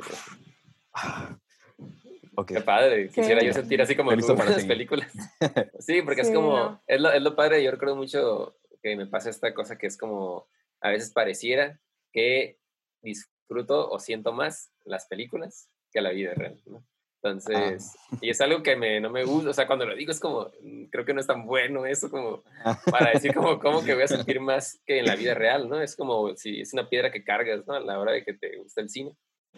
Ok. 2.36 2.48
qué 2.48 2.60
padre, 2.62 3.08
quisiera 3.10 3.42
yo 3.42 3.52
sentir 3.52 3.80
así 3.80 3.94
como 3.94 4.10
tú 4.16 4.30
en 4.30 4.36
para 4.36 4.50
las 4.50 4.54
seguir. 4.62 4.68
películas. 4.68 5.12
Sí, 5.78 6.02
porque 6.02 6.22
es 6.22 6.30
como, 6.30 6.56
no. 6.56 6.82
es, 6.86 7.00
lo, 7.00 7.12
es 7.12 7.22
lo 7.22 7.36
padre, 7.36 7.62
yo 7.62 7.70
recuerdo 7.70 7.96
mucho 7.96 8.56
que 8.82 8.96
me 8.96 9.06
pasa 9.06 9.30
esta 9.30 9.54
cosa 9.54 9.78
que 9.78 9.86
es 9.86 9.96
como, 9.96 10.48
a 10.80 10.90
veces 10.90 11.12
pareciera 11.12 11.80
que 12.12 12.58
disfruto 13.02 13.88
o 13.88 13.98
siento 13.98 14.32
más 14.32 14.72
las 14.84 15.06
películas 15.06 15.68
que 15.92 16.00
la 16.00 16.10
vida 16.10 16.34
real, 16.34 16.60
¿no? 16.66 16.84
Entonces, 17.24 17.96
y 18.20 18.28
es 18.28 18.38
algo 18.42 18.62
que 18.62 18.76
me, 18.76 19.00
no 19.00 19.08
me 19.08 19.24
gusta, 19.24 19.48
o 19.48 19.52
sea, 19.54 19.66
cuando 19.66 19.86
lo 19.86 19.96
digo 19.96 20.12
es 20.12 20.20
como, 20.20 20.50
mm, 20.60 20.84
creo 20.90 21.06
que 21.06 21.14
no 21.14 21.20
es 21.20 21.26
tan 21.26 21.46
bueno 21.46 21.86
eso 21.86 22.10
como 22.10 22.42
para 22.90 23.12
decir 23.12 23.32
como, 23.32 23.58
como 23.58 23.82
que 23.82 23.94
voy 23.94 24.02
a 24.02 24.08
sentir 24.08 24.40
más 24.40 24.78
que 24.84 24.98
en 24.98 25.06
la 25.06 25.16
vida 25.16 25.32
real, 25.32 25.66
¿no? 25.66 25.80
Es 25.80 25.96
como 25.96 26.36
si 26.36 26.60
es 26.60 26.74
una 26.74 26.86
piedra 26.86 27.10
que 27.10 27.24
cargas, 27.24 27.66
¿no? 27.66 27.72
A 27.72 27.80
la 27.80 27.98
hora 27.98 28.12
de 28.12 28.24
que 28.24 28.34
te 28.34 28.58
gusta 28.58 28.82
el 28.82 28.90
cine, 28.90 29.16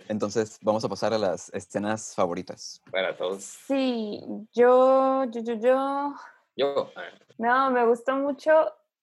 Entonces, 0.09 0.61
vamos 0.63 0.85
a 0.85 0.89
pasar 0.89 1.13
a 1.13 1.19
las 1.19 1.53
escenas 1.53 2.15
favoritas. 2.15 2.81
para 2.93 3.17
todos. 3.17 3.43
Sí, 3.43 4.21
yo, 4.55 5.25
yo, 5.25 5.43
yo, 5.43 5.55
yo. 5.55 6.15
Yo, 6.55 6.93
ah, 6.95 7.11
No, 7.37 7.71
me 7.73 7.85
gustó 7.85 8.15
mucho 8.15 8.53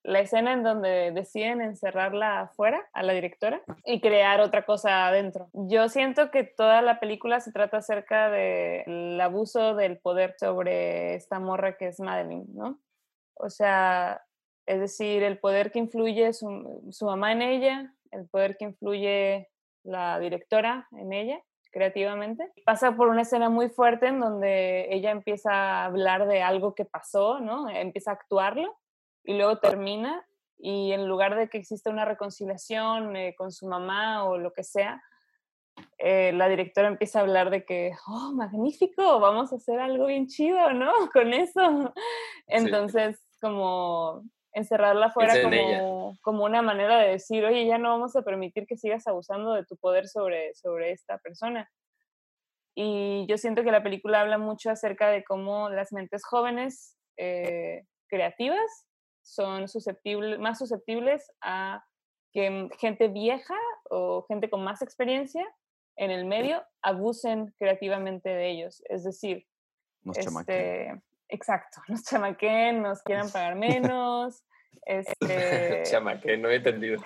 la 0.03 0.19
escena 0.19 0.53
en 0.53 0.63
donde 0.63 1.11
deciden 1.11 1.61
encerrarla 1.61 2.41
afuera, 2.41 2.87
a 2.93 3.03
la 3.03 3.13
directora, 3.13 3.61
y 3.85 4.01
crear 4.01 4.41
otra 4.41 4.65
cosa 4.65 5.07
adentro. 5.07 5.49
Yo 5.53 5.87
siento 5.89 6.29
que 6.29 6.43
toda 6.43 6.81
la 6.81 6.99
película 6.99 7.39
se 7.39 7.51
trata 7.51 7.77
acerca 7.77 8.29
del 8.29 9.19
abuso 9.19 9.75
del 9.75 9.97
poder 9.97 10.35
sobre 10.37 11.15
esta 11.15 11.39
morra 11.39 11.77
que 11.77 11.87
es 11.87 11.99
Madeline, 11.99 12.47
¿no? 12.53 12.79
O 13.35 13.49
sea, 13.49 14.21
es 14.65 14.79
decir, 14.79 15.23
el 15.23 15.39
poder 15.39 15.71
que 15.71 15.79
influye 15.79 16.33
su, 16.33 16.87
su 16.91 17.05
mamá 17.05 17.31
en 17.31 17.41
ella, 17.41 17.93
el 18.11 18.27
poder 18.27 18.57
que 18.57 18.65
influye 18.65 19.49
la 19.83 20.19
directora 20.19 20.87
en 20.91 21.13
ella 21.13 21.41
creativamente. 21.71 22.51
Pasa 22.65 22.95
por 22.95 23.07
una 23.07 23.23
escena 23.23 23.49
muy 23.49 23.67
fuerte 23.69 24.07
en 24.07 24.19
donde 24.19 24.93
ella 24.93 25.09
empieza 25.09 25.51
a 25.51 25.85
hablar 25.85 26.27
de 26.27 26.43
algo 26.43 26.75
que 26.75 26.85
pasó, 26.85 27.39
¿no? 27.39 27.67
Empieza 27.67 28.11
a 28.11 28.13
actuarlo 28.13 28.77
y 29.23 29.33
luego 29.37 29.59
termina 29.59 30.25
y 30.57 30.93
en 30.93 31.07
lugar 31.07 31.35
de 31.35 31.49
que 31.49 31.57
exista 31.57 31.89
una 31.89 32.05
reconciliación 32.05 33.17
eh, 33.17 33.35
con 33.37 33.51
su 33.51 33.67
mamá 33.67 34.23
o 34.23 34.37
lo 34.37 34.53
que 34.53 34.63
sea, 34.63 35.03
eh, 35.97 36.31
la 36.33 36.47
directora 36.47 36.87
empieza 36.87 37.19
a 37.19 37.23
hablar 37.23 37.49
de 37.49 37.65
que, 37.65 37.91
oh, 38.07 38.31
magnífico, 38.31 39.19
vamos 39.19 39.51
a 39.51 39.57
hacer 39.57 39.79
algo 39.81 40.05
bien 40.05 40.27
chido, 40.27 40.71
¿no? 40.71 40.91
Con 41.13 41.33
eso. 41.33 41.93
Entonces, 42.47 43.21
como 43.41 44.23
encerrarla 44.53 45.11
fuera 45.11 45.35
en 45.35 45.53
ella. 45.53 45.79
como, 45.79 46.17
como 46.21 46.45
una 46.45 46.61
manera 46.61 46.97
de 46.97 47.09
decir, 47.09 47.43
oye, 47.43 47.65
ya 47.65 47.77
no 47.77 47.89
vamos 47.89 48.15
a 48.15 48.21
permitir 48.21 48.65
que 48.65 48.77
sigas 48.77 49.05
abusando 49.05 49.53
de 49.53 49.65
tu 49.65 49.75
poder 49.75 50.07
sobre, 50.07 50.53
sobre 50.53 50.91
esta 50.91 51.17
persona. 51.17 51.69
Y 52.73 53.25
yo 53.27 53.37
siento 53.37 53.63
que 53.63 53.71
la 53.71 53.83
película 53.83 54.21
habla 54.21 54.37
mucho 54.37 54.69
acerca 54.69 55.09
de 55.09 55.25
cómo 55.25 55.69
las 55.69 55.91
mentes 55.91 56.23
jóvenes 56.23 56.97
eh, 57.17 57.83
creativas 58.07 58.87
son 59.23 59.67
susceptibles, 59.67 60.39
más 60.39 60.59
susceptibles 60.59 61.31
a 61.41 61.83
que 62.31 62.49
mm, 62.49 62.69
gente 62.79 63.07
vieja 63.07 63.55
o 63.89 64.25
gente 64.27 64.49
con 64.49 64.63
más 64.63 64.81
experiencia 64.81 65.45
en 65.95 66.11
el 66.11 66.25
medio 66.25 66.63
abusen 66.81 67.53
creativamente 67.57 68.29
de 68.29 68.49
ellos. 68.49 68.83
Es 68.89 69.03
decir, 69.03 69.45
Nos 70.03 70.17
chamaquen. 70.17 70.55
este, 70.55 71.01
exacto, 71.29 71.81
nos 71.87 72.03
chamaquen, 72.03 72.81
nos 72.81 73.01
quieran 73.03 73.29
pagar 73.31 73.55
menos. 73.55 74.43
Este, 74.85 75.83
chama, 75.83 76.19
que 76.19 76.35
no 76.35 76.49
he 76.49 76.55
entendido. 76.55 77.01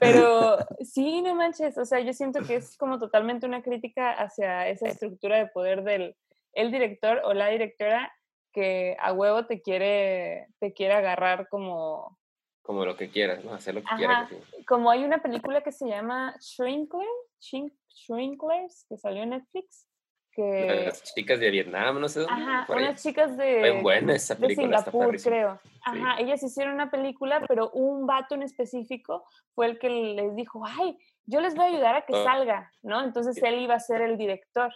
pero 0.00 0.56
sí, 0.80 1.22
no 1.22 1.36
manches, 1.36 1.78
o 1.78 1.84
sea, 1.84 2.00
yo 2.00 2.12
siento 2.12 2.40
que 2.40 2.56
es 2.56 2.76
como 2.76 2.98
totalmente 2.98 3.46
una 3.46 3.62
crítica 3.62 4.10
hacia 4.12 4.66
esa 4.66 4.88
estructura 4.88 5.36
de 5.36 5.46
poder 5.46 5.84
del 5.84 6.16
el 6.54 6.72
director 6.72 7.20
o 7.24 7.34
la 7.34 7.48
directora 7.48 8.12
que 8.52 8.96
a 9.00 9.12
huevo 9.12 9.46
te 9.46 9.60
quiere, 9.62 10.48
te 10.58 10.72
quiere 10.72 10.94
agarrar 10.94 11.48
como, 11.48 12.18
Como 12.62 12.84
lo 12.84 12.96
que 12.96 13.10
quieras, 13.10 13.44
¿no? 13.44 13.52
Hacer 13.54 13.74
lo 13.74 13.80
que 13.80 13.86
Ajá. 13.88 13.96
quieras. 13.96 14.28
que- 14.30 14.64
como 14.64 14.90
hay 14.90 15.04
una 15.04 15.18
película 15.22 15.62
que 15.62 15.72
se 15.72 15.86
llama 15.88 16.36
Shrinkler, 16.40 17.06
Shrink- 17.40 17.74
Shrinklers, 17.88 18.86
que 18.88 18.96
salió 18.96 19.22
en 19.22 19.30
Netflix, 19.30 19.86
que, 20.32 20.84
Las 20.86 21.02
chicas 21.14 21.40
de 21.40 21.50
Vietnam, 21.50 22.00
no 22.00 22.08
sé 22.08 22.20
dónde. 22.20 22.34
ajá, 22.34 22.66
ahí. 22.72 22.82
unas 22.84 23.02
chicas 23.02 23.36
de... 23.36 23.80
Buena 23.82 24.14
esa 24.14 24.34
de 24.36 24.40
película. 24.42 24.78
está 24.78 24.90
Singapur, 24.92 25.20
creo. 25.20 25.60
Ajá, 25.84 26.20
ellas 26.20 26.42
hicieron 26.42 26.74
una 26.74 26.90
película, 26.90 27.44
pero 27.48 27.70
un 27.70 28.06
vato 28.06 28.36
en 28.36 28.42
específico 28.44 29.24
fue 29.54 29.66
el 29.66 29.78
que 29.80 29.88
les 29.90 30.36
dijo, 30.36 30.62
ay, 30.64 30.96
yo 31.26 31.40
les 31.40 31.54
voy 31.56 31.64
a 31.64 31.68
ayudar 31.68 31.94
a 31.96 32.02
que 32.06 32.14
Ah. 32.14 32.22
salga, 32.24 32.72
¿no? 32.82 33.02
Entonces 33.02 33.34
Sí. 33.36 33.42
él 33.44 33.60
iba 33.60 33.74
a 33.74 33.80
ser 33.80 34.02
el 34.02 34.16
director, 34.16 34.72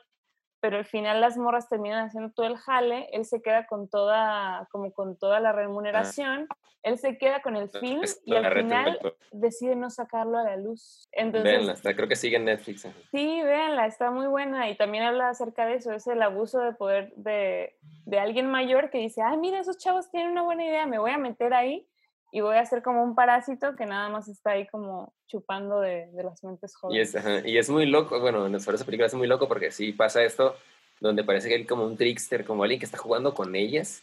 pero 0.65 0.79
al 0.79 0.87
final 0.87 1.21
las 1.21 1.37
morras 1.37 1.69
terminan 1.69 2.07
haciendo 2.07 2.33
todo 2.33 2.47
el 2.47 2.57
jale, 2.57 3.07
él 3.13 3.27
se 3.27 3.43
queda 3.43 3.67
con 3.67 3.87
toda, 3.87 4.67
como 4.73 4.91
con 4.95 5.19
toda 5.19 5.39
la 5.39 5.53
remuneración, 5.53 6.49
él 6.83 6.97
se 6.97 7.19
queda 7.19 7.43
con 7.43 7.55
el 7.55 7.69
film 7.69 8.03
Es 8.03 8.23
y 8.25 8.35
al 8.35 8.51
final 8.51 8.99
decide 9.31 9.77
no 9.77 9.91
sacarlo 9.91 10.39
a 10.39 10.43
la 10.45 10.57
luz. 10.57 11.07
Entonces, 11.13 11.53
Véanla, 11.53 11.73
está- 11.75 11.95
creo 11.95 12.09
que 12.09 12.17
sigue 12.17 12.39
en 12.39 12.47
Netflix. 12.47 12.89
Sí, 13.11 13.43
véanla, 13.43 13.85
está 13.85 14.11
muy 14.11 14.27
buena 14.27 14.71
y 14.71 14.77
también 14.79 15.05
habla 15.05 15.29
acerca 15.29 15.67
de 15.67 15.75
eso, 15.75 15.93
es 15.93 16.07
el 16.07 16.23
abuso 16.23 16.61
de 16.61 16.73
poder 16.73 17.13
de, 17.17 17.77
de 18.07 18.19
alguien 18.19 18.51
mayor 18.51 18.89
que 18.89 18.97
dice, 18.97 19.21
ay, 19.21 19.37
mira, 19.37 19.59
esos 19.61 19.77
chavos 19.77 20.11
tienen 20.11 20.31
una 20.31 20.45
buena 20.45 20.65
idea, 20.65 20.87
me 20.87 20.99
voy 20.99 21.11
a 21.11 21.19
meter 21.19 21.53
ahí 21.53 21.87
y 22.37 22.41
voy 22.41 22.57
a 22.57 22.67
ser 22.67 22.83
como 22.83 23.05
un 23.05 23.15
parásito 23.15 23.77
que 23.77 23.87
nada 23.87 24.09
más 24.09 24.27
está 24.27 24.51
ahí 24.51 24.67
como 24.67 25.15
chupando 25.29 25.81
de, 25.81 26.09
de 26.13 26.25
las 26.25 26.43
mentes 26.43 26.73
Y 26.73 26.79
jóvenes. 26.81 27.09
es, 27.11 27.15
ajá, 27.17 27.47
y 27.47 27.57
es 27.59 27.71
muy 27.71 27.87
loco, 27.87 28.19
bueno, 28.19 28.47
en 28.47 28.55
esa 28.57 28.85
película 28.85 29.07
es 29.07 29.15
muy 29.15 29.29
loco 29.29 29.47
porque 29.47 29.71
sí 29.71 29.93
pasa 29.93 30.23
esto, 30.25 30.57
donde 31.01 31.23
parece 31.23 31.49
que 31.49 31.55
él 31.55 31.65
como 31.67 31.85
un 31.87 31.97
trickster, 31.97 32.45
como 32.45 32.65
alguien 32.65 32.81
que 32.81 32.87
está 32.87 32.99
jugando 32.99 33.35
con 33.35 33.55
ellas, 33.55 34.03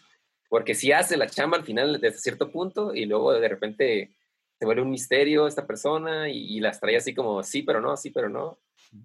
porque 0.49 0.75
sí 0.75 0.93
hace 0.93 1.17
la 1.17 1.27
chamba 1.27 1.57
al 1.57 1.65
final 1.65 1.99
desde 1.99 2.19
cierto 2.19 2.51
punto 2.51 2.95
y 2.95 3.05
luego 3.05 3.33
de 3.33 3.49
repente 3.49 4.15
se 4.57 4.65
vuelve 4.65 4.81
un 4.81 4.91
misterio 4.91 5.45
esta 5.45 5.67
persona 5.67 6.29
y, 6.29 6.55
y 6.55 6.59
las 6.61 6.79
trae 6.79 6.95
así 6.95 7.13
como 7.13 7.43
sí, 7.43 7.63
pero 7.63 7.81
no, 7.81 7.97
sí, 7.97 8.11
pero 8.11 8.29
no. 8.29 8.59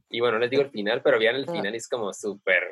Y 0.08 0.20
bueno, 0.20 0.34
no 0.34 0.42
les 0.42 0.50
digo 0.50 0.62
el 0.62 0.70
final, 0.70 1.02
pero 1.02 1.18
vean 1.18 1.34
el 1.34 1.46
final 1.50 1.74
y 1.74 1.78
es 1.78 1.88
como 1.88 2.12
súper... 2.12 2.62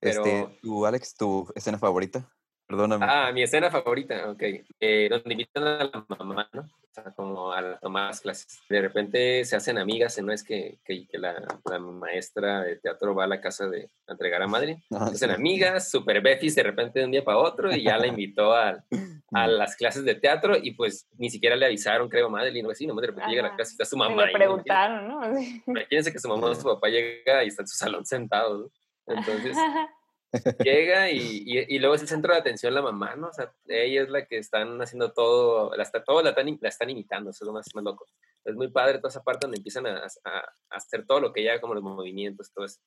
Este, 0.00 0.22
pero- 0.22 0.52
tú, 0.62 0.86
Alex, 0.86 1.14
tu 1.16 1.46
escena 1.54 1.78
favorita. 1.78 2.26
Perdóname. 2.70 3.04
Ah, 3.08 3.32
mi 3.32 3.42
escena 3.42 3.68
favorita, 3.68 4.30
ok. 4.30 4.42
Eh, 4.78 5.08
donde 5.10 5.32
invitan 5.32 5.64
a 5.66 5.84
la 5.84 6.06
mamá, 6.18 6.48
¿no? 6.52 6.60
O 6.62 6.92
sea, 6.92 7.04
como 7.16 7.52
a 7.52 7.78
tomar 7.80 8.06
las 8.08 8.20
clases. 8.20 8.60
De 8.68 8.80
repente 8.80 9.44
se 9.44 9.56
hacen 9.56 9.76
amigas, 9.78 10.20
¿no? 10.22 10.32
Es 10.32 10.44
que, 10.44 10.78
que, 10.84 11.06
que 11.08 11.18
la, 11.18 11.34
la 11.64 11.78
maestra 11.80 12.62
de 12.62 12.76
teatro 12.76 13.14
va 13.14 13.24
a 13.24 13.26
la 13.28 13.40
casa 13.40 13.68
de 13.68 13.90
a 14.06 14.12
entregar 14.12 14.42
a 14.42 14.46
Madrid. 14.46 14.76
Ah, 14.92 15.08
Se 15.08 15.14
hacen 15.16 15.30
sí. 15.30 15.34
amigas, 15.34 15.90
super 15.90 16.20
befis 16.20 16.54
de 16.54 16.62
repente 16.62 17.00
de 17.00 17.04
un 17.06 17.10
día 17.12 17.24
para 17.24 17.38
otro 17.38 17.72
y 17.74 17.82
ya 17.82 17.96
la 17.98 18.06
invitó 18.06 18.54
a, 18.54 18.84
a 19.32 19.46
las 19.48 19.74
clases 19.76 20.04
de 20.04 20.14
teatro 20.14 20.56
y 20.60 20.72
pues 20.72 21.08
ni 21.18 21.28
siquiera 21.30 21.56
le 21.56 21.66
avisaron, 21.66 22.08
creo, 22.08 22.26
a 22.26 22.30
Madeline 22.30 22.66
o 22.66 22.70
así, 22.70 22.86
nomás 22.86 23.02
de 23.02 23.08
repente 23.08 23.30
llega 23.30 23.40
a 23.42 23.44
la 23.44 23.48
Ajá. 23.48 23.56
clase 23.56 23.72
y 23.72 23.74
está 23.74 23.84
su 23.84 23.96
Y 23.96 23.98
mamá. 23.98 24.26
le 24.26 24.32
¿no? 24.32 24.38
preguntaron, 24.38 25.08
¿no? 25.08 25.20
Imagínense 25.66 26.12
que 26.12 26.18
su 26.20 26.28
mamá 26.28 26.46
o 26.48 26.54
su 26.54 26.62
papá 26.64 26.88
llega 26.88 27.42
y 27.44 27.48
está 27.48 27.62
en 27.62 27.68
su 27.68 27.76
salón 27.76 28.04
sentado, 28.06 28.58
¿no? 28.58 28.70
Entonces 29.16 29.56
llega 30.64 31.10
y, 31.10 31.42
y, 31.44 31.76
y 31.76 31.78
luego 31.78 31.94
es 31.94 32.02
el 32.02 32.08
centro 32.08 32.32
de 32.32 32.40
atención 32.40 32.74
la 32.74 32.82
mamá, 32.82 33.16
¿no? 33.16 33.28
O 33.28 33.32
sea, 33.32 33.52
ella 33.66 34.02
es 34.02 34.08
la 34.08 34.26
que 34.26 34.38
están 34.38 34.80
haciendo 34.80 35.12
todo, 35.12 35.74
la, 35.76 35.82
está, 35.82 36.02
todo 36.04 36.22
la, 36.22 36.30
están, 36.30 36.58
la 36.60 36.68
están 36.68 36.90
imitando, 36.90 37.30
eso 37.30 37.44
es 37.44 37.46
lo 37.46 37.52
más, 37.52 37.66
más 37.74 37.84
loco. 37.84 38.06
Es 38.44 38.54
muy 38.54 38.68
padre 38.68 38.98
toda 38.98 39.10
esa 39.10 39.22
parte 39.22 39.46
donde 39.46 39.58
empiezan 39.58 39.86
a, 39.86 40.06
a, 40.24 40.38
a 40.38 40.52
hacer 40.70 41.06
todo 41.06 41.20
lo 41.20 41.32
que 41.32 41.42
ella, 41.42 41.60
como 41.60 41.74
los 41.74 41.82
movimientos, 41.82 42.52
todo 42.52 42.64
eso. 42.64 42.80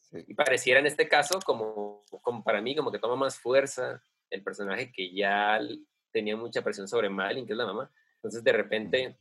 Sí. 0.00 0.24
Y 0.26 0.34
pareciera 0.34 0.80
en 0.80 0.86
este 0.86 1.08
caso, 1.08 1.40
como, 1.44 2.04
como 2.22 2.42
para 2.42 2.62
mí, 2.62 2.74
como 2.74 2.90
que 2.90 2.98
toma 2.98 3.16
más 3.16 3.38
fuerza 3.38 4.02
el 4.30 4.42
personaje 4.42 4.90
que 4.92 5.12
ya 5.12 5.60
tenía 6.10 6.36
mucha 6.36 6.62
presión 6.62 6.88
sobre 6.88 7.08
Madeline, 7.08 7.46
que 7.46 7.52
es 7.52 7.58
la 7.58 7.66
mamá. 7.66 7.90
Entonces, 8.16 8.42
de 8.42 8.52
repente, 8.52 9.16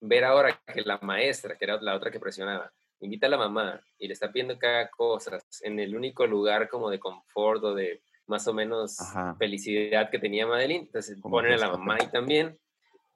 ver 0.00 0.24
ahora 0.24 0.60
que 0.66 0.82
la 0.82 0.98
maestra, 0.98 1.56
que 1.56 1.64
era 1.64 1.80
la 1.80 1.94
otra 1.94 2.10
que 2.10 2.20
presionaba, 2.20 2.72
invita 3.00 3.26
a 3.26 3.30
la 3.30 3.36
mamá 3.38 3.80
y 3.98 4.06
le 4.08 4.12
está 4.14 4.30
pidiendo 4.32 4.58
cada 4.58 4.88
cosa 4.90 5.38
en 5.62 5.78
el 5.78 5.94
único 5.96 6.26
lugar 6.26 6.68
como 6.68 6.90
de 6.90 6.98
confort 6.98 7.62
o 7.64 7.74
de 7.74 8.00
más 8.26 8.46
o 8.48 8.52
menos 8.52 9.00
Ajá. 9.00 9.34
felicidad 9.36 10.10
que 10.10 10.18
tenía 10.18 10.46
Madeline. 10.46 10.82
Entonces, 10.86 11.18
Como 11.20 11.36
ponen 11.36 11.52
a 11.52 11.56
la 11.56 11.70
mamá 11.70 11.96
ahí 12.00 12.08
también. 12.08 12.58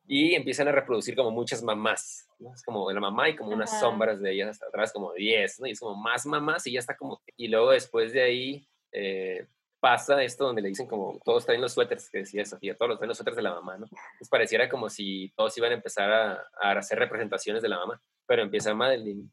y 0.07 0.35
empiezan 0.35 0.69
a 0.69 0.73
reproducir 0.73 1.15
como 1.15 1.31
muchas 1.31 1.63
mamás, 1.63 2.27
¿no? 2.39 2.53
Es 2.55 2.63
como 2.65 2.91
la 2.91 3.01
mamá 3.01 3.29
y 3.29 3.37
como 3.37 3.51
unas 3.53 3.71
Ajá. 3.71 3.81
sombras 3.81 4.21
de 4.21 4.33
ellas 4.33 4.49
hasta 4.51 4.67
atrás, 4.67 4.93
como 4.93 5.13
10, 5.13 5.61
¿no? 5.61 5.67
Y 5.67 5.71
es 5.73 5.81
como 5.81 5.95
más 5.97 6.27
mamás 6.27 6.67
y 6.67 6.73
ya 6.73 6.81
está 6.81 6.97
como... 6.97 7.21
Y 7.37 7.49
luego 7.49 7.71
después 7.71 8.13
de 8.13 8.23
ahí 8.23 8.67
eh, 8.91 9.47
pasa 9.81 10.23
esto 10.23 10.45
donde 10.47 10.61
le 10.63 10.69
dicen 10.69 10.87
como 10.87 11.19
todos 11.25 11.45
traen 11.47 11.61
los 11.61 11.73
suéteres, 11.73 12.09
que 12.11 12.19
decía 12.19 12.45
Sofía, 12.45 12.75
todos 12.77 12.97
traen 12.99 13.09
los 13.09 13.17
suéteres 13.19 13.37
de 13.37 13.43
la 13.43 13.55
mamá, 13.55 13.77
¿no? 13.79 13.87
Pues 14.19 14.29
pareciera 14.31 14.69
como 14.69 14.89
si 14.91 15.33
todos 15.37 15.57
iban 15.59 15.71
a 15.73 15.75
empezar 15.75 16.11
a, 16.13 16.33
a 16.61 16.73
hacer 16.73 16.99
representaciones 16.99 17.63
de 17.63 17.69
la 17.69 17.79
mamá, 17.79 18.01
pero 18.27 18.43
empieza 18.43 18.75
Madeline. 18.75 19.31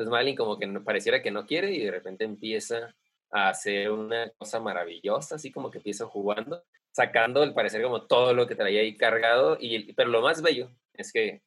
Entonces 0.00 0.12
Madeline 0.12 0.36
como 0.36 0.58
que 0.58 0.66
no- 0.66 0.82
pareciera 0.82 1.20
que 1.20 1.30
no 1.30 1.44
quiere 1.44 1.72
y 1.72 1.84
de 1.84 1.90
repente 1.90 2.24
empieza 2.24 2.94
a 3.30 3.50
hacer 3.50 3.90
una 3.90 4.30
cosa 4.38 4.58
maravillosa, 4.58 5.34
así 5.34 5.52
como 5.52 5.70
que 5.70 5.76
empieza 5.76 6.06
jugando, 6.06 6.64
sacando 6.90 7.42
al 7.42 7.52
parecer 7.52 7.82
como 7.82 8.06
todo 8.06 8.32
lo 8.32 8.46
que 8.46 8.54
traía 8.54 8.80
ahí 8.80 8.96
cargado, 8.96 9.58
y, 9.60 9.92
pero 9.92 10.08
lo 10.08 10.22
más 10.22 10.40
bello 10.40 10.70
es 10.94 11.12
que 11.12 11.42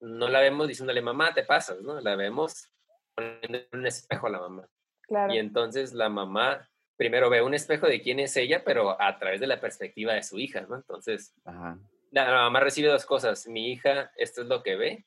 no 0.00 0.28
la 0.28 0.40
vemos 0.40 0.66
diciéndole, 0.66 1.02
mamá, 1.02 1.34
te 1.34 1.42
pasas, 1.42 1.82
¿no? 1.82 2.00
La 2.00 2.16
vemos 2.16 2.70
poniendo 3.14 3.58
en 3.70 3.78
un 3.78 3.86
espejo 3.86 4.28
a 4.28 4.30
la 4.30 4.40
mamá. 4.40 4.66
Claro. 5.02 5.34
Y 5.34 5.36
entonces 5.38 5.92
la 5.92 6.08
mamá 6.08 6.66
primero 6.96 7.28
ve 7.28 7.42
un 7.42 7.52
espejo 7.52 7.86
de 7.86 8.00
quién 8.00 8.18
es 8.18 8.34
ella, 8.38 8.62
pero 8.64 8.98
a 9.00 9.18
través 9.18 9.40
de 9.40 9.46
la 9.46 9.60
perspectiva 9.60 10.14
de 10.14 10.22
su 10.22 10.38
hija, 10.38 10.62
¿no? 10.62 10.76
Entonces 10.76 11.34
Ajá. 11.44 11.78
la 12.12 12.24
la 12.30 12.36
mamá 12.44 12.60
recibe 12.60 12.88
dos 12.88 13.04
cosas. 13.04 13.46
Mi 13.46 13.70
hija, 13.72 14.10
esto 14.16 14.40
es 14.40 14.48
lo 14.48 14.62
que 14.62 14.76
ve, 14.76 15.06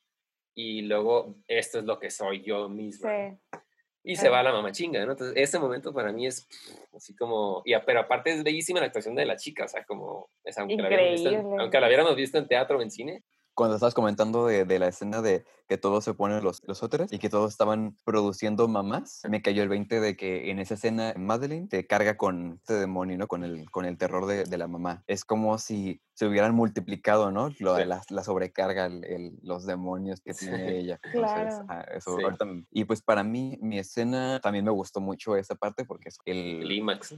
y 0.60 0.82
luego 0.82 1.36
esto 1.48 1.78
es 1.78 1.86
lo 1.86 2.00
que 2.00 2.10
soy 2.10 2.42
yo 2.42 2.68
misma. 2.68 3.12
Sí. 3.12 3.60
Y 4.04 4.16
se 4.16 4.28
va 4.30 4.42
la 4.42 4.52
mamá 4.52 4.72
chinga, 4.72 5.06
¿no? 5.06 5.12
Entonces, 5.12 5.36
ese 5.38 5.60
momento 5.60 5.94
para 5.94 6.12
mí 6.12 6.26
es 6.26 6.48
así 6.96 7.14
como... 7.16 7.62
Y, 7.64 7.74
pero 7.86 8.00
aparte 8.00 8.32
es 8.32 8.44
bellísima 8.44 8.80
la 8.80 8.88
actuación 8.88 9.14
de 9.16 9.26
la 9.26 9.36
chica, 9.36 9.66
o 9.66 9.68
sea, 9.68 9.84
como... 9.84 10.30
es- 10.44 10.58
aunque, 10.58 10.78
la 10.78 10.88
hubiéramos 10.88 11.12
visto 11.12 11.30
en, 11.30 11.36
Increíble. 11.36 11.62
aunque 11.62 11.80
la 11.80 11.88
hubiéramos 11.88 12.16
visto 12.16 12.38
en 12.40 12.48
teatro 12.48 12.80
o 12.80 12.82
en 12.82 12.90
cine, 12.90 13.24
Cuando 13.58 13.74
estabas 13.76 13.96
comentando 13.96 14.46
de, 14.46 14.66
de 14.66 14.78
la 14.78 14.88
escena 14.88 15.24
de 15.24 15.44
que 15.68 15.80
todos 15.80 16.04
se 16.04 16.14
ponen 16.14 16.44
los, 16.44 16.62
los 16.68 16.84
úteros 16.84 17.12
y 17.12 17.18
que 17.18 17.28
todos 17.28 17.52
estaban 17.52 17.98
produciendo 18.06 18.68
mamás, 18.68 19.24
me 19.28 19.42
cayó 19.42 19.64
el 19.64 19.70
20 19.70 20.00
de 20.00 20.16
que 20.16 20.52
en 20.52 20.60
esa 20.60 20.76
escena 20.76 21.14
Madeline 21.18 21.68
te 21.68 21.88
carga 21.88 22.18
con 22.18 22.60
este 22.62 22.76
demonio, 22.76 23.18
¿no? 23.18 23.28
Con 23.28 23.44
el, 23.44 23.70
con 23.72 23.86
el 23.86 23.98
terror 23.98 24.28
de, 24.28 24.44
de 24.44 24.58
la 24.60 24.68
mamá. 24.68 25.04
Es 25.08 25.26
como 25.26 25.58
si 25.58 26.00
se 26.14 26.28
hubieran 26.28 26.54
multiplicado, 26.54 27.32
¿no? 27.32 27.50
Lo 27.60 27.74
de 27.74 27.84
Sí. 27.84 27.90
la, 27.90 28.02
la 28.10 28.24
sobrecarga, 28.24 28.86
el- 28.86 29.04
el- 29.06 29.40
los 29.42 29.66
demonios 29.66 30.22
que 30.22 30.34
tiene 30.36 30.78
ella. 30.78 31.00
Entonces, 31.04 31.56
Claro. 31.58 31.66
ah, 31.68 31.86
eso 31.96 32.16
Sí. 32.18 32.66
Y 32.72 32.86
pues 32.86 33.02
para 33.02 33.24
mí, 33.24 33.58
mi 33.60 33.80
escena 33.80 34.40
también 34.40 34.66
me 34.66 34.72
gustó 34.72 35.02
mucho 35.02 35.36
esa 35.36 35.56
parte 35.56 35.84
porque 35.84 36.10
es 36.10 36.20
el... 36.26 36.60
clímax. 36.62 37.16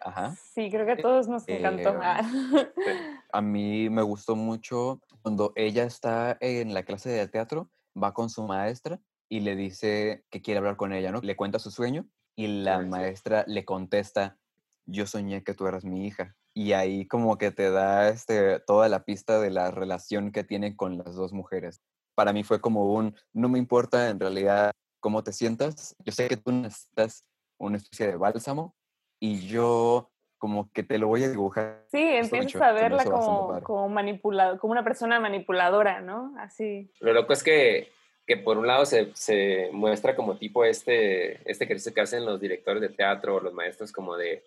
Ajá. 0.00 0.34
Sí, 0.54 0.70
creo 0.70 0.86
que 0.86 0.92
a 0.92 0.96
todos 0.96 1.28
nos 1.28 1.46
encantó. 1.46 1.90
Eh, 1.90 1.98
Ah. 2.02 2.22
A 3.32 3.42
mí 3.42 3.90
me 3.90 4.00
gustó 4.02 4.34
mucho 4.34 5.00
cuando 5.22 5.52
ella 5.56 5.84
está 5.84 6.36
en 6.40 6.74
la 6.74 6.84
clase 6.84 7.10
de 7.10 7.28
teatro, 7.28 7.70
va 8.00 8.14
con 8.14 8.30
su 8.30 8.42
maestra 8.44 9.00
y 9.28 9.40
le 9.40 9.56
dice 9.56 10.24
que 10.30 10.40
quiere 10.42 10.58
hablar 10.58 10.76
con 10.76 10.92
ella, 10.92 11.12
¿no? 11.12 11.20
Le 11.20 11.36
cuenta 11.36 11.58
su 11.58 11.70
sueño 11.70 12.06
y 12.36 12.62
la 12.62 12.80
sí. 12.80 12.86
maestra 12.86 13.44
le 13.46 13.64
contesta, 13.64 14.38
yo 14.86 15.06
soñé 15.06 15.42
que 15.42 15.54
tú 15.54 15.66
eras 15.66 15.84
mi 15.84 16.06
hija. 16.06 16.36
Y 16.54 16.72
ahí 16.72 17.06
como 17.06 17.38
que 17.38 17.50
te 17.50 17.70
da 17.70 18.08
este, 18.08 18.60
toda 18.60 18.88
la 18.88 19.04
pista 19.04 19.40
de 19.40 19.50
la 19.50 19.70
relación 19.70 20.32
que 20.32 20.44
tiene 20.44 20.76
con 20.76 20.98
las 20.98 21.14
dos 21.14 21.32
mujeres. 21.32 21.80
Para 22.14 22.32
mí 22.32 22.42
fue 22.42 22.60
como 22.60 22.92
un, 22.94 23.14
no 23.32 23.48
me 23.48 23.58
importa 23.58 24.08
en 24.08 24.18
realidad 24.18 24.72
cómo 25.00 25.22
te 25.22 25.32
sientas, 25.32 25.94
yo 26.04 26.12
sé 26.12 26.28
que 26.28 26.36
tú 26.36 26.50
necesitas 26.50 27.24
una 27.58 27.76
especie 27.76 28.08
de 28.08 28.16
bálsamo 28.16 28.74
y 29.20 29.46
yo 29.46 30.10
como 30.38 30.70
que 30.72 30.82
te 30.82 30.98
lo 30.98 31.08
voy 31.08 31.24
a 31.24 31.28
dibujar 31.28 31.84
Sí, 31.90 32.00
empiezas 32.00 32.62
a 32.62 32.72
verla 32.72 33.04
como, 33.04 33.60
como 33.62 33.88
manipulado, 33.88 34.58
como 34.58 34.72
una 34.72 34.84
persona 34.84 35.20
manipuladora, 35.20 36.00
¿no? 36.00 36.34
Así. 36.38 36.90
Lo 37.00 37.12
loco 37.12 37.32
es 37.32 37.42
que, 37.42 37.92
que 38.26 38.36
por 38.36 38.56
un 38.56 38.66
lado 38.66 38.86
se, 38.86 39.10
se 39.14 39.68
muestra 39.72 40.14
como 40.14 40.38
tipo 40.38 40.64
este, 40.64 41.50
este 41.50 41.64
ejercicio 41.64 41.92
que 41.92 42.00
hacen 42.00 42.24
los 42.24 42.40
directores 42.40 42.80
de 42.80 42.88
teatro 42.88 43.36
o 43.36 43.40
los 43.40 43.52
maestros 43.52 43.92
como 43.92 44.16
de, 44.16 44.44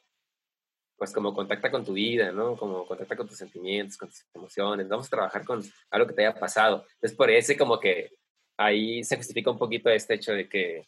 pues 0.98 1.12
como 1.12 1.34
contacta 1.34 1.70
con 1.70 1.84
tu 1.84 1.94
vida, 1.94 2.32
¿no? 2.32 2.56
Como 2.56 2.86
contacta 2.86 3.16
con 3.16 3.28
tus 3.28 3.38
sentimientos, 3.38 3.98
con 3.98 4.10
tus 4.10 4.24
emociones, 4.34 4.88
vamos 4.88 5.08
a 5.08 5.10
trabajar 5.10 5.44
con 5.44 5.62
algo 5.90 6.08
que 6.08 6.14
te 6.14 6.26
haya 6.26 6.40
pasado. 6.40 6.86
Entonces 6.96 7.18
por 7.18 7.30
ese 7.30 7.58
como 7.58 7.80
que 7.80 8.12
ahí 8.58 9.04
se 9.04 9.18
justifica 9.18 9.52
un 9.52 9.58
poquito 9.58 9.90
este 9.90 10.14
hecho 10.14 10.32
de 10.34 10.48
que 10.48 10.88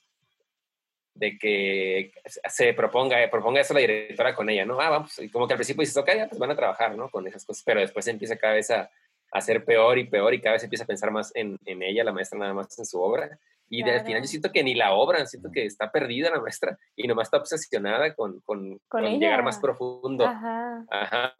de 1.15 1.38
que 1.38 2.12
se 2.26 2.73
proponga, 2.73 3.17
proponga 3.30 3.62
eso 3.62 3.73
la 3.73 3.82
directora 3.82 4.34
con 4.36 4.49
ella, 4.49 4.65
¿no? 4.65 4.80
Ah, 4.82 4.89
vamos, 4.89 5.17
y 5.19 5.30
como 5.30 5.47
que 5.47 5.54
al 5.54 5.58
principio 5.60 5.82
dices, 5.82 5.97
ok, 5.97 6.10
ya, 6.15 6.28
pues 6.28 6.39
van 6.39 6.52
a 6.52 6.56
trabajar, 6.56 6.95
¿no? 6.97 7.10
Con 7.10 7.28
esas 7.28 7.45
cosas, 7.45 7.63
pero 7.65 7.80
después 7.82 8.08
empieza 8.08 8.36
cada 8.38 8.56
vez 8.56 8.71
a, 8.71 8.89
a 9.32 9.41
ser 9.41 9.63
peor 9.63 9.97
y 9.99 10.06
peor 10.06 10.34
y 10.34 10.41
cada 10.41 10.54
vez 10.54 10.63
empieza 10.63 10.84
a 10.86 10.88
pensar 10.88 11.12
más 11.12 11.32
en, 11.36 11.58
en 11.65 11.84
ella, 11.84 12.04
la 12.04 12.12
maestra, 12.13 12.39
nada 12.39 12.54
más 12.54 12.78
en 12.80 12.86
su 12.86 12.99
obra. 13.02 13.38
Y 13.69 13.82
de- 13.84 13.91
al 13.91 13.97
final 13.99 14.06
Claro. 14.13 14.23
yo 14.26 14.28
siento 14.30 14.52
que 14.52 14.63
ni 14.63 14.76
la 14.76 14.93
obra, 14.93 15.26
siento 15.26 15.49
que 15.52 15.65
está 15.65 15.91
perdida 15.91 16.30
la 16.30 16.39
maestra 16.41 16.78
y 16.95 17.08
nomás 17.08 17.28
está 17.28 17.38
obsesionada 17.38 18.13
con, 18.13 18.39
con, 18.41 18.78
Con 18.88 19.04
con 19.04 19.19
llegar 19.19 19.41
más 19.43 19.58
profundo. 19.60 20.26
Ajá. 20.26 20.86
Ajá. 20.91 21.34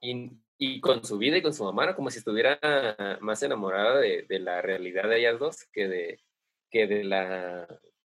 Y, 0.00 0.30
y 0.58 0.80
con 0.80 1.04
su 1.04 1.18
vida 1.18 1.36
y 1.36 1.42
con 1.42 1.52
su 1.52 1.64
mamá, 1.64 1.86
¿no? 1.86 1.96
como 1.96 2.10
si 2.10 2.18
estuviera 2.18 2.58
más 3.20 3.42
enamorada 3.42 3.98
de, 3.98 4.24
de 4.28 4.38
la 4.38 4.62
realidad 4.62 5.08
de 5.08 5.18
ellas 5.18 5.38
dos 5.38 5.64
que 5.72 5.88
de, 5.88 6.20
que 6.70 6.86
de, 6.86 7.04
la, 7.04 7.66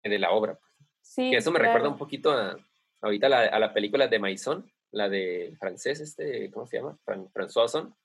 de 0.09 0.19
la 0.19 0.31
obra. 0.31 0.59
Sí. 1.01 1.31
Que 1.31 1.37
eso 1.37 1.51
me 1.51 1.59
recuerda 1.59 1.79
claro. 1.81 1.91
un 1.93 1.97
poquito 1.97 2.31
a, 2.31 2.57
ahorita 3.01 3.29
la- 3.29 3.45
a 3.45 3.59
la 3.59 3.73
película 3.73 4.07
de 4.07 4.19
Maison, 4.19 4.69
la 4.91 5.09
de 5.09 5.55
francés, 5.59 5.99
este, 5.99 6.49
¿cómo 6.51 6.65
se 6.67 6.77
llama? 6.77 6.97
Fran, 7.03 7.27
François 7.31 7.63
Ozon. 7.65 7.95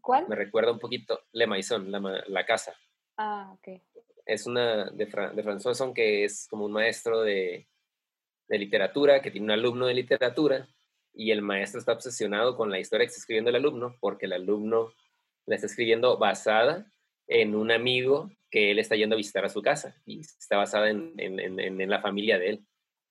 ¿Cuál? 0.00 0.28
Me 0.28 0.36
recuerda 0.36 0.72
un 0.72 0.78
poquito 0.78 1.20
Le 1.32 1.46
Maison, 1.46 1.90
la, 1.90 2.24
la 2.26 2.46
casa. 2.46 2.74
Ah, 3.16 3.52
ok. 3.54 3.80
Es 4.24 4.46
una 4.46 4.86
de, 4.90 5.06
Fra- 5.06 5.30
de 5.30 5.42
François 5.44 5.72
Ozon 5.72 5.92
que 5.94 6.24
es 6.24 6.46
como 6.48 6.64
un 6.66 6.72
maestro 6.72 7.20
de, 7.22 7.66
de 8.48 8.58
literatura, 8.58 9.20
que 9.20 9.30
tiene 9.30 9.44
un 9.46 9.50
alumno 9.50 9.86
de 9.86 9.94
literatura, 9.94 10.66
y 11.12 11.32
el 11.32 11.42
maestro 11.42 11.80
está 11.80 11.92
obsesionado 11.92 12.56
con 12.56 12.70
la 12.70 12.78
historia 12.78 13.04
que 13.04 13.08
está 13.08 13.18
escribiendo 13.20 13.50
el 13.50 13.56
alumno, 13.56 13.96
porque 14.00 14.26
el 14.26 14.32
alumno 14.32 14.92
la 15.46 15.56
está 15.56 15.66
escribiendo 15.66 16.16
basada 16.18 16.86
en 17.26 17.54
un 17.54 17.70
amigo 17.72 18.30
que 18.50 18.70
él 18.70 18.78
está 18.78 18.96
yendo 18.96 19.14
a 19.14 19.18
visitar 19.18 19.44
a 19.44 19.48
su 19.48 19.62
casa, 19.62 19.96
y 20.04 20.20
está 20.20 20.56
basada 20.56 20.90
en, 20.90 21.14
en- 21.18 21.38
en- 21.40 21.60
en- 21.60 21.80
en 21.80 21.90
la 21.90 22.00
familia 22.00 22.38
de 22.38 22.48
él. 22.50 22.66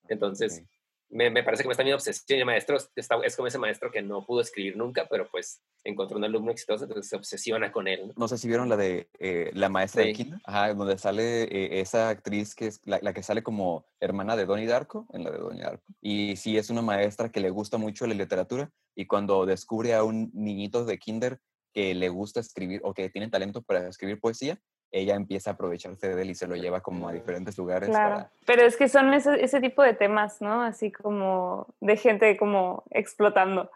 Entonces, 0.07 0.63
me, 1.11 1.29
me 1.31 1.43
parece 1.43 1.63
que 1.63 1.67
me 1.67 1.71
está 1.73 1.83
mi 1.83 1.91
obsesión. 1.91 2.39
El 2.39 2.45
maestro 2.45 2.77
está- 2.95 3.19
es 3.23 3.35
como 3.35 3.47
ese 3.47 3.57
maestro 3.57 3.89
que 3.91 4.01
no 4.01 4.25
pudo 4.25 4.41
escribir 4.41 4.77
nunca, 4.77 5.07
pero 5.09 5.27
pues 5.31 5.61
encontró 5.83 6.17
un 6.17 6.23
alumno 6.23 6.51
exitoso, 6.51 6.83
entonces 6.83 7.09
se 7.09 7.15
obsesiona 7.15 7.71
con 7.71 7.87
él. 7.87 8.07
¿no? 8.09 8.13
No 8.15 8.27
sé 8.27 8.37
si 8.37 8.47
vieron 8.47 8.69
la 8.69 8.77
de 8.77 9.09
eh, 9.19 9.49
La 9.53 9.69
Maestra 9.69 10.03
de 10.03 10.09
Sí. 10.09 10.23
Kinder, 10.23 10.39
ajá, 10.43 10.73
donde 10.73 10.97
sale 10.99 11.43
eh, 11.43 11.79
esa 11.79 12.09
actriz 12.09 12.53
que 12.53 12.67
es 12.67 12.81
la, 12.85 12.99
la 13.01 13.13
que 13.13 13.23
sale 13.23 13.41
como 13.41 13.85
hermana 13.99 14.35
de 14.35 14.45
Donnie 14.45 14.67
Darko, 14.67 15.07
en 15.13 15.23
la 15.23 15.31
de 15.31 15.37
Donnie 15.39 15.61
Darko. 15.63 15.83
Y 16.01 16.35
sí, 16.35 16.57
es 16.57 16.69
una 16.69 16.81
maestra 16.83 17.31
que 17.31 17.39
le 17.39 17.49
gusta 17.49 17.77
mucho 17.77 18.05
la 18.05 18.13
literatura 18.13 18.69
y 18.95 19.07
cuando 19.07 19.45
descubre 19.47 19.93
a 19.95 20.03
un 20.03 20.29
niñito 20.33 20.85
de 20.85 20.99
Kinder 20.99 21.39
que 21.73 21.95
le 21.95 22.09
gusta 22.09 22.39
escribir 22.39 22.81
o 22.83 22.93
que 22.93 23.09
tiene 23.09 23.29
talento 23.29 23.61
para 23.63 23.87
escribir 23.87 24.19
poesía, 24.19 24.59
ella 24.91 25.15
empieza 25.15 25.51
a 25.51 25.53
aprovecharse 25.53 26.15
de 26.15 26.21
él 26.21 26.31
y 26.31 26.35
se 26.35 26.47
lo 26.47 26.55
lleva 26.55 26.81
como 26.81 27.07
a 27.07 27.13
diferentes 27.13 27.57
lugares. 27.57 27.89
Claro. 27.89 28.15
para- 28.15 28.31
Pero 28.45 28.61
es 28.63 28.75
que 28.77 28.89
son 28.89 29.13
ese, 29.13 29.43
ese 29.43 29.61
tipo 29.61 29.83
de 29.83 29.93
temas, 29.93 30.41
¿no? 30.41 30.61
Así 30.63 30.91
como 30.91 31.67
de 31.79 31.95
gente 31.97 32.37
como 32.37 32.83
explotando. 32.89 33.69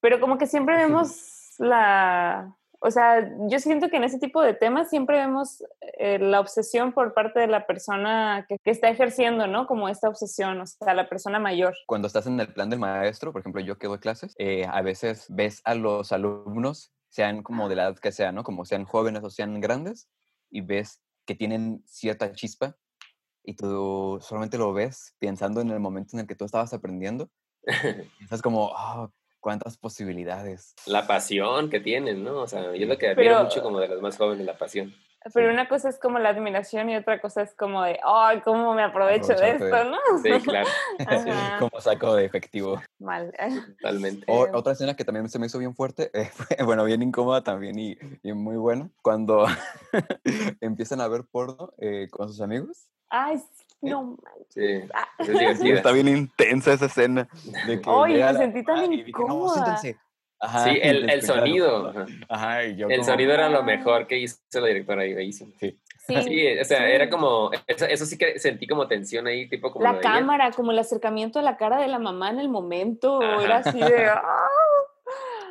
Pero 0.00 0.20
como 0.20 0.38
que 0.38 0.46
siempre 0.46 0.76
vemos 0.76 1.54
la... 1.58 2.54
O 2.80 2.90
sea, 2.90 3.26
yo 3.48 3.58
siento 3.58 3.88
que 3.88 3.96
en 3.96 4.04
ese 4.04 4.18
tipo 4.18 4.42
de 4.42 4.52
temas 4.52 4.90
siempre 4.90 5.16
vemos 5.16 5.64
eh, 5.98 6.18
la 6.18 6.40
obsesión 6.40 6.92
por 6.92 7.14
parte 7.14 7.40
de 7.40 7.46
la 7.46 7.66
persona 7.66 8.44
que, 8.48 8.58
que 8.62 8.70
está 8.70 8.90
ejerciendo, 8.90 9.46
¿no? 9.46 9.66
Como 9.66 9.88
esta 9.88 10.08
obsesión, 10.10 10.60
o 10.60 10.66
sea, 10.66 10.92
la 10.92 11.08
persona 11.08 11.38
mayor. 11.38 11.74
Cuando 11.86 12.06
estás 12.06 12.26
en 12.26 12.38
el 12.38 12.52
plan 12.52 12.68
del 12.68 12.78
maestro, 12.78 13.32
por 13.32 13.40
ejemplo, 13.40 13.62
yo 13.62 13.78
que 13.78 13.86
doy 13.88 13.98
clases, 13.98 14.34
eh, 14.38 14.66
a 14.70 14.82
veces 14.82 15.24
ves 15.30 15.62
a 15.64 15.74
los 15.74 16.12
alumnos, 16.12 16.92
sean 17.08 17.42
como 17.42 17.70
de 17.70 17.76
la 17.76 17.84
edad 17.84 17.96
que 17.98 18.12
sean, 18.12 18.34
¿no? 18.34 18.44
Como 18.44 18.66
sean 18.66 18.84
jóvenes 18.84 19.24
o 19.24 19.30
sean 19.30 19.58
grandes, 19.58 20.08
y 20.50 20.60
ves 20.60 21.00
que 21.26 21.34
tienen 21.34 21.82
cierta 21.86 22.32
chispa 22.32 22.76
y 23.44 23.54
tú 23.54 24.18
solamente 24.20 24.58
lo 24.58 24.72
ves 24.72 25.14
pensando 25.18 25.60
en 25.60 25.70
el 25.70 25.80
momento 25.80 26.10
en 26.16 26.20
el 26.20 26.26
que 26.26 26.34
tú 26.36 26.44
estabas 26.44 26.72
aprendiendo. 26.72 27.30
estás 28.20 28.42
como, 28.42 28.72
"Ah, 28.76 29.10
cuántas 29.40 29.76
posibilidades. 29.78 30.74
La 30.86 31.06
pasión 31.06 31.70
que 31.70 31.78
tienen, 31.80 32.24
¿no? 32.24 32.40
O 32.42 32.46
sea, 32.48 32.74
yo 32.74 32.86
lo 32.86 32.98
que 32.98 33.08
admiro 33.08 33.30
Pero- 33.34 33.44
mucho 33.44 33.62
como 33.62 33.78
de 33.78 33.88
los 33.88 34.00
más 34.02 34.16
jóvenes, 34.16 34.44
la 34.44 34.58
pasión. 34.58 34.92
Pero 35.34 35.48
Sí. 35.48 35.54
una 35.54 35.68
cosa 35.68 35.88
es 35.88 35.98
como 35.98 36.18
la 36.18 36.28
admiración 36.28 36.88
y 36.90 36.96
otra 36.96 37.20
cosa 37.20 37.42
es 37.42 37.54
como 37.54 37.82
de, 37.82 37.98
ay, 38.04 38.40
¿cómo 38.42 38.74
me 38.74 38.82
aprovecho 38.82 39.34
de 39.34 39.50
esto, 39.50 39.84
no? 39.84 39.98
Sí, 40.22 40.30
claro, 40.42 40.68
como 41.70 41.80
saco 41.80 42.14
de 42.14 42.24
efectivo. 42.26 42.80
Mal. 42.98 43.32
totalmente. 43.80 44.24
O- 44.28 44.46
Eh, 44.46 44.50
otra 44.54 44.72
escena 44.74 44.94
que 44.94 45.04
también 45.04 45.28
se 45.28 45.38
me 45.38 45.46
hizo 45.46 45.58
bien 45.58 45.74
fuerte, 45.74 46.10
eh, 46.14 46.30
fue, 46.32 46.56
bueno, 46.64 46.84
bien 46.84 47.02
incómoda 47.02 47.42
también 47.42 47.78
y, 47.78 47.96
y 48.22 48.32
muy 48.32 48.56
buena, 48.56 48.88
cuando 49.02 49.46
empiezan 50.60 51.00
a 51.00 51.08
ver 51.08 51.24
porno 51.24 51.72
eh, 51.78 52.08
con 52.10 52.28
sus 52.28 52.40
amigos. 52.40 52.88
Ay, 53.08 53.38
sí, 53.38 53.64
no. 53.82 54.16
Sí, 54.48 54.62
Ah. 54.94 55.06
es. 55.18 55.60
Está 55.62 55.92
bien 55.92 56.08
intensa 56.08 56.72
esa 56.72 56.86
escena. 56.86 57.28
De 57.66 57.80
que 57.80 57.90
me 57.90 58.34
sentí 58.34 58.64
tan 58.64 58.92
y 58.92 58.96
dije, 59.04 59.12
No, 59.12 59.24
incómoda". 59.24 59.54
siéntense. 59.78 60.00
Ajá, 60.38 60.64
Sí, 60.64 60.78
el, 60.82 61.08
el 61.08 61.22
sonido. 61.22 61.92
ajá. 62.28 62.64
Yo 62.66 62.88
El 62.88 62.98
como- 63.00 63.04
sonido 63.10 63.32
era 63.32 63.48
lo 63.48 63.62
mejor 63.62 64.06
que 64.06 64.18
hizo 64.18 64.36
la 64.52 64.66
directora 64.66 65.02
ahí, 65.02 65.14
bellísimo. 65.14 65.52
Sí. 65.58 65.78
Sí, 66.06 66.14
Sí, 66.22 66.58
o 66.60 66.64
sea, 66.64 66.78
sí. 66.78 66.84
era 66.92 67.10
como, 67.10 67.50
eso, 67.66 67.84
eso 67.86 68.06
sí 68.06 68.16
que 68.16 68.38
sentí 68.38 68.68
como 68.68 68.86
tensión 68.86 69.26
ahí, 69.26 69.48
tipo 69.48 69.72
como 69.72 69.82
La 69.84 69.92
de 69.94 69.98
ella. 69.98 70.12
cámara, 70.12 70.50
como 70.52 70.70
el 70.70 70.78
acercamiento 70.78 71.40
a 71.40 71.42
la 71.42 71.56
cara 71.56 71.80
de 71.80 71.88
la 71.88 71.98
mamá 71.98 72.30
en 72.30 72.38
el 72.38 72.48
momento, 72.48 73.20
Ajá. 73.20 73.42
era 73.44 73.56
así 73.56 73.76
de... 73.80 74.06
¡ah! 74.06 74.22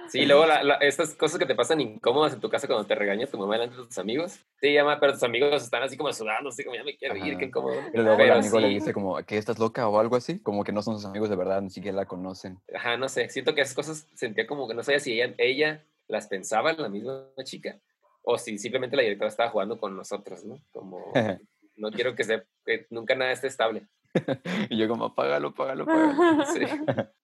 Sí, 0.10 0.26
luego 0.26 0.45
la- 0.45 0.64
la- 0.64 0.76
estas 0.76 1.14
cosas 1.16 1.39
que 1.39 1.45
te 1.45 1.56
pasan 1.56 1.82
incómodas 1.82 2.34
en 2.34 2.39
tu 2.39 2.49
casa 2.49 2.68
cuando 2.68 2.86
te 2.86 2.95
regaña 2.95 3.28
tu 3.28 3.38
mamá 3.38 3.56
delante 3.56 3.76
de 3.78 3.86
tus 3.86 3.97
amigos. 3.97 4.39
Sí, 4.62 4.74
llama, 4.74 4.99
pero 4.99 5.14
tus 5.14 5.24
amigos 5.24 5.64
están 5.64 5.84
así 5.84 5.97
como 5.97 6.12
sudando, 6.14 6.49
así 6.49 6.64
como 6.64 6.76
ya 6.76 6.84
me 6.84 6.95
quiero 6.95 7.16
ir, 7.18 7.32
Ajá. 7.32 7.39
qué 7.39 7.45
incómodo. 7.45 7.82
Pero 7.91 8.03
luego 8.03 8.20
el 8.22 8.28
Pero 8.28 8.39
amigo 8.39 8.60
le 8.60 8.68
sí. 8.68 8.74
dice 8.76 8.93
como 8.93 9.18
que 9.24 9.38
estás 9.38 9.60
loca 9.60 9.88
o 9.88 9.99
algo 9.99 10.16
así, 10.16 10.39
como 10.39 10.64
que 10.64 10.72
no 10.72 10.82
son 10.82 10.95
sus 10.95 11.06
amigos 11.06 11.30
de 11.30 11.36
verdad, 11.36 11.62
ni 11.62 11.70
siquiera 11.70 11.97
la 11.97 12.06
conocen. 12.06 12.60
Ajá, 12.74 12.97
no 12.97 13.10
sé, 13.10 13.30
siento 13.30 13.56
que 13.56 13.62
esas 13.62 13.76
cosas 13.76 14.08
sentía 14.14 14.47
como 14.47 14.68
que 14.68 14.74
no 14.74 14.84
sabía 14.84 14.99
si 14.99 15.14
ella, 15.20 15.34
ella 15.38 15.86
las 16.08 16.28
pensaba, 16.28 16.74
la 16.74 16.89
misma 16.89 17.26
chica, 17.43 17.80
o 18.22 18.38
si 18.38 18.58
simplemente 18.58 18.95
la 18.95 19.01
directora 19.03 19.30
estaba 19.30 19.49
jugando 19.49 19.80
con 19.80 19.95
nosotros, 19.95 20.43
¿no? 20.45 20.60
Como, 20.72 21.12
no 21.78 21.91
quiero 21.91 22.16
que, 22.16 22.24
se, 22.24 22.43
que 22.66 22.86
nunca 22.89 23.16
nada 23.16 23.32
esté 23.32 23.47
estable. 23.47 23.88
y 24.70 24.78
yo 24.78 24.88
como, 24.88 25.06
apágalo, 25.06 25.49
apágalo, 25.49 25.84
apágalo. 25.84 26.45
Sí. 26.53 26.62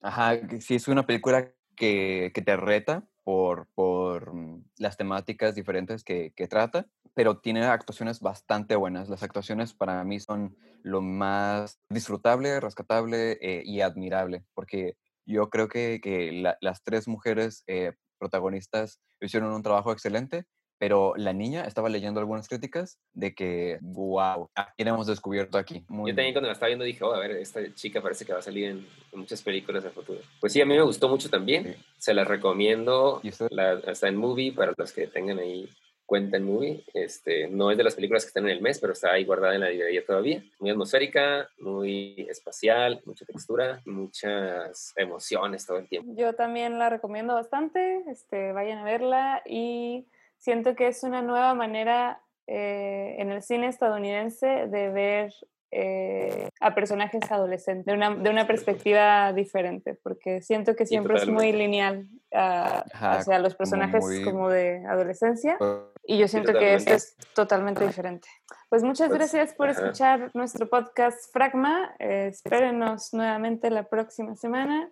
Ajá, 0.01 0.39
sí 0.59 0.75
es 0.75 0.87
una 0.87 1.05
película 1.05 1.51
que, 1.75 2.31
que 2.33 2.41
te 2.41 2.55
reta 2.57 3.07
por, 3.23 3.67
por 3.75 4.33
mm, 4.33 4.63
las 4.77 4.97
temáticas 4.97 5.55
diferentes 5.55 6.03
que, 6.03 6.33
que 6.35 6.47
trata, 6.47 6.87
pero 7.13 7.39
tiene 7.39 7.63
actuaciones 7.65 8.19
bastante 8.19 8.75
buenas. 8.75 9.09
Las 9.09 9.23
actuaciones 9.23 9.73
para 9.73 10.03
mí 10.03 10.19
son 10.19 10.55
lo 10.83 11.01
más 11.01 11.79
disfrutable, 11.89 12.59
rescatable 12.59 13.37
eh, 13.41 13.63
y 13.65 13.81
admirable, 13.81 14.45
porque 14.53 14.97
yo 15.25 15.49
creo 15.49 15.67
que, 15.67 15.99
que 16.01 16.31
la- 16.31 16.57
las 16.61 16.83
tres 16.83 17.07
mujeres 17.07 17.63
eh, 17.67 17.93
protagonistas 18.17 18.99
hicieron 19.19 19.51
un 19.53 19.61
trabajo 19.63 19.91
excelente, 19.91 20.45
pero 20.81 21.13
la 21.15 21.31
niña 21.31 21.65
estaba 21.65 21.89
leyendo 21.89 22.19
algunas 22.19 22.47
críticas 22.47 22.99
de 23.13 23.35
que, 23.35 23.77
wow, 23.81 24.49
¿a 24.55 24.73
quién 24.73 24.87
hemos 24.87 25.05
descubierto 25.05 25.59
aquí? 25.59 25.85
Muy 25.87 26.09
Yo 26.09 26.15
también 26.15 26.33
cuando 26.33 26.47
la 26.47 26.53
estaba 26.53 26.69
viendo 26.69 26.85
dije, 26.85 27.03
oh, 27.03 27.13
a 27.13 27.19
ver, 27.19 27.33
esta 27.33 27.61
chica 27.75 28.01
parece 28.01 28.25
que 28.25 28.33
va 28.33 28.39
a 28.39 28.41
salir 28.41 28.65
en, 28.65 28.87
en 29.11 29.19
muchas 29.19 29.43
películas 29.43 29.83
de 29.83 29.91
futuro. 29.91 30.21
Pues 30.39 30.53
sí, 30.53 30.59
a 30.59 30.65
mí 30.65 30.73
me 30.73 30.81
gustó 30.81 31.07
mucho 31.07 31.29
también. 31.29 31.65
Sí. 31.65 31.85
Se 31.99 32.13
las 32.15 32.27
recomiendo. 32.27 33.19
¿Y 33.21 33.29
usted? 33.29 33.49
La, 33.51 33.73
está 33.73 34.07
en 34.07 34.15
Movie 34.15 34.53
para 34.53 34.73
los 34.75 34.91
que 34.91 35.05
tengan 35.05 35.37
ahí 35.37 35.69
cuenta 36.07 36.37
en 36.37 36.45
Movie. 36.45 36.83
Este, 36.95 37.47
no 37.47 37.69
es 37.69 37.77
de 37.77 37.83
las 37.83 37.93
películas 37.93 38.23
que 38.23 38.29
están 38.29 38.45
en 38.45 38.57
el 38.57 38.61
mes, 38.63 38.79
pero 38.79 38.93
está 38.93 39.11
ahí 39.11 39.23
guardada 39.23 39.53
en 39.53 39.61
la 39.61 39.69
librería 39.69 40.03
todavía. 40.03 40.43
Muy 40.57 40.71
atmosférica, 40.71 41.47
muy 41.59 42.25
espacial, 42.27 43.03
mucha 43.05 43.23
textura, 43.23 43.83
muchas 43.85 44.93
emociones 44.95 45.63
todo 45.63 45.77
el 45.77 45.87
tiempo. 45.87 46.11
Yo 46.15 46.33
también 46.33 46.79
la 46.79 46.89
recomiendo 46.89 47.35
bastante, 47.35 48.03
este, 48.09 48.51
vayan 48.51 48.79
a 48.79 48.83
verla 48.83 49.43
y 49.45 50.07
siento 50.41 50.75
que 50.75 50.87
es 50.87 51.03
una 51.03 51.21
nueva 51.21 51.53
manera 51.53 52.21
eh, 52.47 53.15
en 53.19 53.31
el 53.31 53.41
cine 53.41 53.67
estadounidense 53.67 54.67
de 54.67 54.89
ver 54.89 55.33
eh, 55.73 56.49
a 56.59 56.75
personajes 56.75 57.31
adolescentes 57.31 57.85
de 57.85 57.93
una, 57.93 58.13
de 58.13 58.29
una 58.29 58.45
perspectiva 58.45 59.31
diferente, 59.31 59.93
porque 60.03 60.41
siento 60.41 60.75
que 60.75 60.85
siempre 60.85 61.15
es 61.15 61.27
muy 61.27 61.53
lineal 61.53 62.07
ah, 62.33 62.83
Ajá, 62.91 63.11
hacia 63.19 63.39
los 63.39 63.55
personajes 63.55 64.03
muy- 64.03 64.25
como 64.25 64.49
de 64.49 64.83
adolescencia 64.85 65.55
Pero- 65.57 65.93
y 66.03 66.17
yo 66.17 66.27
siento 66.27 66.51
que 66.51 66.73
esto 66.73 66.93
es 66.93 67.15
totalmente 67.33 67.85
diferente. 67.87 68.27
Pues 68.69 68.83
muchas 68.83 69.07
Pues, 69.07 69.19
gracias 69.19 69.53
por 69.53 69.69
escuchar 69.69 70.31
nuestro 70.33 70.67
podcast 70.67 71.31
Fragma. 71.31 71.95
Eh, 71.99 72.29
espérenos 72.31 73.13
nuevamente 73.13 73.69
la 73.69 73.83
próxima 73.83 74.35
semana. 74.35 74.91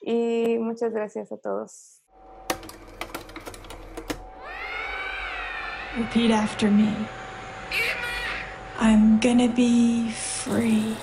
Y 0.00 0.56
muchas 0.58 0.92
gracias 0.92 1.30
a 1.30 1.36
todos. 1.36 2.01
Repeat 5.96 6.30
after 6.30 6.70
me. 6.70 6.94
I'm 8.80 9.20
gonna 9.20 9.48
be 9.48 10.10
free. 10.10 10.96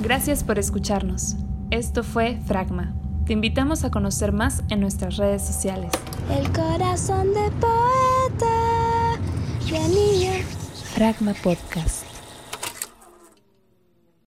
Gracias 0.00 0.44
por 0.44 0.60
escucharnos. 0.60 1.34
Esto 1.70 2.04
fue 2.04 2.38
Fragma. 2.46 2.94
Te 3.26 3.32
invitamos 3.32 3.82
a 3.84 3.90
conocer 3.90 4.32
más 4.32 4.62
en 4.70 4.80
nuestras 4.80 5.16
redes 5.16 5.44
sociales. 5.44 5.90
El 6.30 6.50
corazón 6.52 7.34
de 7.34 7.50
poeta, 7.60 9.18
de 9.66 9.88
niña. 9.88 10.34
Fragma 10.94 11.34
Podcast. 11.34 12.09